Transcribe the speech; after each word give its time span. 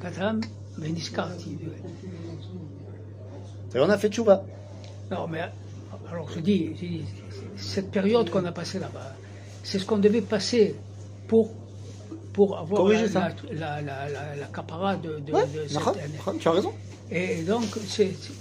Katam. 0.00 0.40
Et 3.74 3.78
on 3.78 3.88
a 3.88 3.98
fait 3.98 4.08
tchouva. 4.08 4.42
Non, 5.10 5.26
mais 5.28 5.40
alors 6.10 6.28
je 6.34 6.40
dis, 6.40 6.70
je 6.74 6.80
dis, 6.86 7.02
cette 7.56 7.90
période 7.90 8.30
qu'on 8.30 8.44
a 8.44 8.52
passée 8.52 8.78
là-bas, 8.78 9.14
c'est 9.62 9.78
ce 9.78 9.84
qu'on 9.84 9.98
devait 9.98 10.22
passer 10.22 10.74
pour, 11.28 11.52
pour 12.32 12.58
avoir 12.58 12.82
Corriger 12.82 13.08
la, 13.08 13.28
la, 13.52 13.52
la, 13.52 13.82
la, 13.82 14.08
la- 14.08 14.36
la 14.36 14.46
capara 14.46 14.96
de, 14.96 15.18
de, 15.20 15.32
Ouais, 15.32 15.42
de 15.46 15.62
cette 15.68 15.74
Nachon, 15.74 15.90
année. 15.90 16.00
Nachon, 16.16 16.38
tu 16.38 16.48
as 16.48 16.52
raison. 16.52 16.72
Et 17.10 17.42
donc, 17.42 17.64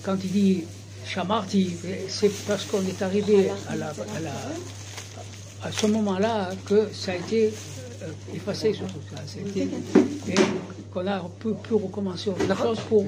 quand 0.03 0.15
il 0.23 0.31
dit 0.31 0.63
Shamarti, 1.05 1.75
c'est 2.07 2.31
parce 2.47 2.65
qu'on 2.65 2.81
est 2.85 3.01
arrivé 3.01 3.49
à, 3.69 3.75
la, 3.75 3.87
à, 3.89 4.19
la- 4.21 5.67
à 5.67 5.71
ce 5.71 5.87
moment-là 5.87 6.49
que 6.65 6.87
ça 6.93 7.11
a 7.11 7.15
été 7.15 7.47
euh, 8.03 8.07
effacé 8.35 8.73
sur 8.73 8.85
tout 8.87 9.01
ça. 9.13 9.21
C'était- 9.25 9.67
Et 10.27 10.35
qu'on 10.93 11.05
a 11.07 11.19
pu, 11.39 11.49
pu 11.63 11.73
recommencer 11.75 12.29
autre 12.29 12.57
chose 12.57 12.79
pour. 12.81 13.03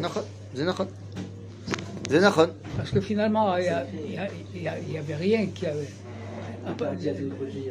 Parce 2.78 2.92
que 2.92 3.00
finalement, 3.02 3.56
il 3.58 4.90
n'y 4.92 4.98
avait 4.98 5.16
rien 5.16 5.46
qui 5.48 5.66
avait. 5.66 5.88
peu- 6.78 6.86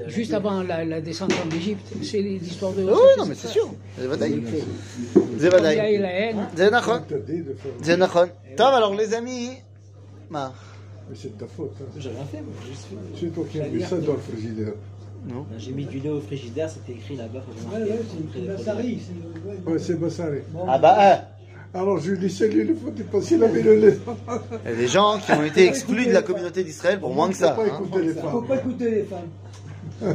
Juste 0.08 0.34
avant 0.34 0.62
la, 0.62 0.84
la 0.84 1.00
descente 1.00 1.32
en 1.32 1.54
Égypte, 1.54 1.86
c'est 2.02 2.20
l'histoire 2.22 2.72
de. 2.72 2.82
Oui, 2.82 2.90
non, 3.18 3.26
mais 3.26 3.34
c'est 3.36 3.48
sûr. 3.48 3.70
Tov, 8.56 8.74
alors 8.74 8.94
les 8.94 9.14
amis. 9.14 9.50
Ma. 10.28 10.52
Mais 11.08 11.16
c'est 11.20 11.36
de 11.36 11.40
ta 11.40 11.46
faute. 11.46 11.72
Hein. 11.80 11.84
J'ai 11.98 12.08
rien 12.10 12.24
fait, 12.24 12.40
moi. 12.40 12.52
j'ai 12.64 12.70
juste 12.70 12.86
fait- 12.86 12.96
C'est 13.20 13.34
toi 13.34 13.44
qui 13.50 13.60
as 13.60 13.66
mis 13.68 13.82
ça 13.82 13.96
dans 13.96 14.12
le 14.12 14.18
frigidaire. 14.18 14.72
J'ai 15.58 15.72
mis 15.72 15.84
du 15.84 15.98
lait 16.00 16.08
au 16.10 16.20
frigidaire, 16.20 16.70
c'était 16.70 16.92
écrit 16.92 17.16
là-bas. 17.16 17.40
Ouais, 17.72 17.82
ouais, 17.82 18.00
c'est 18.34 18.46
Bassari, 18.46 19.00
ouais. 19.66 19.78
C'est 19.78 19.98
Bassari. 20.00 20.38
Ah 20.66 20.78
bah, 20.78 20.96
hein. 20.98 21.20
Alors 21.72 21.98
je 21.98 22.10
lui 22.12 22.18
dis, 22.18 22.30
c'est 22.30 22.48
lui, 22.48 22.66
il 22.68 22.74
faut 22.74 22.90
pas 22.90 23.22
s'il 23.22 23.42
avait 23.44 23.62
le 23.62 23.76
lait. 23.76 23.98
Il 24.64 24.70
y 24.70 24.72
a 24.74 24.76
des 24.76 24.88
gens 24.88 25.18
qui 25.24 25.30
ont 25.32 25.44
été 25.44 25.66
exclus 25.68 26.06
de 26.06 26.12
la 26.12 26.22
communauté 26.22 26.64
d'Israël 26.64 26.98
pour 26.98 27.14
moins 27.14 27.28
que 27.28 27.36
ça. 27.36 27.54
Faut 27.54 27.62
pas 27.62 27.68
hein. 27.68 27.78
écouter 27.80 28.02
les 28.02 28.12
Faut 28.14 28.20
femmes. 28.28 28.46
pas 28.46 28.56
écouter 28.56 28.90
les 28.90 29.02
femmes. 29.04 29.28
Je 30.02 30.06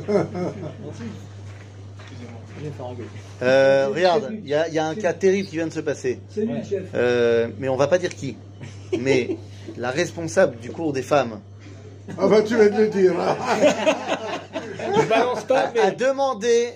vais 2.63 2.69
me 2.69 2.73
faire 2.73 2.85
engueuler. 2.85 3.07
Euh, 3.41 3.87
regarde, 3.93 4.29
il 4.43 4.47
y, 4.49 4.53
a- 4.53 4.67
il 4.67 4.73
y 4.73 4.79
a 4.79 4.85
un 4.87 4.95
cas 4.95 5.13
terrible 5.13 5.47
qui 5.49 5.55
vient 5.57 5.67
de 5.67 5.73
se 5.73 5.79
passer. 5.81 6.19
C'est 6.29 6.41
lui 6.45 6.53
Ouais. 6.53 6.59
le 6.59 6.65
chef. 6.65 6.83
Euh, 6.93 7.47
mais 7.59 7.69
on 7.69 7.75
va 7.75 7.87
pas 7.87 7.97
dire 7.97 8.13
qui. 8.15 8.37
Mais 8.99 9.37
la 9.77 9.91
responsable 9.91 10.57
du 10.59 10.71
cours 10.71 10.93
des 10.93 11.01
femmes 11.01 11.39
Ah 12.17 12.27
bah 12.27 12.41
tu 12.41 12.55
viens 12.55 12.69
de 12.69 12.77
le 12.77 12.87
dire. 12.89 13.13
Je 14.79 15.05
balance 15.07 15.43
pas, 15.43 15.71
a, 15.81 15.87
a 15.87 15.91
demandé 15.91 16.69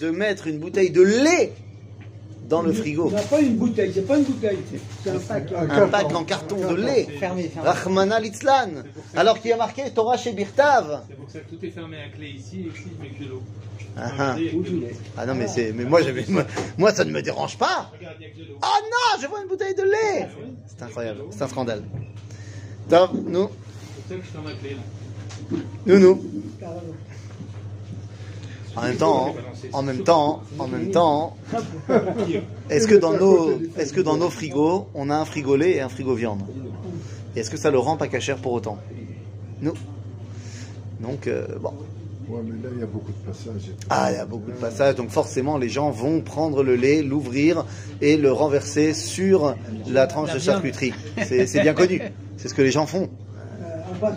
de 0.00 0.10
mettre 0.10 0.46
une 0.46 0.58
bouteille 0.58 0.90
de 0.90 1.02
lait 1.02 1.52
dans 2.48 2.60
le 2.62 2.72
frigo. 2.72 3.08
Il 3.08 3.14
n'y 3.14 3.20
a 3.20 3.22
pas 3.22 3.40
une 3.40 3.56
bouteille, 3.56 3.92
c'est 3.94 4.06
pas 4.06 4.18
une 4.18 4.24
bouteille, 4.24 4.58
c'est 5.02 5.10
un 5.10 5.20
sac. 5.20 5.50
Un 5.52 5.88
pack 5.88 6.14
en 6.14 6.24
carton 6.24 6.56
de 6.56 6.74
lait. 6.74 7.06
Fermé, 7.18 7.44
fermé. 7.44 7.68
Rahmana 7.70 8.20
Litzlan. 8.20 8.70
Alors 9.16 9.40
qu'il 9.40 9.50
y 9.50 9.52
a 9.52 9.56
marqué 9.56 9.90
Torah 9.94 10.16
chez 10.16 10.32
Birtav. 10.32 11.02
C'est 11.08 11.16
pour 11.16 11.30
ça 11.30 11.38
que 11.40 11.54
tout 11.54 11.64
est 11.64 11.70
fermé 11.70 11.96
à 11.98 12.14
clé 12.14 12.28
ici, 12.28 12.66
et 12.66 12.68
ici 12.68 12.90
je 12.96 13.02
mets 13.02 13.10
que 13.10 13.24
de 13.24 13.28
l'eau. 13.30 13.42
Ah, 13.96 14.10
ah. 14.18 14.36
Ah 15.16 15.26
non 15.26 15.34
mais 15.36 15.46
c'est 15.46 15.72
mais 15.72 15.84
moi 15.84 16.02
j'avais 16.02 16.24
moi, 16.28 16.42
moi, 16.76 16.92
ça 16.92 17.04
ne 17.04 17.12
me 17.12 17.22
dérange 17.22 17.56
pas. 17.56 17.92
Oh 18.02 18.66
non, 18.82 19.22
je 19.22 19.26
vois 19.28 19.40
une 19.40 19.48
bouteille 19.48 19.74
de 19.74 19.82
lait. 19.82 20.28
C'est 20.66 20.82
incroyable, 20.82 21.20
c'est 21.30 21.42
un 21.42 21.48
scandale. 21.48 21.84
Top, 22.88 23.12
nous, 23.14 23.48
Nous. 25.86 26.20
En 28.76 28.82
même 28.82 28.96
temps, 28.96 29.28
hein, 29.28 29.68
en 29.72 29.82
même 29.82 30.02
temps, 30.02 30.42
en 30.58 30.66
même 30.66 30.90
temps, 30.90 31.36
est-ce 32.70 32.88
que 32.88 32.96
dans 32.96 33.12
nos, 33.12 33.52
est-ce 33.78 33.92
que 33.92 34.00
dans 34.00 34.16
nos 34.16 34.30
frigos, 34.30 34.88
on 34.94 35.10
a 35.10 35.16
un 35.16 35.24
frigo 35.24 35.54
lait 35.54 35.76
et 35.76 35.80
un 35.80 35.88
frigo 35.88 36.14
viande? 36.14 36.42
Est-ce 37.36 37.50
que 37.50 37.56
ça 37.56 37.70
le 37.70 37.78
rend 37.78 37.96
pas 37.96 38.08
cachère 38.08 38.38
pour 38.38 38.52
autant? 38.52 38.78
Nous. 39.60 39.74
Donc 41.00 41.28
euh, 41.28 41.46
bon. 41.60 41.72
Ouais, 42.28 42.40
mais 42.42 42.62
là, 42.62 42.70
il 42.74 42.80
y 42.80 42.82
a 42.82 42.86
beaucoup 42.86 43.12
de 43.12 43.30
passages. 43.30 43.70
Ah, 43.90 44.10
il 44.10 44.16
y 44.16 44.18
a 44.18 44.24
beaucoup 44.24 44.50
de 44.50 44.56
passages, 44.56 44.96
donc 44.96 45.10
forcément 45.10 45.58
les 45.58 45.68
gens 45.68 45.90
vont 45.90 46.20
prendre 46.20 46.62
le 46.62 46.74
lait, 46.74 47.02
l'ouvrir 47.02 47.66
et 48.00 48.16
le 48.16 48.32
renverser 48.32 48.92
sur 48.94 49.54
la 49.86 50.06
tranche 50.06 50.32
de 50.32 50.38
charcuterie. 50.38 50.94
C'est 51.22 51.60
bien 51.60 51.74
connu. 51.74 52.02
C'est 52.38 52.48
ce 52.48 52.54
que 52.54 52.62
les 52.62 52.72
gens 52.72 52.86
font. 52.86 53.08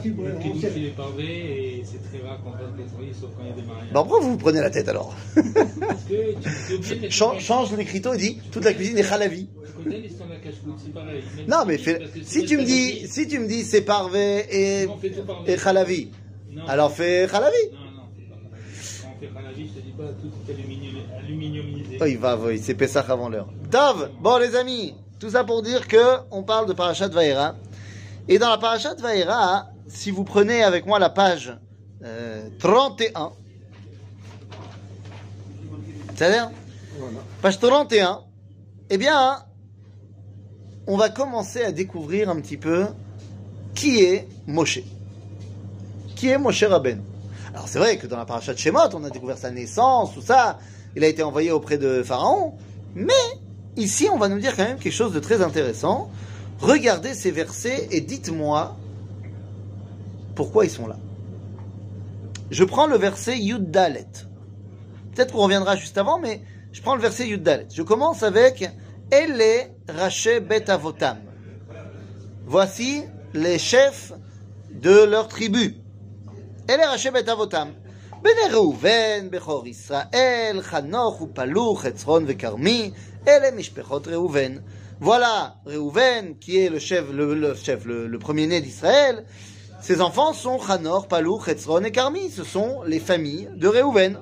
Tu 0.04 0.10
Le 0.12 0.60
sait. 0.60 0.72
il 0.76 0.86
est 0.86 0.90
pavé 0.90 1.24
et 1.80 1.84
c'est 1.86 2.02
très 2.10 2.28
rare 2.28 2.40
qu'on 2.44 2.52
fasse 2.52 2.74
des 2.78 2.84
nettoyer, 2.84 3.14
sauf 3.14 3.30
quand 3.38 3.44
il 3.44 3.50
y 3.50 3.52
a 3.52 3.56
des 3.56 3.62
mariages. 3.68 3.92
Bon, 3.94 4.02
pourquoi 4.04 4.20
vous 4.22 4.32
vous 4.32 4.38
prenez 4.38 4.60
la 4.62 4.70
tête 4.70 4.88
alors 4.90 5.16
Parce 5.36 6.04
que 6.04 6.82
tu 6.84 6.96
mettre 7.00 7.12
Change, 7.14 7.42
change 7.42 7.72
l'écriteau 7.76 8.14
et 8.14 8.18
dis 8.18 8.42
toute 8.52 8.64
la 8.66 8.74
cuisine 8.74 8.98
est 8.98 9.12
halavi. 9.12 9.48
Non, 11.48 11.64
mais 11.66 11.78
fais- 11.78 12.02
si 12.24 12.46
tu 12.46 12.58
me 12.58 12.62
pas 12.62 12.68
dis, 12.68 13.08
si 13.08 13.28
tu 13.28 13.40
me 13.40 13.48
dis 13.48 13.64
c'est 13.64 13.82
parvé 13.82 14.46
et, 14.52 14.88
et 15.46 15.58
halavi, 15.66 16.12
Non. 16.52 16.66
alors 16.68 16.92
fais 16.92 17.24
halavi. 17.34 17.56
Non, 17.72 17.78
non, 17.80 18.04
c'est 18.16 18.28
pas 18.30 18.36
pareil. 18.36 18.64
Quand 19.02 19.08
on 19.16 19.20
fait 19.20 19.40
halavi, 19.40 19.68
je 19.74 19.80
te 19.80 19.86
dis 19.86 19.92
pas 19.92 20.04
tout 20.22 20.32
est 20.50 20.54
aluminium- 20.54 21.20
aluminiumisé. 21.24 21.98
Oh, 22.02 22.06
il 22.06 22.18
va, 22.18 22.38
oui, 22.38 22.60
c'est 22.62 22.74
Pessah 22.74 23.06
avant 23.08 23.30
l'heure. 23.30 23.48
Dov, 23.72 24.10
bon 24.20 24.38
les 24.38 24.56
amis, 24.56 24.94
tout 25.20 25.30
ça 25.30 25.44
pour 25.44 25.62
dire 25.62 25.88
que 25.88 26.18
on 26.32 26.44
parle 26.44 26.68
de 26.68 26.74
Parashat 26.74 27.08
Vaera. 27.10 27.56
Et 28.28 28.40
dans 28.40 28.50
la 28.50 28.58
Parashat 28.58 28.96
Vaera, 28.96 29.70
si 29.88 30.12
vous 30.12 30.24
prenez 30.24 30.64
avec 30.64 30.86
moi 30.86 31.00
la 31.00 31.10
page 31.10 31.58
euh, 32.04 32.50
31, 32.60 33.32
c'est-à-dire 36.16 36.52
Voilà. 37.00 37.20
page 37.42 37.60
31, 37.60 38.22
eh 38.90 38.98
bien, 38.98 39.44
on 40.88 40.98
va 40.98 41.10
commencer 41.10 41.64
à 41.64 41.72
découvrir 41.72 42.30
un 42.30 42.40
petit 42.40 42.58
peu 42.58 42.86
qui 43.76 44.02
est 44.04 44.28
Moshe. 44.48 44.80
Qui 46.16 46.30
est 46.30 46.38
Moshe 46.38 46.64
Rabben 46.64 47.02
Alors 47.54 47.68
c'est 47.68 47.80
vrai 47.80 47.98
que 47.98 48.08
dans 48.08 48.18
la 48.18 48.26
parachat 48.26 48.54
de 48.54 48.58
Shemot, 48.60 48.90
on 48.94 49.04
a 49.04 49.10
découvert 49.10 49.38
sa 49.38 49.52
naissance, 49.52 50.14
tout 50.14 50.22
ça. 50.22 50.58
Il 50.96 51.04
a 51.04 51.08
été 51.08 51.22
envoyé 51.22 51.52
auprès 51.52 51.78
de 51.78 52.02
Pharaon. 52.02 52.56
Mais 52.96 53.14
ici, 53.76 54.08
on 54.12 54.18
va 54.18 54.30
nous 54.30 54.40
dire 54.40 54.56
quand 54.56 54.64
même 54.64 54.80
quelque 54.80 54.94
chose 54.94 55.14
de 55.14 55.20
très 55.20 55.42
intéressant. 55.42 56.10
Regardez 56.60 57.14
ces 57.14 57.30
versets 57.30 57.88
et 57.92 58.02
dites-moi 58.02 58.76
pourquoi 60.37 60.65
ils 60.65 60.71
sont 60.71 60.87
là. 60.87 60.97
Je 62.51 62.65
prends 62.65 62.87
le 62.87 62.97
verset 62.97 63.39
Yud 63.39 63.71
Dalet. 63.71 64.07
Peut-être 65.15 65.33
qu'on 65.33 65.45
reviendra 65.45 65.77
juste 65.77 65.99
avant, 65.99 66.19
mais 66.19 66.43
je 66.73 66.83
prends 66.83 66.95
le 66.95 67.03
verset 67.03 67.29
Yud 67.29 67.43
Dalet. 67.43 67.69
Je 67.73 67.83
commence 67.83 68.23
avec 68.23 68.69
Ele 69.11 69.71
Raché 69.89 70.41
Bet 70.41 70.71
Avotam. 70.71 71.19
Voici 72.47 73.05
les 73.35 73.59
chefs 73.59 74.13
de 74.71 75.05
leur 75.05 75.29
tribu. 75.29 75.77
Ele 76.69 76.83
Raché 76.83 77.11
Bet 77.11 77.29
Avotam. 77.29 77.69
בני 78.23 78.53
ראובן, 78.53 79.31
בכור 79.31 79.67
ישראל, 79.67 80.59
חנוך 80.61 81.23
ופלוך, 81.23 81.83
חצרון 81.83 82.25
וכרמי, 82.27 82.91
אלה 83.29 83.51
משפחות 83.51 84.09
ראובן. 84.09 84.57
Voilà 85.01 85.57
Réhouven, 85.67 86.37
qui 86.39 86.59
est 86.59 86.69
le 86.69 86.79
chef, 86.79 87.11
le, 87.11 87.35
le 87.35 87.57
chef, 87.57 87.85
le, 87.87 88.07
le 88.07 88.19
premier-né 88.21 88.61
d'Israël. 88.61 89.25
Ses 89.81 90.01
enfants 90.01 90.33
sont 90.33 90.59
Chanor, 90.61 91.09
Palouch, 91.09 91.49
Hetzron 91.49 91.83
et 91.85 91.91
Carmi. 91.91 92.31
Ce 92.31 92.45
sont 92.45 92.83
les 92.87 93.01
familles 93.01 93.49
de 93.57 93.69
Réhouven. 93.69 94.19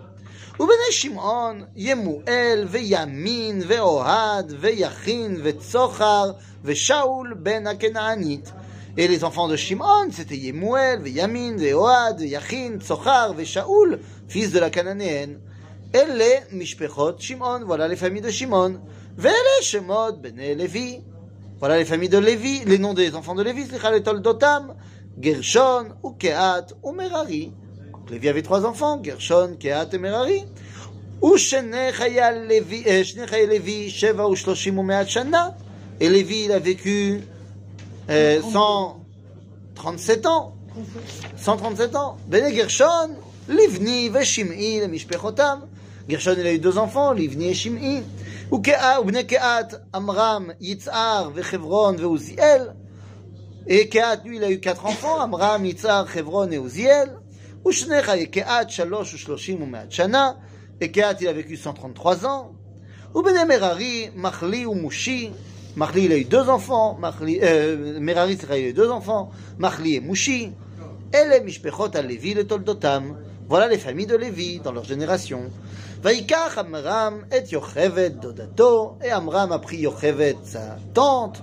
ובני 0.60 0.92
שמעון, 0.92 1.64
ימואל, 1.76 2.66
וימין, 2.70 3.62
ואוהד, 3.66 4.54
ויכין, 4.60 5.40
וצוחר, 5.42 6.30
ושאול 6.64 7.34
בן 7.34 7.66
הכנענית. 7.66 8.52
Et 8.96 9.06
les 9.06 9.22
enfants 9.22 9.46
de 9.46 9.56
Shimon, 9.56 10.10
c'était 10.10 10.36
Yemuel, 10.36 11.06
Yamin, 11.06 11.56
Ohad, 11.72 12.20
Yachin, 12.20 12.80
Tsochar, 12.80 13.34
Shaoul, 13.44 14.00
fils 14.26 14.50
de 14.50 14.58
la 14.58 14.68
Cananéenne. 14.68 15.38
Elle 15.92 16.22
Mishpechot 16.50 17.18
Shimon, 17.18 17.60
voilà 17.64 17.86
les 17.86 17.94
familles 17.94 18.20
de 18.20 18.30
Shimon. 18.30 18.80
Vele 19.16 19.62
Shemot, 19.62 20.14
Bene 20.20 20.56
Levi, 20.58 21.00
voilà 21.60 21.78
les 21.78 21.84
familles 21.84 22.08
de 22.08 22.18
Lévi, 22.18 22.64
les 22.66 22.78
noms 22.78 22.94
des 22.94 23.14
enfants 23.14 23.36
de 23.36 23.44
Lévi, 23.44 23.66
Slicha 23.66 23.92
le 23.92 24.02
Toldotam, 24.02 24.74
Gershon, 25.20 25.88
ou 26.02 26.12
Kehat, 26.12 26.74
ou 26.82 26.92
Merari. 26.92 27.52
Donc, 27.92 28.10
Lévi 28.10 28.28
avait 28.28 28.42
trois 28.42 28.64
enfants, 28.64 29.02
Gershon, 29.02 29.56
Kehat 29.58 29.92
et 29.92 29.98
Merari. 29.98 30.44
ושני 31.34 31.92
חייל 31.92 32.34
לוי, 32.48 32.84
אה, 32.86 33.04
שני 33.04 33.26
חיי 33.26 33.46
לוי, 33.46 33.90
שבע 33.90 34.26
ושלושים 34.26 34.78
ומאה 34.78 35.06
שנה. 35.06 35.48
Et 36.00 36.08
Lévi, 36.08 36.44
il 36.46 36.52
a 36.52 36.58
vécu 36.58 37.20
euh, 38.08 38.40
137 38.40 40.24
ans. 40.24 40.54
137 41.36 41.94
ans. 41.94 42.16
Bene 42.26 42.50
Gershon, 42.54 43.10
Livni 43.48 44.08
ve 44.08 44.22
Shim'i 44.22 44.80
le 44.80 44.86
mishpechotam. 44.86 45.66
Gershon, 46.08 46.36
il 46.38 46.46
a 46.46 46.52
eu 46.54 46.58
deux 46.58 46.78
enfants, 46.78 47.12
Livni 47.12 47.48
et 47.48 47.54
Shim'i. 47.54 48.02
Ukea, 48.50 48.98
ובני 49.00 49.24
קהת, 49.24 49.74
עמרם, 49.94 50.50
יצהר 50.60 51.30
וחברון 51.34 51.96
ועוזיאל. 51.98 52.68
Et 53.67 53.89
Kehat, 53.89 54.21
lui, 54.25 54.37
il 54.37 54.43
a 54.43 54.51
eu 54.51 54.59
quatre 54.59 54.85
enfants, 54.85 55.19
Amram, 55.19 55.65
Yitzhar, 55.65 56.05
Hebron 56.15 56.51
et 56.51 56.59
Uziel. 56.59 57.17
Ushnecha 57.65 58.15
et 58.15 58.27
Kehat, 58.27 58.69
Shalosh, 58.69 59.15
Ushloshim, 59.15 59.57
Umeat 59.63 59.89
Shana. 59.89 60.37
Et 60.79 60.91
Kehat, 60.91 61.17
il 61.21 61.27
a 61.27 61.33
vécu 61.33 61.57
133 61.57 62.27
ans. 62.27 62.51
Ubene 63.15 63.47
Merari, 63.47 64.11
Mahli 64.15 64.65
ou 64.67 64.75
Mushi. 64.75 65.31
Mahli, 65.75 66.05
il 66.05 66.11
a 66.11 66.17
eu 66.17 66.25
deux 66.25 66.47
enfants. 66.47 66.95
Mahli, 66.99 67.39
euh, 67.41 67.99
Merari, 67.99 68.37
il 68.41 68.51
a 68.51 68.59
eu 68.59 68.73
deux 68.73 68.91
enfants. 68.91 69.31
Mahli 69.57 69.95
et 69.95 69.99
Mushi. 69.99 70.51
Ele 71.11 71.43
Mishpechot 71.43 71.95
à 71.95 72.01
Lévi, 72.03 72.35
le 72.35 72.45
Toldotam. 72.45 73.17
Voilà 73.47 73.67
les 73.67 73.77
familles 73.79 74.05
de 74.05 74.15
Lévi 74.15 74.59
dans 74.59 74.73
leur 74.73 74.83
génération. 74.83 75.49
Vaikach 76.03 76.57
Amram 76.57 77.25
et 77.31 77.49
Yochevet, 77.51 78.11
Dodato. 78.11 78.97
Et 79.03 79.09
Amram 79.09 79.51
a 79.51 79.59
pris 79.59 79.77
Yochevet, 79.77 80.37
sa 80.43 80.77
tante. 80.93 81.41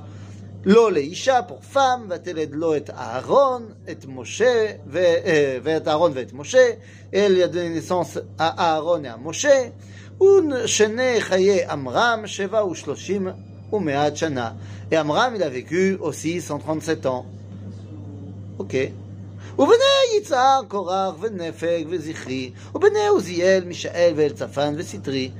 Lo 0.65 0.89
leisha 0.89 1.44
pour 1.44 1.63
femme, 1.63 2.07
vateled 2.07 2.53
lo 2.53 2.73
et 2.73 2.89
Aaron, 2.89 3.63
et 3.88 4.05
Moshe, 4.07 4.41
ve- 4.85 5.21
euh, 5.25 5.59
ואת 5.63 5.88
Aaron 5.88 6.11
ואת 6.11 6.33
Moshe. 6.33 6.57
Elle 7.11 7.38
y 7.38 7.44
a 7.44 7.47
donné 7.47 7.69
naissance 7.69 8.19
à 8.38 8.73
Aaron 8.75 9.03
et 9.03 9.07
à 9.07 9.17
Moshe. 9.17 9.45
Un 10.19 10.65
shene 10.65 11.21
chaye 11.21 11.63
Amram, 11.69 12.25
sheva 12.27 12.65
ou 12.65 12.73
shloshim 12.73 13.33
ou 13.71 13.79
me'at 13.79 14.15
shana. 14.15 14.55
Et 14.91 14.95
Amram, 14.97 15.35
il 15.35 15.44
a 15.44 15.49
vécu 15.49 15.97
aussi 16.01 16.41
137 16.41 17.05
ans. 17.05 17.25
Ok. 18.59 18.75
ובני 19.59 20.17
יצהר, 20.17 20.61
קורח 20.67 21.15
ונפג 21.19 21.83
וזכרי, 21.89 22.51
ובני 22.75 23.07
עוזיאל, 23.09 23.63
מישאל 23.65 24.13
ואלצפן 24.15 24.73
וסטרי. 24.77 25.31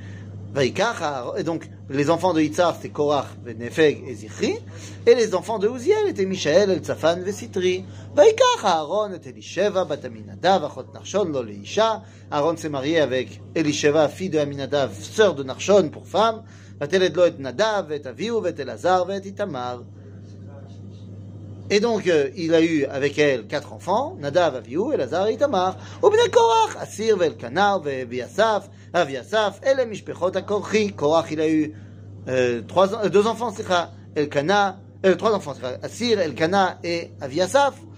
ויקח 0.54 1.02
Aaron- 1.02 1.36
et 1.36 1.42
donc 1.42 1.68
les 1.90 2.10
enfants 2.10 2.32
de 2.32 2.40
Yitzhar 2.40 2.74
c'était 2.74 2.88
Korach, 2.88 3.26
Nefeg 3.46 4.04
et 4.08 4.14
Zichri, 4.14 4.56
et 5.06 5.14
les 5.14 5.34
enfants 5.34 5.58
de 5.58 5.68
Uziel 5.68 6.08
étaient 6.08 6.26
Michaël, 6.26 6.70
Elzaphan 6.70 7.18
et 7.26 7.32
Sitri. 7.32 7.84
ויקח 8.16 8.64
Aaron 8.64 9.12
et 9.12 9.28
Elisheva, 9.28 9.84
bat 9.84 10.04
Aminadav, 10.04 10.64
achot 10.64 10.86
Narshon, 10.94 11.26
lo 11.26 11.42
leisha. 11.42 12.02
Aaron 12.30 12.56
s'est 12.56 12.68
marié 12.68 13.00
avec 13.00 13.40
Elisheva, 13.54 14.08
fille 14.08 14.30
de 14.30 14.38
Aminadav, 14.38 14.90
sœur 15.00 15.34
de 15.34 15.42
Narshon 15.42 15.90
pour 15.90 16.06
femme. 16.06 16.42
ותלד 16.80 17.16
לו 17.16 17.26
את 17.26 17.40
נדב, 17.40 17.84
ואת 17.88 18.06
אביהו, 18.06 18.42
ואת 18.42 18.60
אלעזר, 18.60 19.04
ואת 19.08 19.26
איתמר. 19.26 19.82
Et 21.70 21.80
donc, 21.80 22.06
euh, 22.06 22.30
il 22.34 22.54
a 22.54 22.62
eu 22.62 22.84
avec 22.86 23.18
elle 23.18 23.46
quatre 23.46 23.72
enfants, 23.74 24.16
Nadav, 24.18 24.56
Avihu, 24.56 24.92
Elazar 24.94 25.26
et 25.28 25.34
Itamar. 25.34 25.76
ובני 26.02 26.30
קורח, 26.32 26.76
אסיר 26.76 27.16
ואלקנה 27.18 27.76
ואביasaf, 27.84 28.94
אביasaf, 28.94 29.64
אלה 29.66 29.84
משפחות 29.84 30.36
הקורחי. 30.36 30.90
קורח, 30.90 31.30
il 31.30 31.40
a 31.40 31.48
eu 31.48 31.72
euh, 32.28 32.62
trois, 32.68 32.94
euh, 32.94 33.08
deux 33.08 33.26
enfants, 33.26 33.50
סליחה, 33.50 33.86
אלקנה, 34.16 34.72
euh, 35.04 35.14
trois 35.14 35.32
enfants, 35.32 35.52
סליחה, 35.52 35.70
אסיר, 35.86 36.20
אלקנה 36.20 36.74
et 36.82 37.24
אביasaf. 37.24 37.88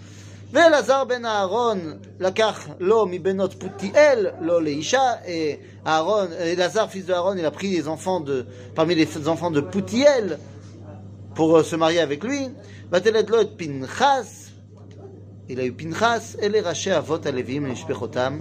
ואלעזר 0.52 1.04
בן 1.04 1.24
אהרון 1.24 1.80
לקח 2.20 2.68
לו 2.80 3.06
מבנות 3.06 3.54
פותיאל, 3.54 4.26
לא 4.40 4.62
לאישה, 4.62 5.12
et 5.24 5.86
Aaron, 5.86 6.26
Elazar, 6.56 6.90
fils 6.90 7.06
de 7.06 7.12
Aaron, 7.12 7.36
il 7.36 7.46
a 7.46 7.52
pris 7.52 7.68
les 7.68 7.86
enfants 7.86 8.20
de, 8.20 8.46
parmi 8.74 8.96
les 8.96 9.28
enfants 9.28 9.52
de 9.52 9.60
Poutiel 9.60 10.38
pour 11.34 11.56
euh, 11.56 11.62
se 11.62 11.76
marier 11.76 12.00
avec 12.00 12.24
lui. 12.24 12.48
ותלד 12.92 13.30
לו 13.30 13.40
את 13.40 13.48
פנחס, 13.56 14.50
il 15.48 15.52
a 15.52 15.62
eu 15.62 15.72
פנחס, 15.76 16.36
אלה 16.42 16.68
ראשי 16.68 16.98
אבות 16.98 17.26
הלוויים 17.26 17.66
למשפחותם. 17.66 18.40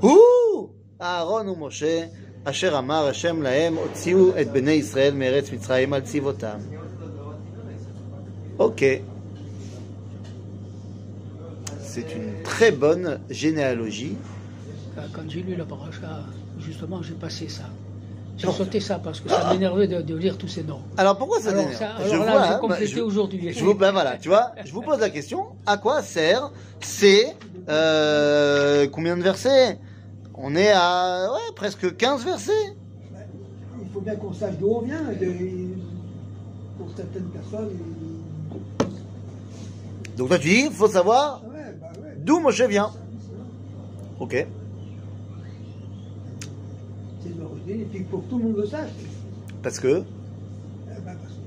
הוא 0.00 0.68
אהרון 1.02 1.48
ומשה, 1.48 2.06
אשר 2.44 2.78
אמר 2.78 3.06
השם 3.08 3.42
להם, 3.42 3.74
הוציאו 3.74 4.40
את 4.40 4.52
בני 4.52 4.70
ישראל 4.70 5.14
מארץ 5.14 5.52
מצרים 5.52 5.92
על 5.92 6.00
צבאותם. 6.00 6.58
אוקיי. 8.58 9.02
C'est 11.82 12.14
une 12.14 12.42
très 12.44 12.70
bonne 12.70 13.18
généalogie. 13.30 14.16
Quand 15.14 15.28
j'ai 15.28 15.42
lu 15.42 15.56
la 15.56 15.64
paracha, 15.64 16.20
justement, 16.58 17.02
j'ai 17.02 17.14
passé 17.14 17.48
ça. 17.48 17.68
J'ai 18.37 18.51
sauté 18.51 18.79
ça 18.79 18.99
parce 18.99 19.19
que 19.19 19.29
ça 19.29 19.53
m'énervait 19.53 19.87
de, 19.87 20.01
de 20.01 20.15
lire 20.15 20.37
tous 20.37 20.47
ces 20.47 20.63
noms. 20.63 20.79
Alors 20.97 21.17
pourquoi 21.17 21.39
ça 21.39 21.49
Alors, 21.51 21.63
t'énerve 21.65 22.03
Je 22.05 22.11
là, 22.17 22.17
vois, 22.17 22.43
j'ai 22.47 22.53
hein, 22.53 22.57
complété 22.59 22.87
je- 22.87 22.99
aujourd'hui. 23.01 23.53
Je 23.53 23.63
vous, 23.63 23.75
ben 23.75 23.91
voilà, 23.91 24.17
tu 24.17 24.27
vois, 24.29 24.51
je 24.65 24.71
vous 24.73 24.81
pose 24.81 24.99
la 24.99 25.09
question, 25.11 25.45
à 25.67 25.77
quoi 25.77 26.01
sert 26.01 26.51
ces 26.81 27.27
euh, 27.69 28.87
combien 28.91 29.15
de 29.15 29.21
versets? 29.21 29.77
On 30.35 30.55
est 30.55 30.71
à 30.73 31.29
ouais, 31.31 31.53
presque 31.55 31.95
15 31.95 32.25
versets. 32.25 32.51
Il 33.79 33.87
faut 33.93 34.01
bien 34.01 34.15
qu'on 34.15 34.33
sache 34.33 34.55
d'où 34.59 34.67
on 34.77 34.81
vient. 34.81 35.01
de- 35.03 35.73
pour 36.79 36.87
certaines 36.97 37.29
personnes, 37.29 37.69
Donc 40.17 40.27
toi 40.29 40.39
tu 40.39 40.47
dis, 40.49 40.63
il 40.65 40.71
faut 40.71 40.87
savoir 40.87 41.41
ouais, 41.45 41.75
bah 41.79 41.87
ouais. 42.01 42.15
d'où 42.17 42.39
Moshe 42.39 42.61
vient. 42.63 42.91
Ok. 44.19 44.45
C'est 47.23 47.39
l'origine, 47.39 47.81
et 47.81 47.85
puis 47.85 48.01
pour 48.03 48.23
que 48.25 48.29
tout 48.29 48.37
le 48.37 48.43
monde 48.45 48.57
le 48.57 48.65
sache. 48.67 48.89
Parce 49.61 49.79
que 49.79 50.03
Eh 50.87 51.01
ben, 51.01 51.01
parce 51.05 51.33
que 51.33 51.39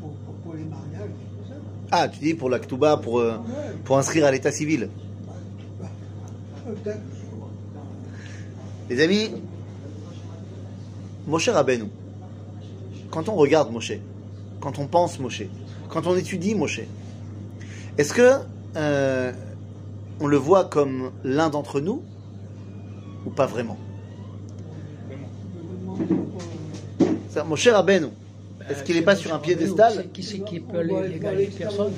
pour, 0.00 0.10
pour, 0.10 0.34
pour 0.44 0.54
les 0.54 0.64
mariages, 0.64 1.10
tout 1.10 1.48
ça. 1.48 1.54
ah, 1.90 2.08
tu 2.08 2.20
dis 2.20 2.34
pour 2.34 2.48
la 2.50 2.58
Ktouba, 2.58 2.96
pour 2.98 3.18
euh, 3.18 3.36
pour 3.84 3.98
inscrire 3.98 4.24
à 4.26 4.30
l'état 4.30 4.52
civil. 4.52 4.88
Les 8.88 9.00
amis, 9.02 9.30
Moshe 11.26 11.48
Rabbeinu, 11.48 11.84
quand 13.10 13.28
on 13.28 13.34
regarde 13.34 13.72
Moshe, 13.72 13.92
quand 14.60 14.78
on 14.78 14.86
pense 14.86 15.18
Moshe, 15.20 15.42
quand 15.88 16.06
on 16.06 16.16
étudie 16.16 16.54
Moshe, 16.54 16.80
est-ce 17.98 18.12
que 18.12 18.38
euh, 18.76 19.32
on 20.20 20.26
le 20.26 20.36
voit 20.36 20.64
comme 20.64 21.10
l'un 21.24 21.50
d'entre 21.50 21.80
nous 21.80 22.02
ou 23.26 23.30
pas 23.30 23.46
vraiment? 23.46 23.76
Ça, 27.30 27.44
Moshe 27.44 27.68
Rabbeinu, 27.68 28.08
est-ce 28.68 28.82
qu'il 28.82 28.96
n'est 28.96 29.02
pas 29.02 29.16
sur 29.16 29.32
un 29.32 29.38
piédestal? 29.38 30.10
Qui 30.12 30.22
c'est 30.22 30.40
qui 30.40 30.60
peut 30.60 30.80
les, 30.80 31.08
les 31.08 31.18
gagner 31.18 31.46
personne. 31.46 31.92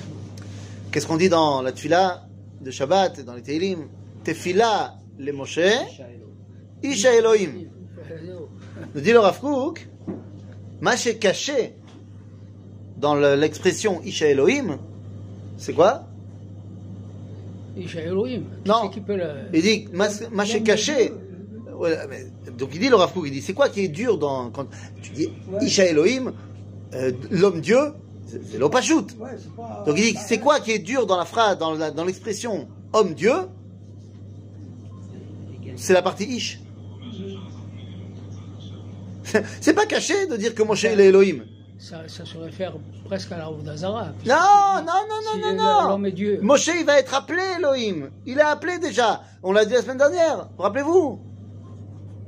Qu'est-ce 0.90 1.06
qu'on 1.06 1.16
dit 1.16 1.28
dans 1.30 1.62
la 1.62 1.72
tefila 1.72 2.26
de 2.60 2.70
Shabbat, 2.70 3.18
et 3.18 3.22
dans 3.22 3.34
les 3.34 3.42
Teilim 3.42 3.88
Tefila 4.24 4.94
les 5.18 5.32
Moshe, 5.32 5.58
Isha 6.82 7.14
Elohim. 7.14 7.66
Nous 8.94 9.00
dit 9.00 9.12
le 9.12 9.18
Rav 9.18 9.40
Kook, 9.40 9.88
caché 11.20 11.74
dans 12.98 13.14
le- 13.14 13.34
l'expression 13.36 14.00
Isha 14.02 14.26
Elohim, 14.28 14.76
c'est 15.56 15.72
quoi? 15.72 16.04
Non. 18.66 18.82
Il 19.52 19.62
dit 19.62 19.88
Mache 20.32 20.62
caché. 20.62 21.12
Voilà, 21.74 22.06
mais- 22.06 22.26
donc 22.56 22.70
il 22.74 22.80
dit 22.80 22.88
le 22.88 22.96
Rav 22.96 23.12
Kook, 23.12 23.24
il 23.26 23.32
dit 23.32 23.40
c'est 23.40 23.54
quoi 23.54 23.68
qui 23.68 23.80
est 23.80 23.88
dur 23.88 24.18
dans 24.18 24.50
quand 24.50 24.66
tu 25.02 25.10
dis 25.12 25.28
Isha 25.62 25.84
Elohim, 25.86 26.32
euh, 26.94 27.10
l'homme 27.30 27.60
Dieu, 27.60 27.78
c'est 28.26 28.58
pas. 28.68 28.80
Donc 29.86 29.96
il 29.98 30.12
dit 30.12 30.18
c'est 30.24 30.38
quoi 30.38 30.60
qui 30.60 30.70
est 30.72 30.78
dur 30.78 31.06
dans 31.06 31.16
la 31.16 31.24
phrase, 31.24 31.58
dans 31.58 31.72
la- 31.74 31.90
dans 31.90 32.04
l'expression 32.04 32.68
homme 32.92 33.14
Dieu 33.14 33.32
C'est 35.76 35.94
la 35.94 36.02
partie 36.02 36.24
Ish. 36.24 36.60
C'est 39.60 39.72
pas 39.74 39.86
caché 39.86 40.26
de 40.26 40.36
dire 40.36 40.54
que 40.54 40.62
Moshe 40.62 40.84
il 40.84 41.00
est 41.00 41.06
Elohim. 41.08 41.44
Ça, 41.82 42.02
ça 42.06 42.24
se 42.24 42.38
réfère 42.38 42.74
presque 43.06 43.32
à 43.32 43.38
la 43.38 43.46
roue 43.46 43.60
d'Azara. 43.60 44.12
Non, 44.24 44.36
non, 44.76 45.02
non, 45.08 45.20
non, 45.24 45.40
non, 45.40 45.54
non. 45.56 45.88
L'homme 45.88 46.06
est 46.06 46.12
Dieu. 46.12 46.38
Moshe, 46.40 46.68
il 46.68 46.86
va 46.86 46.98
être 47.00 47.12
appelé 47.12 47.42
Elohim. 47.58 48.10
Il 48.24 48.38
est 48.38 48.42
appelé 48.42 48.78
déjà. 48.78 49.22
On 49.42 49.52
l'a 49.52 49.64
dit 49.64 49.72
la 49.72 49.82
semaine 49.82 49.98
dernière. 49.98 50.48
Rappelez-vous? 50.58 51.20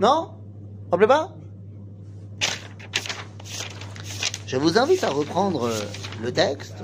Non? 0.01 0.31
Rappelez 0.91 1.07
pas? 1.07 1.37
Je 4.47 4.57
vous 4.57 4.77
invite 4.77 5.05
à 5.05 5.11
reprendre 5.11 5.69
euh, 5.69 5.81
le 6.21 6.33
texte. 6.33 6.83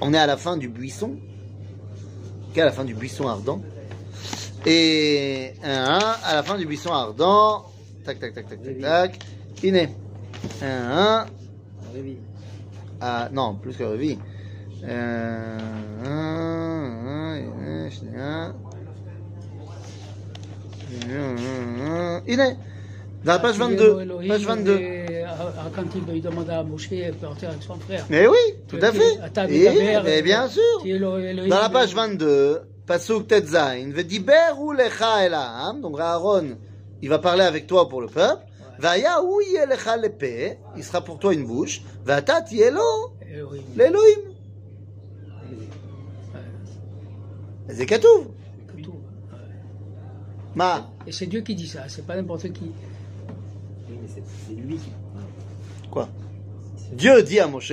On 0.00 0.14
est 0.14 0.18
à 0.18 0.26
la 0.26 0.36
fin 0.36 0.56
du 0.56 0.68
buisson. 0.68 1.16
À 2.56 2.60
la 2.64 2.70
fin 2.70 2.84
du 2.84 2.94
buisson 2.94 3.26
ardent? 3.26 3.60
Et 4.66 5.54
à 5.64 6.34
la 6.34 6.42
fin 6.44 6.56
du 6.56 6.64
buisson 6.64 6.92
ardent. 6.92 7.66
Tac, 8.04 8.20
tac, 8.20 8.34
tac, 8.34 8.48
tac, 8.48 8.62
tac, 8.62 8.80
tac. 8.80 9.18
Iné. 9.64 9.88
Un, 10.62 11.26
Révi. 11.94 12.16
ah, 13.00 13.28
non, 13.32 13.54
plus 13.56 13.76
que 13.76 13.84
Revi. 13.84 14.18
Euh, 14.86 15.58
un, 16.04 16.08
un, 16.10 17.86
un, 17.86 17.88
un. 18.18 18.54
Un, 21.10 21.36
un, 21.90 22.22
Il 22.26 22.40
est 22.40 22.56
dans 23.24 23.32
la 23.32 23.38
page 23.38 23.56
22. 23.56 24.06
Page 24.28 24.46
22. 24.46 24.76
Et, 24.78 25.22
à- 25.22 25.30
à- 25.32 25.70
quand 25.74 25.82
il 26.14 26.22
demande 26.22 26.50
à 26.50 26.62
Moshe 26.62 26.90
de 26.90 27.10
partir 27.12 27.48
avec 27.50 27.62
son 27.62 27.74
frère. 27.76 28.04
Mais 28.10 28.26
oui, 28.26 28.36
tout 28.68 28.78
à 28.80 28.92
fait. 28.92 29.18
Et, 30.18 30.22
bien 30.22 30.48
sûr. 30.48 30.62
Dans 31.48 31.58
la 31.60 31.68
page 31.70 31.90
le- 31.90 31.96
22, 31.96 32.60
Pasuk 32.86 33.26
Tetzain, 33.28 33.90
Vediber 33.90 34.52
ou 34.58 34.72
lecha 34.72 35.24
el 35.24 35.32
ha'am, 35.34 35.80
donc 35.80 35.98
Aaron, 35.98 36.58
il 37.00 37.08
va 37.08 37.18
parler 37.18 37.42
avec 37.44 37.66
toi 37.66 37.88
pour 37.88 38.02
le 38.02 38.08
peuple. 38.08 38.42
Il 40.76 40.84
sera 40.84 41.02
pour 41.02 41.18
toi 41.18 41.32
une 41.32 41.46
bouche. 41.46 41.82
Vata 42.04 42.42
tielo 42.42 42.80
Elohim. 43.22 43.62
l'Elohim. 43.76 44.34
C'est 47.68 47.86
Katouv. 47.86 48.28
Ma, 50.54 50.88
Et 51.06 51.12
c'est 51.12 51.26
Dieu 51.26 51.40
qui 51.40 51.54
dit 51.54 51.66
ça, 51.66 51.88
c'est 51.88 52.06
pas 52.06 52.14
n'importe 52.14 52.52
qui. 52.52 52.70
Oui, 53.88 53.98
mais 54.00 54.08
c'est 54.08 54.54
lui 54.54 54.76
qui. 54.76 54.92
Quoi? 55.90 56.08
Dieu 56.92 57.22
dit 57.22 57.40
à 57.40 57.48
Moshe, 57.48 57.72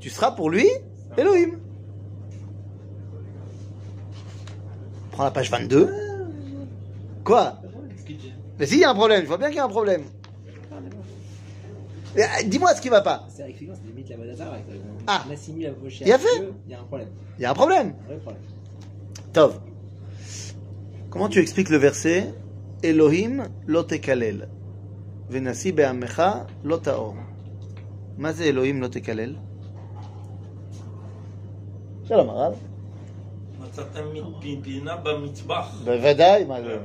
tu 0.00 0.10
seras 0.10 0.32
pour 0.32 0.50
lui 0.50 0.66
Elohim. 1.16 1.58
Prends 5.12 5.24
la 5.24 5.30
page 5.30 5.50
22. 5.50 5.92
Quoi? 7.24 7.60
Mais 8.58 8.66
si, 8.66 8.74
il 8.74 8.80
y 8.80 8.84
a 8.84 8.90
un 8.90 8.94
problème, 8.94 9.22
je 9.22 9.28
vois 9.28 9.38
bien 9.38 9.48
qu'il 9.48 9.56
y 9.56 9.60
a 9.60 9.64
un 9.64 9.68
problème. 9.68 10.04
Eh, 12.17 12.43
Dis-moi 12.45 12.73
ce 12.75 12.81
qui 12.81 12.89
va 12.89 13.01
pas. 13.01 13.25
C'est 13.29 13.43
effectivement, 13.43 13.75
c'est 13.75 13.87
limite 13.87 14.09
la 14.09 14.17
Vodazara. 14.17 14.57
Ah. 15.07 15.23
On 15.27 15.33
assimile 15.33 15.67
à 15.67 15.71
Moshe 15.83 16.01
Il 16.01 16.11
a 16.11 16.15
à 16.15 16.17
fait 16.19 16.39
Dieu, 16.39 16.53
Il 16.67 16.71
y 16.71 16.75
a 16.75 16.79
un 16.79 16.83
problème. 16.83 17.09
Il 17.37 17.41
y 17.41 17.45
a 17.45 17.51
un 17.51 17.53
problème. 17.53 17.93
Un 18.03 18.07
vrai 18.07 18.17
problème. 18.17 18.43
Tov. 19.33 19.59
Comment 21.09 21.29
tu 21.29 21.39
expliques 21.39 21.69
le 21.69 21.77
verset 21.77 22.33
Elohim 22.83 23.47
lo 23.65 23.83
tekalel 23.83 24.49
venasi 25.29 25.71
be'amecha 25.71 26.47
lo 26.63 26.77
taor 26.77 27.15
מה 28.17 28.31
זה 28.31 28.43
אלוהים 28.43 28.81
לא 28.81 28.87
תקלל? 28.87 29.35
שלום 32.07 32.29
הרב. 32.29 32.53
מצאתם 33.59 34.05
פינה 34.63 34.95
במטבח. 34.95 35.81
בוודאי, 35.85 36.45
מה 36.45 36.61
זה? 36.61 36.77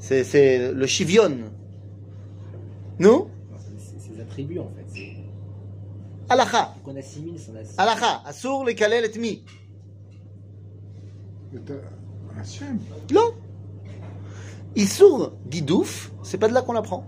C'est 0.00 0.22
c'est 0.24 0.72
le 0.72 0.86
chivion. 0.86 1.32
Non 3.01 3.27
Ses 3.97 4.21
attributs, 4.21 4.59
en 4.59 4.69
fait. 4.75 5.15
Alakha. 6.29 6.75
Qu'on 6.85 6.95
assimile. 6.95 7.35
Assour 8.25 8.63
le 8.63 8.73
kalel 8.73 9.09
et 9.11 9.19
mi. 9.19 9.43
Non. 13.11 13.31
Issour 14.75 15.33
guidouf, 15.47 16.11
c'est 16.21 16.37
pas 16.37 16.47
de 16.47 16.53
là 16.53 16.61
qu'on 16.61 16.73
l'apprend. 16.73 17.05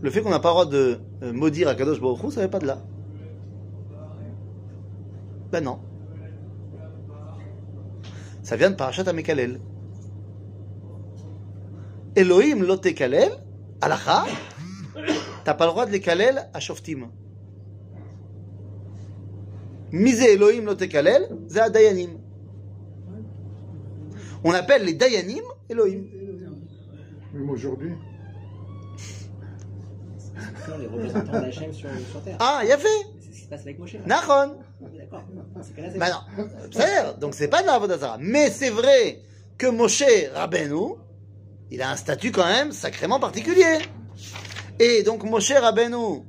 Le 0.00 0.10
fait 0.10 0.22
qu'on 0.22 0.30
n'a 0.30 0.40
pas 0.40 0.48
le 0.48 0.54
droit 0.54 0.66
de 0.66 0.98
euh, 1.22 1.32
maudire 1.32 1.68
à 1.68 1.74
Kadosh 1.74 2.00
Baruch 2.00 2.32
ça 2.32 2.40
n'est 2.40 2.48
pas 2.48 2.58
de 2.58 2.66
là. 2.66 2.78
Ben 5.52 5.62
non. 5.62 5.78
Ça 8.42 8.56
vient 8.56 8.70
de 8.70 8.76
Parashat 8.76 9.08
Amekalel. 9.08 9.60
Elohim 12.16 12.64
lotekalel, 12.64 13.30
alakha, 13.80 14.24
t'as 15.44 15.54
pas 15.54 15.66
le 15.66 15.72
droit 15.72 15.86
de 15.86 15.92
les 15.92 16.00
kalel 16.00 16.48
à 16.52 16.60
Shoftim. 16.60 17.08
Mise 19.92 20.22
Elohim 20.22 20.64
lo 20.66 20.74
tekalel, 20.74 21.28
c'est 21.48 21.60
à 21.60 21.68
Dayanim. 21.68 22.18
On 24.44 24.52
appelle 24.52 24.84
les 24.84 24.94
Dayanim 24.94 25.42
Elohim. 25.68 26.04
Même 27.32 27.50
aujourd'hui. 27.50 27.92
Les 30.78 30.86
représentants 30.86 31.32
d'Hachem 31.32 31.72
sur, 31.72 31.88
sur 32.10 32.22
Terre. 32.22 32.36
Ah, 32.38 32.62
il 32.64 32.70
a 32.70 32.78
fait 32.78 32.88
C'est 33.20 33.26
ce 33.26 33.32
qui 33.32 33.40
se 33.40 33.48
passe 33.48 33.60
avec 33.62 33.78
Moshe. 33.78 33.94
Oui, 33.94 34.00
D'accord. 34.06 34.54
Bah 35.98 36.06
non, 36.10 36.46
c'est 36.70 37.18
donc 37.18 37.34
c'est 37.34 37.48
pas 37.48 37.62
de 37.62 37.66
la 37.66 37.78
Vodazara. 37.78 38.18
Mais 38.20 38.50
c'est 38.50 38.70
vrai 38.70 39.20
que 39.58 39.66
Moshe 39.66 40.04
Rabbeinu, 40.34 40.94
il 41.70 41.82
a 41.82 41.90
un 41.90 41.96
statut 41.96 42.30
quand 42.30 42.46
même 42.46 42.72
sacrément 42.72 43.18
particulier. 43.18 43.78
Et 44.80 45.02
donc 45.02 45.24
Moshe 45.24 45.52
Rabbeinu, 45.52 46.22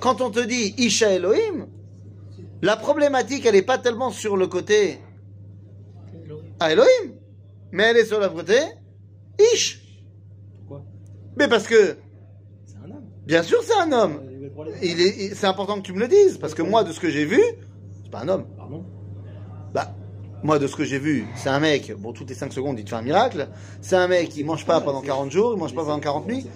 quand 0.00 0.22
on 0.22 0.30
te 0.30 0.40
dit 0.40 0.74
Isha 0.78 1.12
Elohim, 1.12 1.68
la 2.62 2.76
problématique 2.76 3.44
elle 3.44 3.56
est 3.56 3.60
pas 3.62 3.76
tellement 3.76 4.10
sur 4.10 4.38
le 4.38 4.46
côté 4.46 4.98
à 6.58 6.72
Elohim, 6.72 7.12
mais 7.72 7.82
elle 7.84 7.98
est 7.98 8.06
sur 8.06 8.20
le 8.20 8.28
côté 8.30 8.54
Ish. 9.52 9.82
Pourquoi? 10.60 10.82
Mais 11.36 11.46
parce 11.46 11.66
que, 11.66 11.98
C'est 12.64 12.76
un 12.78 12.90
homme. 12.90 13.04
bien 13.26 13.42
sûr 13.42 13.62
c'est 13.62 13.78
un 13.78 13.92
homme. 13.92 14.22
Il 14.82 15.00
est, 15.02 15.34
c'est 15.34 15.46
important 15.46 15.76
que 15.76 15.82
tu 15.82 15.92
me 15.92 16.00
le 16.00 16.08
dises, 16.08 16.38
parce 16.38 16.54
que 16.54 16.62
moi 16.62 16.84
de 16.84 16.92
ce 16.92 17.00
que 17.00 17.10
j'ai 17.10 17.26
vu, 17.26 17.40
c'est 18.02 18.10
pas 18.10 18.20
un 18.20 18.28
homme. 18.28 18.46
Pardon? 18.56 18.84
Bah, 19.74 19.94
moi, 20.42 20.58
de 20.58 20.66
ce 20.66 20.74
que 20.74 20.84
j'ai 20.84 20.98
vu, 20.98 21.26
c'est 21.36 21.48
un 21.48 21.60
mec, 21.60 21.92
bon, 21.96 22.12
toutes 22.12 22.28
les 22.28 22.34
5 22.34 22.52
secondes, 22.52 22.78
il 22.78 22.84
te 22.84 22.90
fait 22.90 22.96
un 22.96 23.02
miracle. 23.02 23.48
C'est 23.80 23.96
un 23.96 24.08
mec 24.08 24.28
qui 24.30 24.42
mange 24.44 24.66
pas 24.66 24.80
pendant 24.80 25.00
40 25.00 25.30
jours, 25.30 25.52
il 25.54 25.58
mange 25.60 25.74
pas 25.74 25.82
pendant 25.84 26.00
40 26.00 26.26
nuits. 26.26 26.46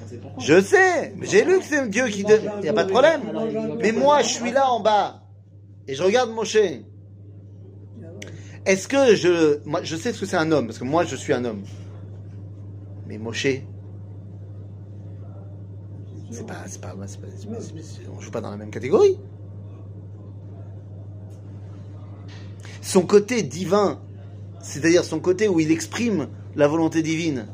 Je 0.40 0.60
sais, 0.60 1.12
mais 1.16 1.26
j'ai 1.26 1.44
lu 1.44 1.58
que 1.58 1.64
c'est 1.64 1.88
Dieu 1.88 2.06
qui... 2.08 2.20
Il 2.22 2.60
n'y 2.62 2.68
a 2.68 2.72
pas 2.72 2.84
de 2.84 2.90
problème. 2.90 3.20
Mais 3.80 3.92
moi, 3.92 4.22
je 4.22 4.28
suis 4.28 4.50
là 4.50 4.68
en 4.70 4.80
bas, 4.80 5.22
et 5.86 5.94
je 5.94 6.02
regarde 6.02 6.30
Moshe. 6.30 6.56
Est-ce 8.64 8.88
que 8.88 9.14
je... 9.14 9.60
Moi, 9.64 9.80
je 9.84 9.94
sais 9.94 10.12
ce 10.12 10.20
que 10.20 10.26
c'est 10.26 10.36
un 10.36 10.50
homme, 10.50 10.66
parce 10.66 10.78
que 10.78 10.84
moi, 10.84 11.04
je 11.04 11.14
suis 11.14 11.32
un 11.32 11.44
homme. 11.44 11.62
Mais 13.06 13.18
Moshe... 13.18 13.46
Pas- 16.46 16.54
pas- 16.54 16.64
c'est 16.66 16.80
pas- 16.80 17.28
on 18.14 18.20
joue 18.20 18.30
pas 18.30 18.40
dans 18.40 18.50
la 18.50 18.56
même 18.56 18.70
catégorie. 18.70 19.18
Son 22.86 23.02
côté 23.02 23.42
divin, 23.42 23.98
c'est-à-dire 24.62 25.04
son 25.04 25.18
côté 25.18 25.48
où 25.48 25.58
il 25.58 25.72
exprime 25.72 26.28
la 26.54 26.68
volonté 26.68 27.02
divine, 27.02 27.46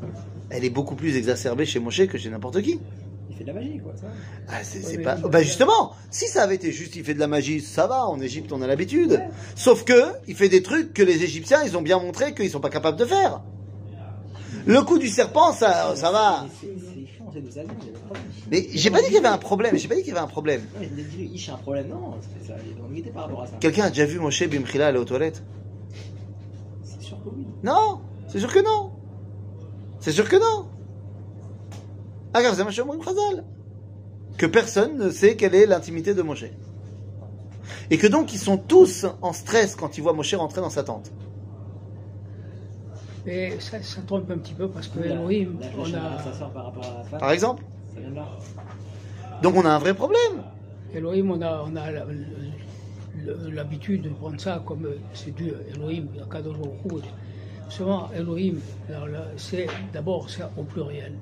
elle 0.51 0.63
est 0.63 0.69
beaucoup 0.69 0.95
plus 0.95 1.17
exacerbée 1.17 1.65
chez 1.65 1.79
Moshe 1.79 2.05
que 2.05 2.19
chez 2.19 2.29
n'importe 2.29 2.61
qui. 2.61 2.79
Il 3.31 3.35
fait 3.35 3.43
de 3.43 3.47
la 3.47 3.53
magie, 3.55 3.79
quoi. 3.83 3.93
Ça. 3.99 4.05
Ah, 4.47 4.63
c'est 4.63 4.97
Ouais, 4.97 5.03
pas. 5.03 5.15
Bah 5.15 5.41
justement, 5.41 5.93
si 6.11 6.27
ça 6.27 6.43
avait 6.43 6.53
été 6.53 6.71
juste, 6.71 6.95
il 6.95 7.03
fait 7.03 7.15
de 7.15 7.19
la 7.19 7.27
magie, 7.27 7.61
ça 7.61 7.87
va. 7.87 8.05
En 8.05 8.21
Égypte, 8.21 8.51
on 8.51 8.61
a 8.61 8.67
l'habitude. 8.67 9.21
Sauf 9.55 9.83
que 9.83 10.03
il 10.27 10.35
fait 10.35 10.49
des 10.49 10.61
trucs 10.61 10.93
que 10.93 11.01
les 11.01 11.23
Égyptiens, 11.23 11.63
ils 11.65 11.75
ont 11.75 11.81
bien 11.81 11.97
montré 11.97 12.35
qu'ils 12.35 12.51
sont 12.51 12.59
pas 12.59 12.69
capables 12.69 12.99
de 12.99 13.05
faire. 13.05 13.41
Le 14.67 14.81
coup 14.83 14.99
du 14.99 15.07
serpent, 15.07 15.51
ça, 15.51 15.95
ça 15.95 16.11
va. 16.11 16.45
Mais 17.35 17.41
C'est 17.41 17.41
c'est 17.41 17.41
chiant, 17.41 17.41
c'est 17.41 17.41
de 17.41 17.51
sa 17.51 17.63
vie, 17.63 17.67
il 17.69 17.83
y 17.83 17.87
a 17.87 17.91
pas 17.91 17.97
de 17.97 18.01
problème. 18.01 18.23
Mais 18.51 18.67
j'ai 18.69 18.89
pas 18.89 18.99
dit 18.99 19.05
qu'il 19.05 19.13
y 19.13 19.17
avait 19.17 19.27
un 19.27 19.37
problème. 19.37 19.77
J'ai 19.77 19.87
pas 19.87 19.95
dit 19.95 20.01
qu'il 20.01 20.13
y 20.13 20.15
avait 20.15 20.25
un 20.25 20.27
problème. 20.27 20.61
Non, 20.75 20.81
dit, 20.81 21.31
Ish 21.33 21.49
a 21.49 21.53
un 21.53 21.57
problème. 21.57 21.87
Non, 21.87 22.15
c'est 22.21 22.47
ça. 22.47 22.55
Il 22.63 22.69
y 22.69 22.73
a 22.73 22.77
une 22.77 22.83
ambiguïté 22.83 23.09
par 23.09 23.23
rapport 23.23 23.43
à 23.43 23.47
ça. 23.47 23.53
Quelqu'un 23.59 23.85
a 23.85 23.89
déjà 23.89 24.05
vu 24.05 24.19
Moshe 24.19 24.43
Bimchila 24.43 24.87
aller 24.87 24.99
aux 24.99 25.05
toilettes 25.05 25.43
C'est 26.83 27.01
sûr 27.01 27.17
que 27.23 27.29
oui. 27.29 27.45
Non, 27.63 28.01
c'est 28.27 28.39
sûr 28.39 28.51
que 28.53 28.59
non. 28.59 28.91
C'est 29.99 30.11
sûr 30.11 30.27
que 30.27 30.35
non. 30.35 30.67
Ah, 32.33 32.39
regarde, 32.39 32.55
c'est 32.55 32.63
Moshe 32.63 33.05
Khazal. 33.05 33.45
Que 34.37 34.45
personne 34.45 34.97
ne 34.97 35.09
sait 35.09 35.35
quelle 35.35 35.55
est 35.55 35.65
l'intimité 35.65 36.13
de 36.13 36.21
Moshe. 36.21 36.45
Et 37.89 37.97
que 37.97 38.07
donc 38.07 38.33
ils 38.33 38.39
sont 38.39 38.57
tous 38.57 39.05
en 39.21 39.33
stress 39.33 39.75
quand 39.75 39.97
ils 39.97 40.01
voient 40.01 40.13
Moshe 40.13 40.33
rentrer 40.33 40.61
dans 40.61 40.69
sa 40.69 40.83
tente. 40.83 41.11
Et 43.25 43.51
ça, 43.59 43.81
ça 43.81 44.01
trompe 44.05 44.29
un 44.31 44.37
petit 44.37 44.53
peu 44.53 44.67
parce 44.67 44.87
que 44.87 44.99
Elohim, 44.99 45.57
on 45.77 45.85
a, 45.93 46.47
par 46.53 46.65
rapport 46.65 46.83
à 46.83 46.97
la 46.99 47.03
femme. 47.05 47.19
Par 47.19 47.31
exemple 47.31 47.63
Ça 47.93 47.99
vient 48.01 48.09
de 48.09 48.15
là. 48.15 48.27
Donc 49.41 49.55
on 49.55 49.65
a 49.65 49.69
un 49.69 49.79
vrai 49.79 49.93
problème. 49.93 50.43
Elohim, 50.93 51.31
on 51.31 51.41
a, 51.41 51.63
on 51.65 51.75
a 51.75 51.91
l'habitude 53.51 54.01
de 54.03 54.09
prendre 54.09 54.39
ça 54.39 54.61
comme 54.65 54.87
c'est 55.13 55.33
Dieu, 55.35 55.57
Elohim, 55.73 56.07
Kadosh 56.31 56.57
Baruch. 56.57 57.03
Seulement, 57.69 58.09
Elohim, 58.15 58.59
c'est 59.37 59.67
d'abord 59.93 60.29
c'est 60.29 60.43
au 60.57 60.63
pluriel. 60.63 61.13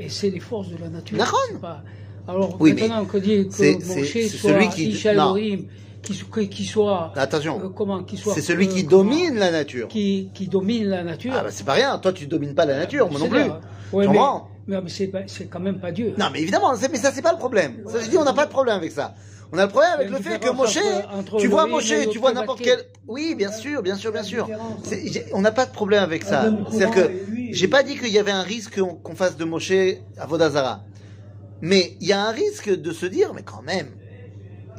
Et 0.00 0.08
c'est 0.08 0.30
les 0.30 0.40
forces 0.40 0.68
de 0.68 0.76
la 0.78 0.88
nature. 0.88 1.18
Pas- 1.60 1.82
Alors 2.26 2.56
Oui, 2.60 2.74
maintenant 2.74 3.04
dit 3.04 3.48
que 3.48 3.54
c'est- 3.54 3.80
c'est- 3.80 4.00
Moshe 4.00 4.26
soit 4.28 4.50
celui 4.50 4.68
qui- 4.68 4.90
Isha 4.90 5.14
non. 5.14 5.34
Elohim, 5.36 5.64
qui, 6.08 6.14
so- 6.14 6.26
qui 6.48 6.64
soit 6.64 7.12
Attention, 7.16 7.60
euh, 7.62 7.68
comment, 7.68 8.02
qui 8.02 8.16
soit 8.16 8.32
c'est 8.34 8.40
celui 8.40 8.66
euh, 8.66 8.70
qui 8.72 8.86
comment, 8.86 9.04
domine 9.04 9.36
la 9.38 9.50
nature. 9.50 9.88
qui, 9.88 10.30
qui 10.34 10.46
domine 10.48 10.86
la 10.86 11.04
nature. 11.04 11.32
Ah 11.36 11.42
bah 11.44 11.50
c'est 11.50 11.64
pas 11.66 11.74
rien, 11.74 11.98
toi 11.98 12.12
tu 12.12 12.26
domines 12.26 12.54
pas 12.54 12.64
la 12.64 12.76
nature, 12.78 13.10
moi 13.10 13.20
non 13.20 13.28
plus. 13.28 13.40
Ouais, 13.42 13.48
Tu 13.90 13.96
mais, 13.98 14.06
comprends? 14.06 14.48
mais, 14.66 14.80
mais 14.80 14.88
c'est 15.26 15.46
quand 15.46 15.60
même 15.60 15.78
pas 15.80 15.92
Dieu. 15.92 16.14
Non 16.18 16.26
mais 16.32 16.40
évidemment, 16.40 16.72
mais 16.90 16.98
ça 16.98 17.12
c'est 17.12 17.22
pas 17.22 17.32
le 17.32 17.38
problème. 17.38 17.82
Ça, 17.86 18.00
je 18.00 18.08
dis 18.08 18.16
on 18.16 18.24
n'a 18.24 18.32
pas 18.32 18.46
de 18.46 18.50
problème 18.50 18.76
avec 18.76 18.92
ça. 18.92 19.14
On 19.52 19.56
a 19.58 19.64
le 19.64 19.70
problème 19.70 19.92
avec 19.94 20.10
le 20.10 20.16
fait 20.18 20.38
que 20.38 20.50
Moshe, 20.50 20.78
tu 21.38 21.46
vois 21.48 21.66
Moshe, 21.66 21.92
tu 22.10 22.18
vois 22.18 22.32
n'importe 22.34 22.60
quel... 22.60 22.80
Oui, 23.06 23.34
bien 23.34 23.50
sûr, 23.50 23.82
bien 23.82 23.96
sûr, 23.96 24.12
bien 24.12 24.22
sûr. 24.22 24.46
On 25.32 25.40
n'a 25.40 25.52
pas 25.52 25.64
de 25.64 25.70
problème 25.72 26.02
avec 26.02 26.22
ça. 26.24 26.50
C'est-à-dire 26.70 26.90
que 26.94 27.10
j'ai 27.52 27.68
pas 27.68 27.82
dit 27.82 27.96
qu'il 27.96 28.12
y 28.12 28.18
avait 28.18 28.30
un 28.30 28.42
risque 28.42 28.78
qu'on 29.02 29.14
fasse 29.14 29.36
de 29.38 29.44
Moshe 29.44 29.72
à 30.18 30.26
Vodazara. 30.26 30.82
Mais 31.62 31.96
il 32.00 32.06
y 32.06 32.12
a 32.12 32.20
un 32.22 32.30
risque 32.30 32.70
de 32.70 32.92
se 32.92 33.06
dire, 33.06 33.32
mais 33.34 33.42
quand 33.42 33.62
même, 33.62 33.88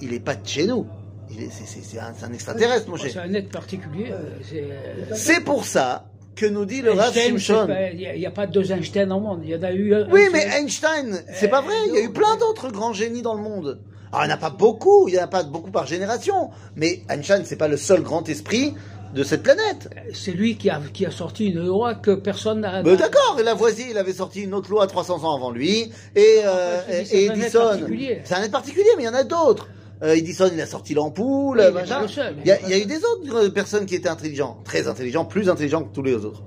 il 0.01 0.13
est 0.13 0.19
pas 0.19 0.35
de 0.35 0.47
chez 0.47 0.65
nous. 0.67 0.85
C'est 1.29 1.99
un, 1.99 2.33
extraterrestre, 2.33 2.89
Moshe. 2.89 3.01
C'est 3.11 3.19
un 3.19 3.33
être 3.33 3.49
particulier. 3.49 4.07
euh, 4.11 4.23
c'est- 4.43 5.15
C'est 5.15 5.41
pour 5.43 5.65
ça 5.65 6.05
que 6.35 6.45
nous 6.45 6.65
dit 6.65 6.81
le 6.81 6.91
Rav 6.91 7.13
pas- 7.13 7.91
Il 7.91 8.19
n'y 8.19 8.25
a, 8.25 8.31
pas 8.31 8.47
deux 8.47 8.71
Einstein 8.71 9.11
au 9.11 9.19
monde. 9.19 9.41
Il 9.43 9.49
y 9.49 9.55
en 9.55 9.63
a 9.63 9.71
eu 9.71 9.93
un. 9.93 10.07
Oui, 10.11 10.21
mais 10.31 10.41
seul. 10.41 10.51
Einstein, 10.63 11.23
c'est 11.33 11.47
pas 11.49 11.61
vrai. 11.61 11.73
Il 11.89 11.95
y 11.95 11.97
a 11.97 12.01
eu 12.01 12.11
plein 12.11 12.35
d'autres 12.37 12.71
grands 12.71 12.93
génies 12.93 13.21
dans 13.21 13.35
le 13.35 13.41
monde. 13.41 13.79
Alors, 14.11 14.23
il 14.25 14.27
n'y 14.27 14.33
en 14.33 14.37
a 14.37 14.39
pas 14.39 14.49
beaucoup, 14.49 15.07
il 15.07 15.13
n'y 15.13 15.19
en 15.19 15.23
a 15.23 15.27
pas 15.27 15.43
beaucoup 15.43 15.69
par 15.71 15.85
génération. 15.85 16.49
Mais 16.75 17.01
Einstein, 17.09 17.43
c'est 17.45 17.57
pas 17.57 17.67
le 17.67 17.77
seul 17.77 18.01
grand 18.01 18.27
esprit 18.27 18.73
de 19.13 19.23
cette 19.23 19.43
planète. 19.43 19.89
C'est 20.13 20.31
lui 20.31 20.55
qui 20.57 20.69
a, 20.69 20.81
qui 20.93 21.05
a 21.05 21.11
sorti 21.11 21.47
une 21.47 21.63
loi 21.65 21.95
que 21.95 22.11
personne 22.15 22.61
n'a. 22.61 22.81
Mais 22.83 22.95
d'accord, 22.97 23.37
et 23.39 23.43
Lavoisier, 23.43 23.85
il 23.91 23.97
avait 23.97 24.13
sorti 24.13 24.41
une 24.41 24.53
autre 24.55 24.69
loi 24.71 24.87
300 24.87 25.23
ans 25.25 25.35
avant 25.35 25.51
lui. 25.51 25.91
Et, 26.15 26.41
euh, 26.45 26.79
je 26.87 26.91
dis, 26.91 26.97
et- 26.97 27.01
et 27.01 27.05
c'est 27.05 27.29
un 27.29 27.33
être 27.33 27.41
Edison. 27.43 27.59
particulier. 27.59 28.21
C'est 28.23 28.33
un 28.35 28.41
être 28.43 28.51
particulier, 28.51 28.85
mais 28.97 29.03
il 29.03 29.05
y 29.05 29.09
en 29.09 29.13
a 29.13 29.23
d'autres. 29.23 29.67
Euh, 30.01 30.15
Edison, 30.15 30.49
il 30.53 30.61
a 30.61 30.65
sorti 30.65 30.93
l'ampoule. 30.93 31.59
Oui, 31.59 31.65
il 31.67 31.73
machin. 31.73 32.05
y, 32.45 32.51
a, 32.51 32.61
il 32.61 32.69
y 32.69 32.73
a 32.73 32.77
eu 32.77 32.85
des 32.85 32.97
autres 32.97 33.35
euh, 33.35 33.49
personnes 33.49 33.85
qui 33.85 33.95
étaient 33.95 34.09
intelligents, 34.09 34.59
très 34.63 34.87
intelligents, 34.87 35.25
plus 35.25 35.49
intelligents 35.49 35.83
que 35.83 35.93
tous 35.93 36.03
les 36.03 36.15
autres. 36.15 36.43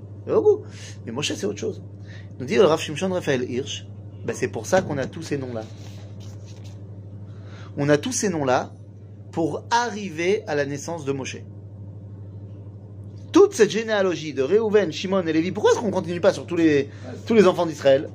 Mais 1.05 1.11
Moshe, 1.11 1.33
c'est 1.35 1.45
autre 1.45 1.59
chose. 1.59 1.83
Nous 2.39 2.45
dit 2.45 2.55
le 2.55 2.63
Rav 2.63 2.79
Shimshon 2.79 3.09
Raphaël 3.09 3.43
Hirsch, 3.49 3.85
ben 4.25 4.33
c'est 4.35 4.47
pour 4.47 4.65
ça 4.65 4.81
qu'on 4.81 4.97
a 4.97 5.05
tous 5.05 5.21
ces 5.21 5.37
noms-là. 5.37 5.63
On 7.77 7.89
a 7.89 7.97
tous 7.97 8.11
ces 8.13 8.29
noms-là 8.29 8.71
pour 9.31 9.65
arriver 9.69 10.43
à 10.47 10.55
la 10.55 10.65
naissance 10.65 11.05
de 11.05 11.11
Moshe. 11.11 11.37
Toute 13.31 13.53
cette 13.53 13.71
généalogie 13.71 14.33
de 14.33 14.43
Réhouven, 14.43 14.91
Shimon 14.91 15.25
et 15.27 15.33
Lévi, 15.33 15.51
pourquoi 15.51 15.71
est-ce 15.71 15.79
qu'on 15.79 15.91
continue 15.91 16.21
pas 16.21 16.33
sur 16.33 16.45
tous 16.45 16.55
les, 16.55 16.89
tous 17.25 17.33
les 17.33 17.47
enfants 17.47 17.65
d'Israël? 17.65 18.09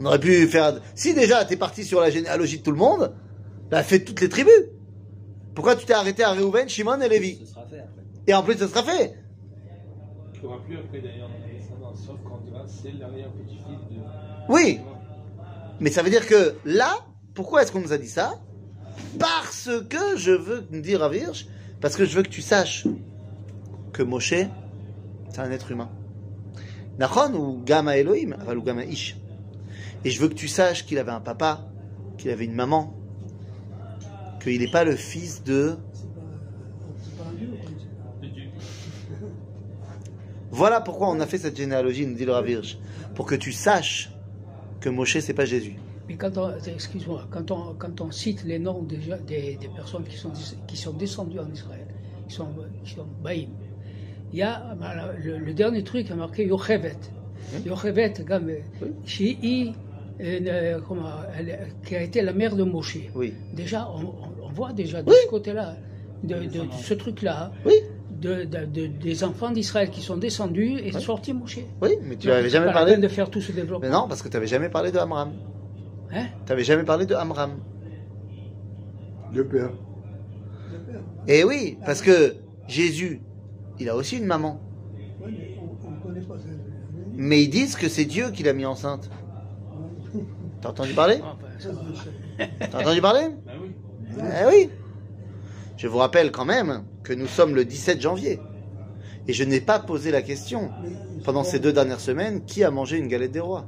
On 0.00 0.06
aurait 0.06 0.18
pu 0.18 0.46
faire... 0.48 0.80
Si 0.94 1.14
déjà 1.14 1.44
t'es 1.44 1.56
parti 1.56 1.84
sur 1.84 2.00
la 2.00 2.10
généalogie 2.10 2.58
de 2.58 2.62
tout 2.62 2.72
le 2.72 2.78
monde, 2.78 3.14
bah 3.70 3.82
fais 3.82 4.04
toutes 4.04 4.20
les 4.20 4.28
tribus. 4.28 4.52
Pourquoi 5.54 5.74
tu 5.76 5.86
t'es 5.86 5.94
arrêté 5.94 6.22
à 6.22 6.32
Réhouven, 6.32 6.68
Shimon 6.68 7.00
et 7.00 7.08
Lévi 7.08 7.38
Ce 7.40 7.52
sera 7.52 7.66
fait 7.66 7.78
après. 7.78 8.02
Et 8.26 8.34
en 8.34 8.42
plus, 8.42 8.58
ça 8.58 8.68
sera 8.68 8.82
fait. 8.82 9.14
Il 10.34 10.40
n'y 10.40 10.46
aura 10.46 10.62
plus 10.62 10.76
après 10.76 11.00
d'ailleurs 11.00 11.28
dans 11.28 11.46
la 11.46 11.52
descendance, 11.52 12.06
sauf 12.06 12.16
quand 12.24 12.40
tu 12.44 12.52
vas, 12.52 12.64
c'est 12.66 12.92
l'arrière-petit-fils 12.92 13.96
de. 13.96 14.02
Oui. 14.48 14.80
Mais 15.80 15.90
ça 15.90 16.02
veut 16.02 16.10
dire 16.10 16.26
que 16.26 16.54
là, 16.64 17.06
pourquoi 17.34 17.62
est-ce 17.62 17.72
qu'on 17.72 17.80
nous 17.80 17.92
a 17.92 17.98
dit 17.98 18.08
ça? 18.08 18.40
Parce 19.18 19.70
que 19.88 20.16
je 20.16 20.32
veux 20.32 20.66
me 20.70 20.80
dire 20.80 21.02
à 21.02 21.08
Virge, 21.08 21.48
parce 21.80 21.96
que 21.96 22.04
je 22.04 22.16
veux 22.16 22.22
que 22.22 22.28
tu 22.28 22.42
saches 22.42 22.86
que 23.92 24.02
Moshe, 24.02 24.34
c'est 25.30 25.38
un 25.38 25.50
être 25.50 25.70
humain. 25.70 25.90
Nachon 26.98 27.34
ou 27.34 27.62
Gama 27.64 27.96
Elohim, 27.96 28.36
ou 28.46 28.62
Gama 28.62 28.84
Ish. 28.84 29.16
Et 30.04 30.10
je 30.10 30.20
veux 30.20 30.28
que 30.28 30.34
tu 30.34 30.48
saches 30.48 30.86
qu'il 30.86 30.98
avait 30.98 31.12
un 31.12 31.20
papa, 31.20 31.68
qu'il 32.16 32.30
avait 32.30 32.44
une 32.44 32.54
maman, 32.54 32.94
qu'il 34.50 34.60
n'est 34.60 34.70
pas 34.70 34.84
le 34.84 34.96
fils 34.96 35.42
de... 35.44 35.76
Voilà 40.50 40.80
pourquoi 40.80 41.10
on 41.10 41.20
a 41.20 41.26
fait 41.26 41.38
cette 41.38 41.56
généalogie, 41.56 42.06
nous 42.06 42.14
dit 42.14 42.24
le 42.24 42.32
Ravirge. 42.32 42.78
Pour 43.14 43.26
que 43.26 43.34
tu 43.34 43.52
saches 43.52 44.10
que 44.80 44.88
Moshe, 44.88 45.18
c'est 45.18 45.34
pas 45.34 45.44
Jésus. 45.44 45.76
Mais 46.08 46.16
quand 46.16 46.38
on, 46.38 46.56
excuse-moi, 46.66 47.26
quand 47.30 47.50
on, 47.50 47.74
quand 47.74 48.00
on 48.00 48.10
cite 48.12 48.44
les 48.44 48.58
noms 48.58 48.82
des, 48.82 48.98
des, 49.26 49.56
des 49.56 49.68
personnes 49.74 50.04
qui 50.04 50.16
sont, 50.16 50.32
qui 50.68 50.76
sont 50.76 50.92
descendues 50.92 51.40
en 51.40 51.50
Israël, 51.50 51.86
qui 52.28 52.34
sont, 52.34 52.48
qui 52.84 52.94
sont 52.94 53.06
Baïm, 53.22 53.50
il 54.32 54.38
y 54.38 54.42
a 54.42 54.76
le, 55.22 55.38
le 55.38 55.52
dernier 55.54 55.82
truc 55.82 56.06
qui 56.06 56.12
a 56.12 56.16
marqué 56.16 56.46
Yochevet. 56.46 56.96
Yochevet, 57.64 58.14
comme, 58.26 58.50
Shii, 59.04 59.74
euh, 60.20 60.78
elle- 61.36 61.68
qui 61.84 61.96
a 61.96 62.02
été 62.02 62.22
la 62.22 62.32
mère 62.32 62.54
de 62.56 62.62
Moshe. 62.62 62.98
Oui. 63.14 63.34
Déjà, 63.52 63.88
on 63.90 64.14
voit 64.56 64.72
déjà 64.72 65.02
de 65.02 65.08
Oui. 65.10 65.16
ce 65.24 65.28
côté-là, 65.28 65.76
de, 66.24 66.34
de- 66.34 66.66
de 66.66 66.72
ce 66.88 66.94
truc-là, 66.94 67.52
Oui. 67.64 67.74
de, 68.10 68.44
de- 68.44 68.64
de- 68.64 68.86
des 68.86 69.24
enfants 69.24 69.50
d'Israël 69.50 69.90
qui 69.90 70.00
sont 70.00 70.16
descendus 70.16 70.78
et 70.82 70.90
sortis 70.92 71.34
Moshe. 71.34 71.60
Oui, 71.82 71.90
mais 72.02 72.16
tu 72.16 72.28
n'avais 72.28 72.44
c'est 72.44 72.50
jamais 72.50 72.72
parlé... 72.72 72.96
de 72.96 73.08
faire 73.08 73.28
tout 73.30 73.40
ce 73.40 73.52
développement. 73.52 73.86
Mais 73.88 73.94
non, 73.94 74.08
parce 74.08 74.22
que 74.22 74.28
tu 74.28 74.34
n'avais 74.36 74.46
jamais 74.46 74.70
parlé 74.70 74.90
de 74.92 74.98
Amram. 74.98 75.32
Hein? 76.12 76.26
Tu 76.44 76.50
n'avais 76.52 76.64
jamais 76.64 76.84
parlé 76.84 77.04
de 77.06 77.14
Amram. 77.14 77.52
Le 79.34 79.46
père. 79.46 79.70
Le 80.72 80.78
père. 80.92 81.00
Et 81.28 81.40
Eh 81.40 81.44
oui, 81.44 81.78
parce 81.84 82.00
que 82.00 82.34
Jésus, 82.68 83.20
il 83.78 83.88
a 83.90 83.94
aussi 83.96 84.16
une 84.16 84.24
maman. 84.24 84.60
Mais 85.26 85.56
on 85.84 85.90
ne 85.90 86.00
connaît 86.02 86.20
pas 86.26 86.38
ça. 86.38 86.44
Mais 87.18 87.42
ils 87.42 87.48
disent 87.50 87.76
que 87.76 87.88
c'est 87.88 88.04
Dieu 88.04 88.30
qui 88.30 88.42
l'a 88.42 88.52
mis 88.54 88.64
enceinte. 88.66 89.10
T'as 90.62 90.70
entendu 90.70 90.94
parler? 90.94 91.18
Je 91.58 91.68
sais. 91.68 92.50
T'as 92.70 92.80
entendu 92.80 93.00
parler? 93.00 93.26
Bah. 93.44 93.45
Eh 94.18 94.46
oui. 94.48 94.70
Je 95.76 95.88
vous 95.88 95.98
rappelle 95.98 96.30
quand 96.32 96.44
même 96.44 96.84
que 97.02 97.12
nous 97.12 97.26
sommes 97.26 97.54
le 97.54 97.64
17 97.64 98.00
janvier. 98.00 98.40
Et 99.28 99.32
je 99.32 99.44
n'ai 99.44 99.60
pas 99.60 99.78
posé 99.78 100.10
la 100.10 100.22
question 100.22 100.70
pendant 101.24 101.42
ces 101.44 101.58
deux 101.58 101.72
dernières 101.72 102.00
semaines 102.00 102.44
qui 102.44 102.62
a 102.64 102.70
mangé 102.70 102.96
une 102.98 103.08
galette 103.08 103.32
des 103.32 103.40
rois? 103.40 103.66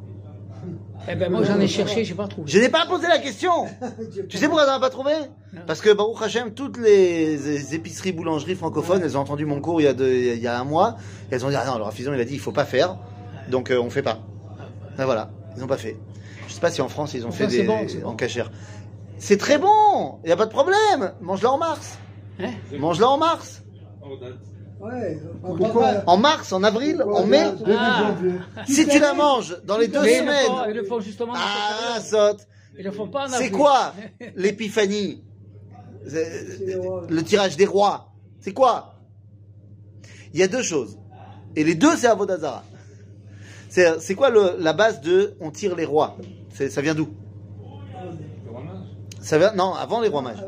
Eh 1.11 1.15
ben 1.15 1.31
moi 1.31 1.43
j'en 1.45 1.59
ai 1.61 1.67
cherché, 1.69 2.05
j'ai 2.05 2.15
pas 2.15 2.27
trouvé. 2.29 2.51
Je 2.51 2.59
n'ai 2.59 2.69
pas 2.69 2.85
posé 2.87 3.07
la 3.09 3.19
question 3.19 3.51
Tu 4.29 4.37
sais 4.37 4.47
pourquoi 4.47 4.67
t'en 4.67 4.73
as 4.75 4.81
pas 4.81 4.91
trouvé? 4.91 5.13
Parce 5.67 5.81
que 5.81 5.93
Baruch 5.93 6.21
Hashem, 6.23 6.53
toutes 6.53 6.77
les 6.79 7.75
épiceries, 7.75 8.13
boulangeries 8.13 8.57
francophones, 8.57 9.03
elles 9.03 9.17
ont 9.17 9.21
entendu 9.21 9.47
mon 9.47 9.61
cours 9.61 9.81
il 9.81 9.85
y 9.85 9.87
a, 9.89 9.95
deux- 9.95 10.13
il 10.13 10.39
y 10.43 10.47
a 10.47 10.59
un 10.61 10.65
mois. 10.65 10.97
Et 11.31 11.35
elles 11.35 11.45
ont 11.47 11.49
dit 11.51 11.57
ah 11.57 11.65
non, 11.67 11.79
leur 11.79 11.93
Fison 11.93 12.13
il 12.15 12.21
a 12.21 12.25
dit 12.25 12.35
il 12.35 12.41
faut 12.41 12.53
pas 12.53 12.65
faire, 12.65 12.99
donc 13.51 13.71
euh, 13.71 13.81
on 13.81 13.91
fait 13.91 14.03
pas. 14.03 14.21
Et 14.99 15.05
voilà, 15.05 15.31
ils 15.57 15.61
n'ont 15.61 15.67
pas 15.67 15.77
fait. 15.79 15.97
Je 16.47 16.53
sais 16.53 16.61
pas 16.61 16.71
si 16.71 16.83
en 16.83 16.89
France 16.89 17.15
ils 17.15 17.27
ont 17.27 17.31
fait 17.33 17.47
des 17.47 17.63
bon, 17.63 17.79
c'est 17.89 17.99
bon. 17.99 18.11
en 18.11 18.15
cachère. 18.15 18.51
C'est 19.19 19.37
très 19.37 19.59
bon, 19.59 20.21
il 20.25 20.29
y 20.29 20.33
a 20.33 20.37
pas 20.37 20.47
de 20.47 20.51
problème. 20.51 21.13
Mange-la 21.21 21.51
en 21.53 21.59
mars. 21.59 21.99
Hein 22.41 22.51
Mange-la 22.79 23.09
en 23.09 23.19
mars. 23.19 23.63
Ouais, 24.81 25.19
Pourquoi 25.43 26.05
En 26.07 26.17
mars, 26.19 26.53
en 26.53 26.63
avril, 26.63 26.99
Pourquoi 27.03 27.21
en 27.23 27.27
mai. 27.27 27.45
Ah. 27.77 28.15
Si 28.67 28.87
tu 28.87 29.01
la 29.01 29.13
manges 29.13 29.57
dans 29.65 29.77
les 29.77 29.89
deux 29.89 30.03
Mais 30.03 30.19
semaines. 30.21 30.53
Ils 30.69 30.75
le 30.77 30.85
font 30.85 31.01
justement. 31.01 31.33
Ah, 31.37 31.99
saute. 32.01 32.47
Ils 32.79 32.85
le 32.85 32.93
font 32.93 33.09
pas 33.09 33.25
en 33.27 33.29
C'est 33.29 33.51
quoi 33.51 33.93
l'épiphanie 34.37 35.25
rois. 36.77 37.03
Le 37.11 37.23
tirage 37.23 37.57
des 37.57 37.67
rois. 37.67 38.13
C'est 38.41 38.53
quoi 38.53 38.95
Il 40.33 40.39
y 40.39 40.45
a 40.45 40.49
deux 40.49 40.63
choses. 40.63 40.97
Et 41.57 41.65
les 41.65 41.75
deux, 41.75 41.97
c'est 41.97 42.07
Avodazara. 42.07 42.63
C'est 43.69 44.01
c'est 44.01 44.15
quoi 44.15 44.31
le- 44.31 44.55
la 44.59 44.73
base 44.73 45.01
de 45.01 45.35
on 45.41 45.51
tire 45.51 45.75
les 45.75 45.85
rois? 45.85 46.17
Ça 46.71 46.81
vient 46.81 46.95
d'où? 46.95 47.09
Ça 49.29 49.53
Non, 49.55 49.75
avant 49.75 50.01
les 50.01 50.09
rois 50.09 50.23
mages. 50.23 50.43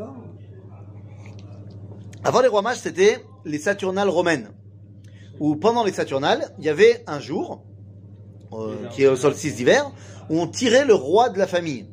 Avant 2.25 2.41
les 2.41 2.49
rois 2.49 2.63
mages, 2.63 2.79
c'était 2.79 3.19
les 3.45 3.59
Saturnales 3.59 4.09
romaines. 4.09 4.49
Où 5.39 5.55
pendant 5.57 5.85
les 5.85 5.93
Saturnales, 5.93 6.51
il 6.59 6.65
y 6.65 6.71
avait 6.71 7.05
un 7.07 7.21
jour, 7.21 7.63
euh, 8.55 8.75
qui 8.91 9.03
est 9.03 9.07
au 9.07 9.17
solstice 9.17 9.57
d'hiver, 9.57 9.93
où 10.31 10.41
on 10.41 10.47
tirait 10.47 10.87
le 10.87 10.95
roi 10.95 11.29
de 11.29 11.39
la 11.39 11.47
famille. 11.47 11.89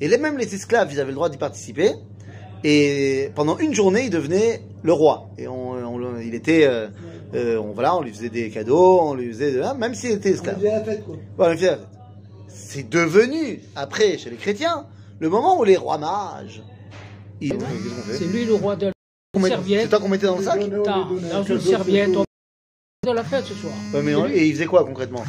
Et 0.00 0.08
les, 0.08 0.18
même 0.18 0.36
les 0.36 0.52
esclaves, 0.52 0.88
ils 0.92 0.98
avaient 0.98 1.10
le 1.10 1.14
droit 1.14 1.28
d'y 1.28 1.36
participer. 1.38 1.92
Et 2.64 3.30
pendant 3.36 3.56
une 3.58 3.72
journée, 3.72 4.06
il 4.06 4.10
devenait 4.10 4.62
le 4.82 4.92
roi. 4.92 5.28
Et 5.38 5.46
on, 5.46 6.18
il 6.20 6.34
était, 6.34 6.66
euh, 6.66 6.88
euh, 7.34 7.56
on, 7.58 7.70
voilà, 7.72 7.94
on 7.96 8.00
lui 8.00 8.12
faisait 8.12 8.30
des 8.30 8.50
cadeaux, 8.50 8.98
on 9.00 9.14
lui 9.14 9.28
faisait, 9.28 9.52
de- 9.52 9.78
même 9.78 9.94
s'il 9.94 10.10
était 10.10 10.30
on 10.30 10.34
esclave. 10.34 10.56
faisait 10.56 10.70
la 10.72 10.82
fête, 10.82 11.04
quoi. 11.04 11.14
Voilà, 11.36 11.50
on 11.50 11.54
lui 11.54 11.58
faisait 11.60 11.70
la 11.70 11.76
fête. 11.76 11.86
C'est 12.48 12.88
devenu, 12.88 13.60
après, 13.76 14.18
chez 14.18 14.28
les 14.30 14.36
chrétiens, 14.36 14.86
le 15.22 15.28
moment 15.28 15.56
où 15.56 15.62
les 15.62 15.76
rois 15.76 15.98
mages, 15.98 16.64
ils, 17.40 17.52
fait 17.52 18.18
C'est 18.18 18.24
lui 18.24 18.44
le 18.44 18.54
roi 18.54 18.74
de 18.74 18.86
la 19.36 19.48
serviette. 19.48 19.82
C'est 19.82 19.88
toi 19.88 20.00
qu'on 20.00 20.08
mettait 20.08 20.26
dans 20.26 20.36
le 20.36 20.42
sac 20.42 20.68
dans 20.68 20.84
un 20.84 21.44
une 21.44 21.60
serviette. 21.60 22.10
On 22.16 22.24
de 23.08 23.12
la 23.14 23.22
fête 23.22 23.44
ce 23.44 23.54
soir. 23.54 23.72
Ouais, 23.94 24.02
mais 24.02 24.16
on- 24.16 24.26
et 24.26 24.46
ils 24.46 24.52
faisaient 24.52 24.66
quoi 24.66 24.84
concrètement? 24.84 25.22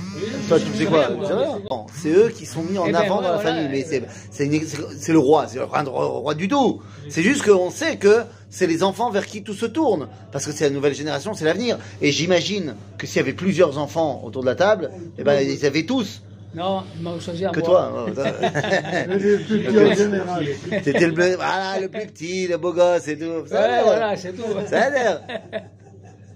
Toi, 0.47 0.59
tu 0.59 0.65
faisais 0.65 0.85
quoi? 0.85 1.09
Non, 1.09 1.85
C'est 1.93 2.09
eux 2.09 2.29
qui 2.35 2.47
sont 2.47 2.63
mis 2.63 2.77
en 2.79 2.87
Eh 2.87 2.91
ben, 2.91 3.01
avant 3.01 3.21
dans 3.21 3.31
la 3.31 3.37
famille, 3.39 3.67
mais 3.69 3.83
c'est 3.87 4.03
c'est 4.31 4.45
une- 4.45 5.13
le 5.13 5.19
roi, 5.19 5.47
c'est 5.47 5.59
de 5.59 5.63
roi, 5.89 6.33
du 6.33 6.47
tout. 6.47 6.81
C'est 7.09 7.21
juste 7.23 7.43
qu'on 7.43 7.69
sait 7.69 7.97
que 7.97 8.23
c'est 8.49 8.65
les 8.67 8.81
enfants 8.81 9.11
vers 9.11 9.27
qui 9.27 9.43
tout 9.43 9.53
se 9.53 9.67
tourne, 9.67 10.07
parce 10.31 10.45
que 10.47 10.51
c'est 10.51 10.63
la 10.65 10.69
nouvelle 10.71 10.95
génération, 10.95 11.35
c'est 11.35 11.45
l'avenir. 11.45 11.77
Et 12.01 12.11
j'imagine 12.11 12.75
que 12.97 13.05
s'il 13.05 13.17
y 13.17 13.19
avait 13.19 13.33
plusieurs 13.33 13.77
enfants 13.77 14.21
autour 14.23 14.41
de 14.41 14.47
la 14.47 14.55
table, 14.55 14.89
eh 15.19 15.23
ben 15.23 15.39
ils 15.39 15.65
avaient 15.67 15.85
tous 15.85 16.21
Non, 16.55 16.83
il 16.95 17.01
m'a 17.01 17.19
choisi 17.19 17.45
à 17.45 17.49
que 17.49 17.59
moi. 17.61 17.67
toi. 17.69 18.05
hein. 18.07 19.05
Les 19.09 19.17
plus 19.17 19.39
petits 19.39 19.67
en 19.69 19.93
général. 19.95 20.45
T'étais 20.83 21.07
le, 21.07 21.11
bleu- 21.11 21.35
voilà, 21.35 21.79
le 21.81 21.89
plus 21.89 22.05
petit, 22.07 22.47
le 22.47 22.57
beau 22.57 22.73
gosse 22.73 23.07
et 23.07 23.17
tout. 23.17 23.47
Ça 23.47 23.59
a 23.63 23.67
Ouais, 23.77 23.83
voilà, 23.83 24.15
c'est 24.15 24.33
tout. 24.33 24.43
Ça 24.67 24.81
a 24.83 24.89
l'air. 24.91 25.21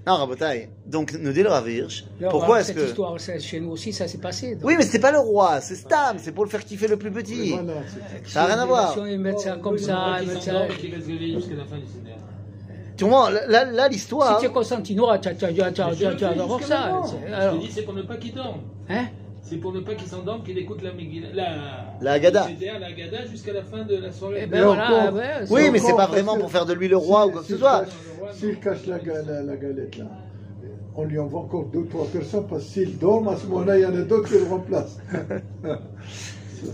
Non, 0.08 0.16
Rabotaille. 0.16 0.70
Donc, 0.86 1.14
nous 1.20 1.34
dit 1.34 1.44
le 1.44 1.50
Ravirch. 1.50 2.06
Pourquoi 2.30 2.60
est-ce 2.62 2.68
cette 2.70 2.78
que. 2.78 2.86
histoire, 2.88 3.14
c'est- 3.20 3.40
chez 3.42 3.60
nous 3.60 3.72
aussi, 3.72 3.92
ça 3.92 4.08
s'est 4.08 4.18
passé. 4.20 4.56
donc. 4.56 4.64
Oui, 4.64 4.76
mais 4.78 4.86
c'est 4.86 5.00
pas 5.00 5.12
le 5.12 5.20
roi, 5.20 5.60
c'est 5.62 5.76
Stam, 5.76 6.16
c'est 6.18 6.32
pour 6.32 6.46
le 6.46 6.50
faire 6.50 6.64
kiffer 6.64 6.88
le 6.88 6.96
plus 6.98 7.12
petit. 7.12 7.52
Voilà, 7.52 7.82
Ça 8.26 8.40
n'a 8.42 8.46
rien 8.56 8.60
à 8.60 8.66
voir. 8.66 8.96
Ils 9.06 9.20
mettent 9.20 9.40
ça 9.42 9.58
comme 9.62 9.78
ça, 9.78 10.18
ils 10.22 10.30
mettent 10.30 10.42
ça. 10.44 10.66
Tu 12.98 13.04
vois, 13.06 13.30
là, 13.30 13.46
là, 13.48 13.66
là, 13.66 13.86
Si 13.88 13.92
l'histoire. 13.92 14.40
tu 14.40 14.48
es 14.48 14.50
Constantinois, 14.50 15.20
tu 15.20 15.28
as- 15.28 15.36
tu 15.36 15.46
as- 15.46 15.54
tu 15.54 15.62
as- 15.62 15.72
tu 15.72 15.82
as- 15.82 15.88
Mais 15.88 15.94
je 15.94 15.98
tu 16.00 16.06
as- 16.06 16.10
le 16.12 16.16
tu 16.18 16.26
as 16.26 16.30
fais 16.30 16.36
d'abord 16.38 16.58
jusqu'à 16.58 16.76
ça. 16.76 17.02
Je 17.06 17.58
te 17.58 17.62
dis, 17.64 17.72
c'est 17.72 17.82
pour 17.84 17.94
ne 17.94 18.02
pas 18.02 18.16
qu'il 18.18 18.34
dorme. 18.34 18.62
Hein 18.90 19.06
C'est 19.50 19.58
pour 19.58 19.72
ne 19.74 19.80
pas 19.80 19.96
qu'il 19.96 20.08
s'endorme 20.08 20.44
qu'il 20.44 20.58
écoute 20.58 20.82
la 20.82 20.92
Megillah, 20.94 21.30
la, 21.34 21.46
La 22.02 22.02
la 22.02 22.12
Haggadah 22.14 23.26
jusqu'à 23.32 23.54
la 23.54 23.64
fin 23.64 23.84
de 23.86 23.96
la 23.96 24.12
soirée. 24.12 24.40
Eh 24.40 24.44
Et 24.44 24.48
ben 24.48 24.66
voilà, 24.66 24.86
encore- 25.08 25.14
ouais, 25.16 25.24
Oui, 25.50 25.70
mais 25.72 25.80
c'est 25.80 25.96
pas 25.96 26.08
vraiment 26.08 26.38
pour 26.38 26.52
faire 26.52 26.66
de 26.66 26.74
lui 26.74 26.88
le 26.90 26.98
roi 26.98 27.24
si- 27.24 27.30
ou 27.30 27.32
quoi 27.32 27.42
que 27.42 27.48
ce 27.48 27.58
soit. 27.58 27.86
S'il 28.34 28.60
cache 28.60 28.86
la, 28.88 28.98
la- 28.98 29.44
la 29.44 29.56
galette 29.56 29.98
là, 29.98 30.06
on 30.96 31.06
lui 31.06 31.18
envoie 31.20 31.42
encore 31.42 31.66
deux 31.66 31.86
trois 31.86 32.08
personnes 32.08 32.46
parce 32.48 32.64
que 32.66 32.70
s'il 32.72 32.98
dort, 32.98 33.28
à 33.30 33.38
ce 33.38 33.46
moment-là, 33.48 33.78
il 33.78 33.84
y 33.84 33.86
en 33.86 33.96
a 33.96 34.02
d'autres 34.02 34.28
qui 34.28 34.34
le 34.34 34.44
remplacent. 34.50 34.98
ça, 35.64 35.78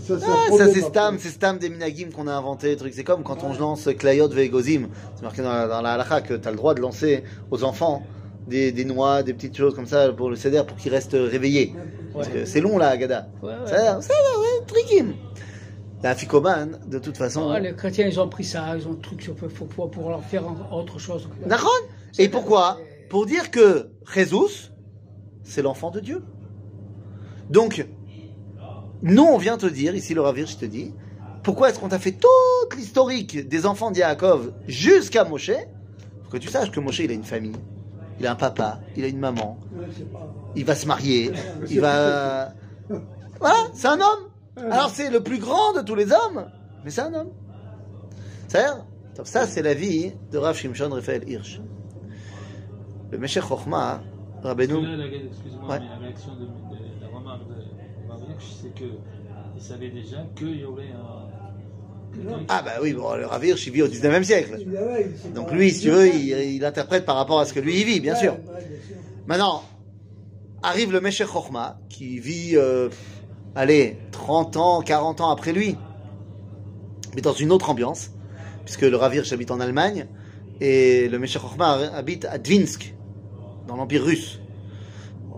c'est 0.00 0.14
Ah, 0.14 0.18
ça 0.18 0.46
problème 0.48 0.70
c'est 0.72 0.80
Stam, 0.80 1.16
c'est 1.18 1.28
Stam 1.28 1.58
des 1.58 1.68
Minagim 1.68 2.08
qu'on 2.10 2.26
a 2.26 2.32
inventé, 2.32 2.74
truc. 2.76 2.92
C'est 2.94 3.04
comme 3.04 3.22
quand 3.22 3.44
on 3.44 3.52
lance 3.58 3.88
Klayot 3.98 4.28
Vegozim. 4.28 4.88
C'est 5.14 5.22
marqué 5.22 5.42
dans 5.42 5.52
la, 5.52 5.68
dans 5.68 5.82
la 5.82 5.92
halakha 5.92 6.22
que 6.22 6.34
t'as 6.34 6.50
le 6.50 6.56
droit 6.56 6.74
de 6.74 6.80
lancer 6.80 7.22
aux 7.50 7.62
enfants 7.64 8.02
des, 8.46 8.72
des 8.72 8.84
noix, 8.84 9.22
des 9.22 9.34
petites 9.34 9.56
choses 9.56 9.74
comme 9.74 9.86
ça 9.86 10.12
pour 10.12 10.30
le 10.30 10.36
céder 10.36 10.62
pour 10.66 10.76
qu'ils 10.76 10.92
restent 10.92 11.16
réveillés. 11.18 11.74
Parce 12.12 12.28
que 12.28 12.44
c'est 12.44 12.60
long 12.60 12.78
là, 12.78 12.88
Agada. 12.88 13.28
Ouais, 13.42 13.48
ouais. 13.48 13.66
Ça, 13.66 14.00
ça, 14.00 14.14
trikim. 14.66 15.14
La 16.02 16.14
Fikoman, 16.14 16.78
de 16.86 16.98
toute 16.98 17.16
façon. 17.16 17.48
Ah, 17.48 17.60
les 17.60 17.74
chrétiens, 17.74 18.06
ils 18.06 18.20
ont 18.20 18.28
pris 18.28 18.44
ça, 18.44 18.76
ils 18.76 18.86
ont 18.86 18.92
le 18.92 18.98
truc 18.98 19.22
faut 19.22 19.64
pour, 19.64 19.90
pour 19.90 20.10
leur 20.10 20.22
faire 20.22 20.44
autre 20.70 20.98
chose. 20.98 21.28
Nahon 21.46 21.66
Et 22.18 22.28
pourquoi 22.28 22.78
Pour 23.08 23.24
dire 23.24 23.50
que 23.50 23.88
Jésus, 24.14 24.70
c'est 25.42 25.62
l'enfant 25.62 25.90
de 25.90 26.00
Dieu. 26.00 26.22
Donc, 27.48 27.86
Nous, 29.02 29.22
on 29.22 29.38
vient 29.38 29.56
te 29.56 29.66
dire, 29.66 29.94
ici 29.94 30.14
le 30.14 30.20
Ravir, 30.20 30.46
je 30.46 30.56
te 30.56 30.64
dis, 30.64 30.92
pourquoi 31.42 31.68
est-ce 31.68 31.78
qu'on 31.78 31.88
t'a 31.88 31.98
fait 31.98 32.12
toute 32.12 32.76
l'historique 32.76 33.48
des 33.48 33.66
enfants 33.66 33.90
d'Yaakov 33.90 34.52
jusqu'à 34.66 35.24
Moshe? 35.24 35.52
Pour 36.22 36.32
que 36.32 36.38
tu 36.38 36.48
saches 36.48 36.70
que 36.70 36.80
Moshe, 36.80 37.00
il 37.00 37.10
a 37.10 37.14
une 37.14 37.24
famille, 37.24 37.56
il 38.18 38.26
a 38.26 38.32
un 38.32 38.36
papa, 38.36 38.80
il 38.96 39.04
a 39.04 39.08
une 39.08 39.18
maman, 39.18 39.58
il 40.54 40.64
va 40.64 40.74
se 40.74 40.86
marier, 40.86 41.32
il 41.68 41.80
va... 41.80 42.52
Voilà, 43.40 43.56
c'est 43.74 43.88
un 43.88 43.98
homme. 44.00 44.70
Alors 44.70 44.90
c'est 44.90 45.10
le 45.10 45.20
plus 45.22 45.38
grand 45.38 45.72
de 45.74 45.80
tous 45.82 45.94
les 45.94 46.12
hommes, 46.12 46.46
mais 46.84 46.90
c'est 46.90 47.00
un 47.02 47.12
homme. 47.14 47.30
C'est-à-dire, 48.48 48.84
ça 49.24 49.46
c'est 49.46 49.62
la 49.62 49.74
vie 49.74 50.12
de 50.30 50.38
Rav 50.38 50.56
Shimshon 50.56 50.90
Raphaël 50.90 51.28
Hirsch. 51.28 51.60
Le 53.10 53.18
Meshech 53.18 53.44
Chochma, 53.44 54.02
Rabbeinu... 54.42 54.74
Ouais. 54.74 54.84
mais 54.86 54.96
la 54.96 55.96
réaction 55.98 56.34
de, 56.34 56.44
de 56.44 57.00
la 57.00 57.08
remarque 57.08 57.48
de 57.48 57.54
Marie, 58.08 58.34
c'est 58.38 58.74
que 58.74 58.84
il 59.56 59.62
savait 59.62 59.90
déjà 59.90 60.24
qu'il 60.36 60.56
y 60.60 60.64
aurait 60.64 60.92
un. 60.92 61.33
Ah 62.48 62.62
bah 62.62 62.72
oui, 62.82 62.92
bon, 62.92 63.14
le 63.14 63.26
Rav 63.26 63.44
Hirsch, 63.44 63.66
il 63.66 63.72
vit 63.72 63.82
au 63.82 63.88
19e 63.88 64.22
siècle. 64.22 64.58
Donc 65.34 65.52
lui, 65.52 65.70
si 65.70 65.82
tu 65.82 65.90
veux, 65.90 66.08
il, 66.08 66.28
il 66.54 66.64
interprète 66.64 67.04
par 67.04 67.16
rapport 67.16 67.40
à 67.40 67.46
ce 67.46 67.52
que 67.52 67.60
lui 67.60 67.80
il 67.80 67.84
vit, 67.86 68.00
bien 68.00 68.14
sûr. 68.14 68.36
Maintenant, 69.26 69.62
arrive 70.62 70.92
le 70.92 71.00
Meshech 71.00 71.28
Chochma, 71.28 71.78
qui 71.88 72.18
vit, 72.18 72.56
euh, 72.56 72.88
allez, 73.54 73.98
30 74.12 74.56
ans, 74.56 74.80
40 74.80 75.20
ans 75.20 75.30
après 75.30 75.52
lui, 75.52 75.76
mais 77.14 77.22
dans 77.22 77.32
une 77.32 77.52
autre 77.52 77.70
ambiance, 77.70 78.10
puisque 78.64 78.82
le 78.82 78.96
Rav 78.96 79.14
Hirsch 79.14 79.32
habite 79.32 79.50
en 79.50 79.60
Allemagne, 79.60 80.06
et 80.60 81.08
le 81.08 81.18
Meshech 81.18 81.42
Chochma 81.42 81.72
habite 81.94 82.24
à 82.24 82.38
Dvinsk, 82.38 82.94
dans 83.66 83.76
l'Empire 83.76 84.04
russe. 84.04 84.40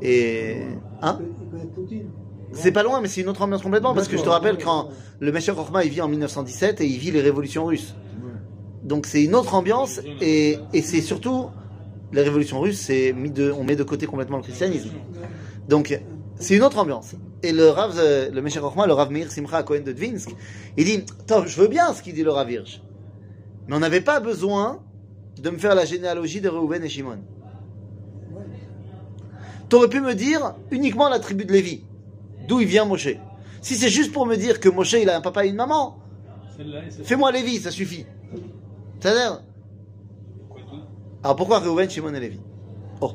Et... 0.03 0.59
Hein? 1.03 1.21
Il 1.21 1.51
connaît 1.51 1.67
Poutine. 1.67 2.11
C'est 2.53 2.73
pas 2.73 2.83
loin, 2.83 3.01
mais 3.01 3.09
c'est 3.09 3.21
une 3.21 3.29
autre 3.29 3.43
ambiance 3.43 3.63
complètement, 3.63 3.95
parce 3.95 4.09
que 4.09 4.17
je 4.17 4.23
te 4.23 4.29
rappelle 4.29 4.59
quand 4.59 4.89
le 5.21 5.33
Meshech 5.33 5.55
Chochma, 5.55 5.85
il 5.85 5.91
vit 5.91 6.01
en 6.01 6.09
1917 6.09 6.81
et 6.81 6.87
il 6.87 6.99
vit 6.99 7.11
les 7.11 7.21
révolutions 7.21 7.65
russes. 7.67 7.95
Donc 8.83 9.07
c'est 9.07 9.25
une 9.25 9.35
autre 9.35 9.55
ambiance 9.55 10.01
et, 10.21 10.59
et 10.73 10.83
c'est 10.83 11.01
surtout 11.01 11.47
les 12.13 12.23
révolutions 12.23 12.61
russes, 12.61 12.79
c'est 12.79 13.13
mis 13.13 13.31
de, 13.31 13.51
on 13.51 13.65
met 13.65 13.75
de 13.75 13.83
côté 13.83 14.07
complètement 14.07 14.37
le 14.37 14.45
christianisme. 14.45 14.91
Donc 15.69 16.01
c'est 16.39 16.57
une 16.57 16.63
autre 16.63 16.79
ambiance. 16.79 17.15
Et 17.43 17.53
le 17.53 17.69
Rav, 17.69 17.95
euh, 17.99 18.31
le 18.31 18.43
Meshach 18.43 18.63
Chochma, 18.63 18.87
le 18.87 18.93
Rav 18.93 19.11
Meir 19.11 19.31
Simcha 19.31 19.63
Cohen 19.63 19.83
de 19.85 19.93
Dvinsk, 19.93 20.31
il 20.77 20.85
dit, 20.85 21.05
je 21.29 21.61
veux 21.61 21.69
bien 21.69 21.93
ce 21.93 22.03
qu'il 22.03 22.15
dit 22.15 22.23
le 22.23 22.31
Rav 22.31 22.51
Hirsch, 22.51 22.81
mais 23.67 23.75
on 23.75 23.81
n'avait 23.81 24.01
pas 24.01 24.21
besoin 24.21 24.81
de 25.41 25.51
me 25.51 25.59
faire 25.59 25.75
la 25.75 25.85
généalogie 25.85 26.41
de 26.41 26.49
Reuven 26.49 26.83
et 26.83 26.89
Shimon. 26.89 27.19
T'aurais 29.69 29.89
pu 29.89 30.01
me 30.01 30.15
dire 30.15 30.55
uniquement 30.71 31.09
la 31.09 31.19
tribu 31.19 31.45
de 31.45 31.53
Lévi, 31.53 31.83
d'où 32.47 32.61
il 32.61 32.67
vient 32.67 32.85
Moshe. 32.85 33.09
Si 33.63 33.75
c'est 33.77 33.89
juste 33.89 34.13
pour 34.13 34.27
me 34.27 34.37
dire 34.37 34.61
que 34.61 34.69
Moshe 34.69 34.93
il 34.95 35.09
a 35.11 35.17
un 35.17 35.21
papa 35.21 35.45
et 35.45 35.49
une 35.49 35.57
maman, 35.57 35.99
fais-moi 37.05 37.33
Lévi, 37.33 37.59
ça 37.59 37.71
suffit. 37.71 38.07
C'est-à-dire, 39.01 39.43
alors 41.23 41.37
pourquoi 41.37 41.59
Reuven, 41.59 41.89
Shimon 41.91 42.15
et 42.15 42.21
Lévi? 42.21 42.41
Oh. 43.01 43.13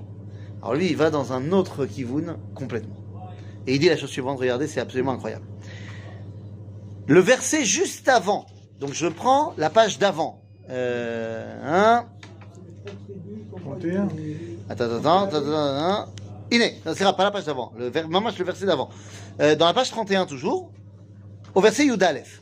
Alors 0.61 0.75
lui, 0.75 0.87
il 0.89 0.97
va 0.97 1.09
dans 1.09 1.33
un 1.33 1.51
autre 1.51 1.85
kivoun 1.85 2.35
complètement. 2.53 2.95
Et 3.67 3.75
il 3.75 3.79
dit 3.79 3.89
la 3.89 3.97
chose 3.97 4.09
suivante, 4.09 4.39
regardez, 4.39 4.67
c'est 4.67 4.79
absolument 4.79 5.11
incroyable. 5.13 5.45
Le 7.07 7.19
verset 7.19 7.63
juste 7.65 8.07
avant, 8.09 8.45
donc 8.79 8.93
je 8.93 9.07
prends 9.07 9.53
la 9.57 9.69
page 9.69 9.97
d'avant. 9.99 10.41
Euh, 10.69 11.59
hein, 11.63 12.05
Contribue, 12.85 13.45
comprend- 13.51 13.71
31. 13.71 14.07
attends, 14.69 14.83
attends, 14.85 14.97
attends, 15.23 15.37
attends, 15.37 15.55
attends. 15.55 16.11
Iné, 16.51 16.81
non, 16.85 16.93
c'est 16.93 17.05
pas 17.05 17.23
la 17.23 17.31
page 17.31 17.45
d'avant, 17.45 17.71
le, 17.77 17.87
ver, 17.87 18.07
le 18.09 18.43
verset 18.43 18.65
d'avant. 18.65 18.89
Euh, 19.39 19.55
dans 19.55 19.65
la 19.65 19.73
page 19.73 19.89
31 19.89 20.25
toujours, 20.25 20.69
au 21.55 21.61
verset 21.61 21.85
Yudalef. 21.85 22.41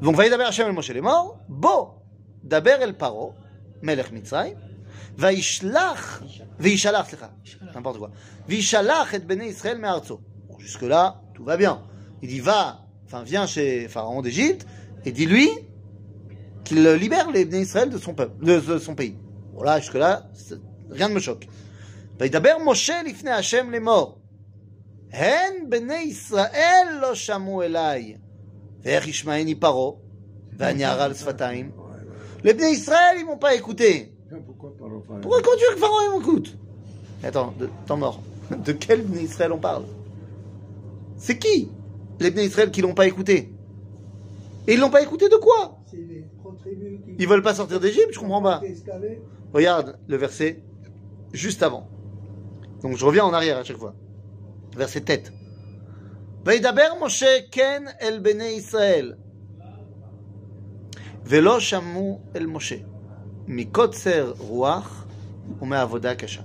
Donc, 0.00 0.16
Vaïdaber 0.16 0.44
Hashem 0.44 0.66
el 0.66 0.72
Moshe 0.72 0.88
les 0.90 1.02
morts, 1.02 1.38
Bo, 1.46 1.94
Daber 2.42 2.78
el 2.80 2.94
Paro, 2.94 3.34
Melech 3.82 4.10
Mitzrayim, 4.12 4.56
Vaishlach, 5.18 6.22
Vaishalach, 6.58 7.06
c'est 7.10 7.74
n'importe 7.74 7.98
quoi. 7.98 8.10
Vaishalach 8.48 9.12
et 9.12 9.18
Bene 9.18 9.42
Israël 9.42 9.78
Me'arzo. 9.78 10.22
Bon, 10.48 10.58
jusque-là, 10.58 11.20
tout 11.34 11.44
va 11.44 11.58
bien. 11.58 11.82
Il 12.22 12.30
dit, 12.30 12.40
va, 12.40 12.80
enfin, 13.04 13.22
viens 13.22 13.46
chez 13.46 13.88
Pharaon 13.88 14.22
d'Égypte, 14.22 14.66
et 15.04 15.12
dis-lui 15.12 15.50
qu'il 16.64 16.82
libère 16.94 17.30
les 17.30 17.44
Bene 17.44 17.60
Israël 17.60 17.90
de 17.90 17.98
son 17.98 18.14
peuple, 18.14 18.42
de 18.42 18.78
son 18.78 18.94
pays. 18.94 19.16
Voilà, 19.55 19.79
jusque-là, 19.79 20.21
c'est- 20.33 20.59
rien 20.89 21.09
ne 21.09 21.13
me 21.13 21.19
choque. 21.19 21.45
וידבר 22.19 22.57
משה 22.65 23.03
לפני 23.03 23.31
השם 23.31 23.69
לאמור, 23.71 24.17
הן 25.11 25.69
בני 25.69 25.93
ישראל 25.93 26.87
לא 27.01 27.15
שמעו 27.15 27.61
אליי, 27.61 28.15
ואיך 28.83 29.07
ישמעני 29.07 29.55
פרעה, 29.55 29.91
והנערה 30.57 31.05
על 31.05 31.13
שפתיים. 31.13 31.71
Les 32.43 32.53
Bnei 32.53 32.71
Israël, 32.71 33.15
ils 33.19 33.25
m'ont 33.25 33.37
pas 33.37 33.53
écouté. 33.53 33.91
Pourquoi 34.47 34.71
pas 34.79 34.85
Raphaël 34.85 35.21
Pourquoi 35.21 35.41
quand 35.43 35.55
tu 35.59 35.63
veux 35.69 35.75
que 35.75 35.79
Pharaon 35.79 36.01
il 36.07 36.17
m'écoute 36.19 36.57
Attends, 37.23 37.53
de, 37.59 37.69
temps 37.87 37.97
mort. 37.97 38.19
De 38.67 38.71
quel 38.71 39.01
Bnei 39.03 39.23
Israël 39.25 39.51
on 39.51 39.59
parle 39.59 39.85
C'est 41.17 41.37
qui 41.37 41.69
Les 42.19 42.31
Bnei 42.31 42.45
Israël 42.45 42.71
qui 42.71 42.81
l'ont 42.81 42.95
pas 42.95 43.05
écouté 43.05 43.53
Et 44.67 44.73
ils 44.73 44.79
l'ont 44.79 44.89
pas 44.89 45.03
écouté 45.03 45.29
de 45.29 45.35
quoi 45.35 45.77
C'est 45.91 45.97
les 45.97 46.25
contribus 46.43 46.99
qui. 47.05 47.11
Ils 47.19 47.27
veulent 47.27 47.43
pas 47.43 47.53
sortir 47.53 47.79
d'Égypte, 47.79 48.11
je 48.13 48.19
comprends 48.19 48.41
pas. 48.41 48.61
qui 49.45 49.45
escalaient. 49.45 49.53
Regarde 49.53 49.97
le 50.07 50.17
verset 50.17 50.63
juste 51.33 51.63
avant. 51.63 51.87
Donc 52.81 52.97
je 52.97 53.05
reviens 53.05 53.25
en 53.25 53.33
arrière 53.33 53.57
à 53.57 53.63
chaque 53.63 53.77
fois. 53.77 53.93
Verset 54.75 55.01
tête. 55.01 55.31
וידבר 56.45 56.93
משה 57.01 57.37
כן 57.51 57.83
אל 58.01 58.19
בני 58.19 58.43
ישראל, 58.43 59.13
ולא 61.25 61.59
שמעו 61.59 62.19
אל 62.35 62.45
משה, 62.45 62.75
מקוצר 63.47 64.33
רוח 64.39 65.05
ומעבודה 65.61 66.15
קשה. 66.15 66.41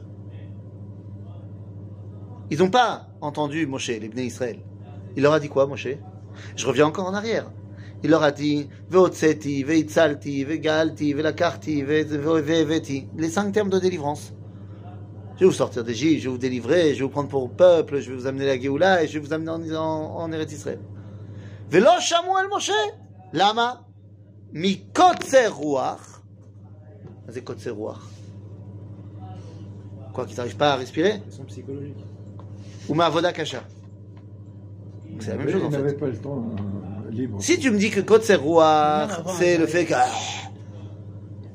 Ils 2.51 2.59
n'ont 2.59 2.71
pas 2.71 3.09
entendu 3.21 3.67
Moshe, 3.67 3.89
les 3.89 4.09
Bnei 4.09 4.27
Israël. 4.27 4.59
Il 5.17 5.23
leur 5.25 5.33
a 5.33 5.41
dit 5.41 5.49
quoi, 5.49 5.67
Moshe 5.67 5.89
Je 6.55 6.67
reviens 6.67 6.87
encore 6.87 7.07
en 7.07 7.15
arrière. 7.15 7.51
Il 8.04 8.10
leur 8.10 8.24
a 8.24 8.32
dit 8.32 8.68
Veotseti, 8.90 9.64
Veitzalti, 9.64 10.44
Vegalti, 10.44 11.14
Velakachti, 11.14 11.84
Veveti. 11.84 13.08
Les 13.16 13.30
cinq 13.30 13.52
termes 13.52 13.70
de 13.70 13.80
délivrance. 13.80 14.34
Je 15.36 15.42
vais 15.42 15.46
vous 15.46 15.52
sortir 15.52 15.84
d'Égypte, 15.84 16.20
je 16.20 16.26
vais 16.26 16.32
vous 16.32 16.38
délivrer, 16.38 16.94
je 16.94 17.00
vais 17.00 17.04
vous 17.04 17.10
prendre 17.10 17.30
pour 17.30 17.50
peuple, 17.50 18.00
je 18.00 18.12
vais 18.12 18.16
vous 18.16 18.28
amener 18.28 18.46
la 18.46 18.60
Géoula 18.60 19.04
et 19.04 19.08
je 19.08 19.14
vais 19.14 19.26
vous 19.26 19.34
amener 19.34 19.50
en, 19.50 19.76
en, 19.76 20.18
en 20.18 20.32
Eretz 20.32 20.52
Israël. 20.52 20.80
Velo 21.70 21.90
shamu 22.00 22.30
el 22.44 22.50
Moshe. 22.50 22.72
Lama? 23.34 23.86
Mi 24.54 24.86
kotzer 24.94 25.48
ruach. 25.48 26.22
C'est 27.30 27.44
kotzer 27.44 27.72
ruach. 27.72 28.02
Quoi, 30.14 30.26
qu'ils 30.26 30.38
n'arrivent 30.38 30.58
pas 30.58 30.74
à 30.74 30.76
respirer? 30.76 31.22
Ils 31.26 31.34
sont 31.34 31.46
psychologiques. 31.46 32.06
Ou 32.90 32.96
kasha. 32.96 33.64
C'est 35.20 35.32
la 35.32 35.38
même 35.38 35.50
chose 35.50 35.64
en 35.64 35.72
fait. 35.72 35.94
pas 35.94 36.08
le 36.08 36.18
temps 36.18 36.36
libre. 36.36 36.64
Si 37.41 37.59
tu 37.59 37.71
me 37.71 37.79
dis 37.79 37.91
que 37.91 38.01
Kotzer 38.01 38.35
Ruach, 38.37 39.09
Non, 39.09 39.15
avant, 39.17 39.31
c'est 39.39 39.57
le 39.59 39.65
il 39.65 39.69
fait 39.71 39.85
que. 39.87 39.95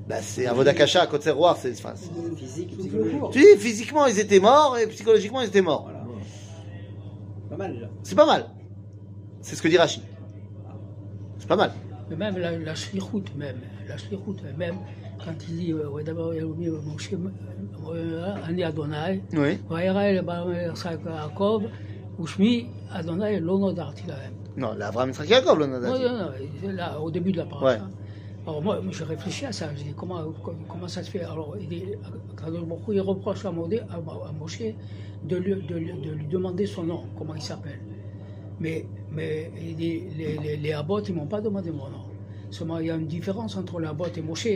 Bah, 0.08 0.16
c'est 0.22 0.48
un 0.48 0.54
Vodakasha, 0.54 1.08
Kotzer 1.08 1.32
Ruach, 1.32 1.58
c'est. 1.62 1.72
enfin, 1.74 1.94
c'est- 1.96 2.10
Physique 2.38 2.70
et 2.72 2.76
Souffle 2.76 2.88
psychologique. 2.88 3.20
court. 3.20 3.30
Tu 3.32 3.40
dis, 3.40 3.58
physiquement, 3.60 4.06
ils 4.08 4.20
étaient 4.20 4.40
morts 4.40 4.78
et 4.80 4.88
psychologiquement, 4.88 5.42
ils 5.42 5.48
étaient 5.48 5.62
morts. 5.62 5.84
Voilà. 5.84 6.00
Pas 7.50 7.58
mal 7.58 7.74
déjà. 7.74 7.90
C'est 8.04 8.16
pas 8.16 8.26
mal. 8.26 8.46
C'est 9.42 9.56
ce 9.56 9.62
que 9.62 9.68
dit 9.68 9.78
Rachid. 9.78 10.04
C'est 11.40 11.48
pas 11.48 11.56
mal. 11.56 11.72
Mais 12.10 12.16
même 12.16 12.38
la, 12.38 12.58
la 12.58 12.76
shlichut, 12.76 13.28
même, 13.38 13.58
la 13.88 13.98
shlichut, 13.98 14.40
même, 14.58 14.76
quand 15.24 15.34
il 15.50 15.56
dit, 15.58 15.72
euh, 15.72 15.90
ouais, 15.90 16.04
d'abord, 16.04 16.34
Elohim, 16.34 16.74
Moshe, 16.86 17.10
euh, 17.14 18.34
Ani 18.48 18.64
Adonai, 18.64 19.22
Oui. 19.34 19.58
וירא 19.70 20.02
אל 20.04 20.18
אברהם 20.18 20.52
יצחק 20.72 20.98
ויעקב, 21.04 21.62
ושמי 22.22 22.68
אדוני 22.90 23.40
לא 23.40 23.58
נודעתי 23.60 24.02
להם. 24.08 24.34
Non, 24.57 24.73
l'Abraham 24.75 25.11
Yitzhak 25.11 25.29
Yaakov, 25.29 25.59
le 25.59 25.67
Non, 25.67 25.81
Nadati. 25.81 26.03
non, 26.05 26.19
non, 26.19 26.31
c'est 26.61 26.73
là, 26.73 27.01
au 27.01 27.11
début 27.11 27.33
de 27.33 27.37
la 27.39 27.45
Ouais. 27.45 27.51
paracha. 27.51 27.89
Alors 28.47 28.63
moi, 28.63 28.81
je 28.91 29.05
réfléchis 29.05 29.45
à 29.45 29.53
ça, 29.53 29.75
je 29.75 29.83
dis 29.83 29.95
comment, 29.95 30.33
comment 30.69 30.89
ça 30.89 31.03
se 31.03 31.11
fait? 31.11 31.25
Alors, 31.25 31.57
il 31.59 31.69
dit, 31.69 31.85
il 32.93 33.01
reproche 33.01 33.45
à, 33.45 33.51
Modé- 33.51 33.83
à, 33.91 33.97
à 33.97 34.33
Moshe 34.33 34.63
de 35.23 35.37
lui, 35.37 35.55
de, 35.67 35.77
lui- 35.77 36.01
de 36.01 36.13
lui 36.13 36.27
demander 36.27 36.67
son 36.67 36.85
nom, 36.85 37.11
comment 37.17 37.35
il 37.35 37.43
s'appelle. 37.43 37.81
Mais, 38.59 38.89
mais 39.11 39.53
il 39.61 39.77
dit, 39.77 40.09
les, 40.17 40.39
les, 40.39 40.75
ils 41.09 41.15
m'ont 41.15 41.27
pas 41.27 41.41
demandé 41.41 41.71
mon 41.71 41.91
nom. 41.91 42.05
Seulement, 42.51 42.79
il 42.79 42.87
y 42.87 42.91
a 42.91 42.95
une 42.95 43.07
différence 43.09 43.57
entre 43.57 43.81
les 43.81 43.89
Abbot 43.89 44.07
et 44.17 44.23
Moshe. 44.23 44.49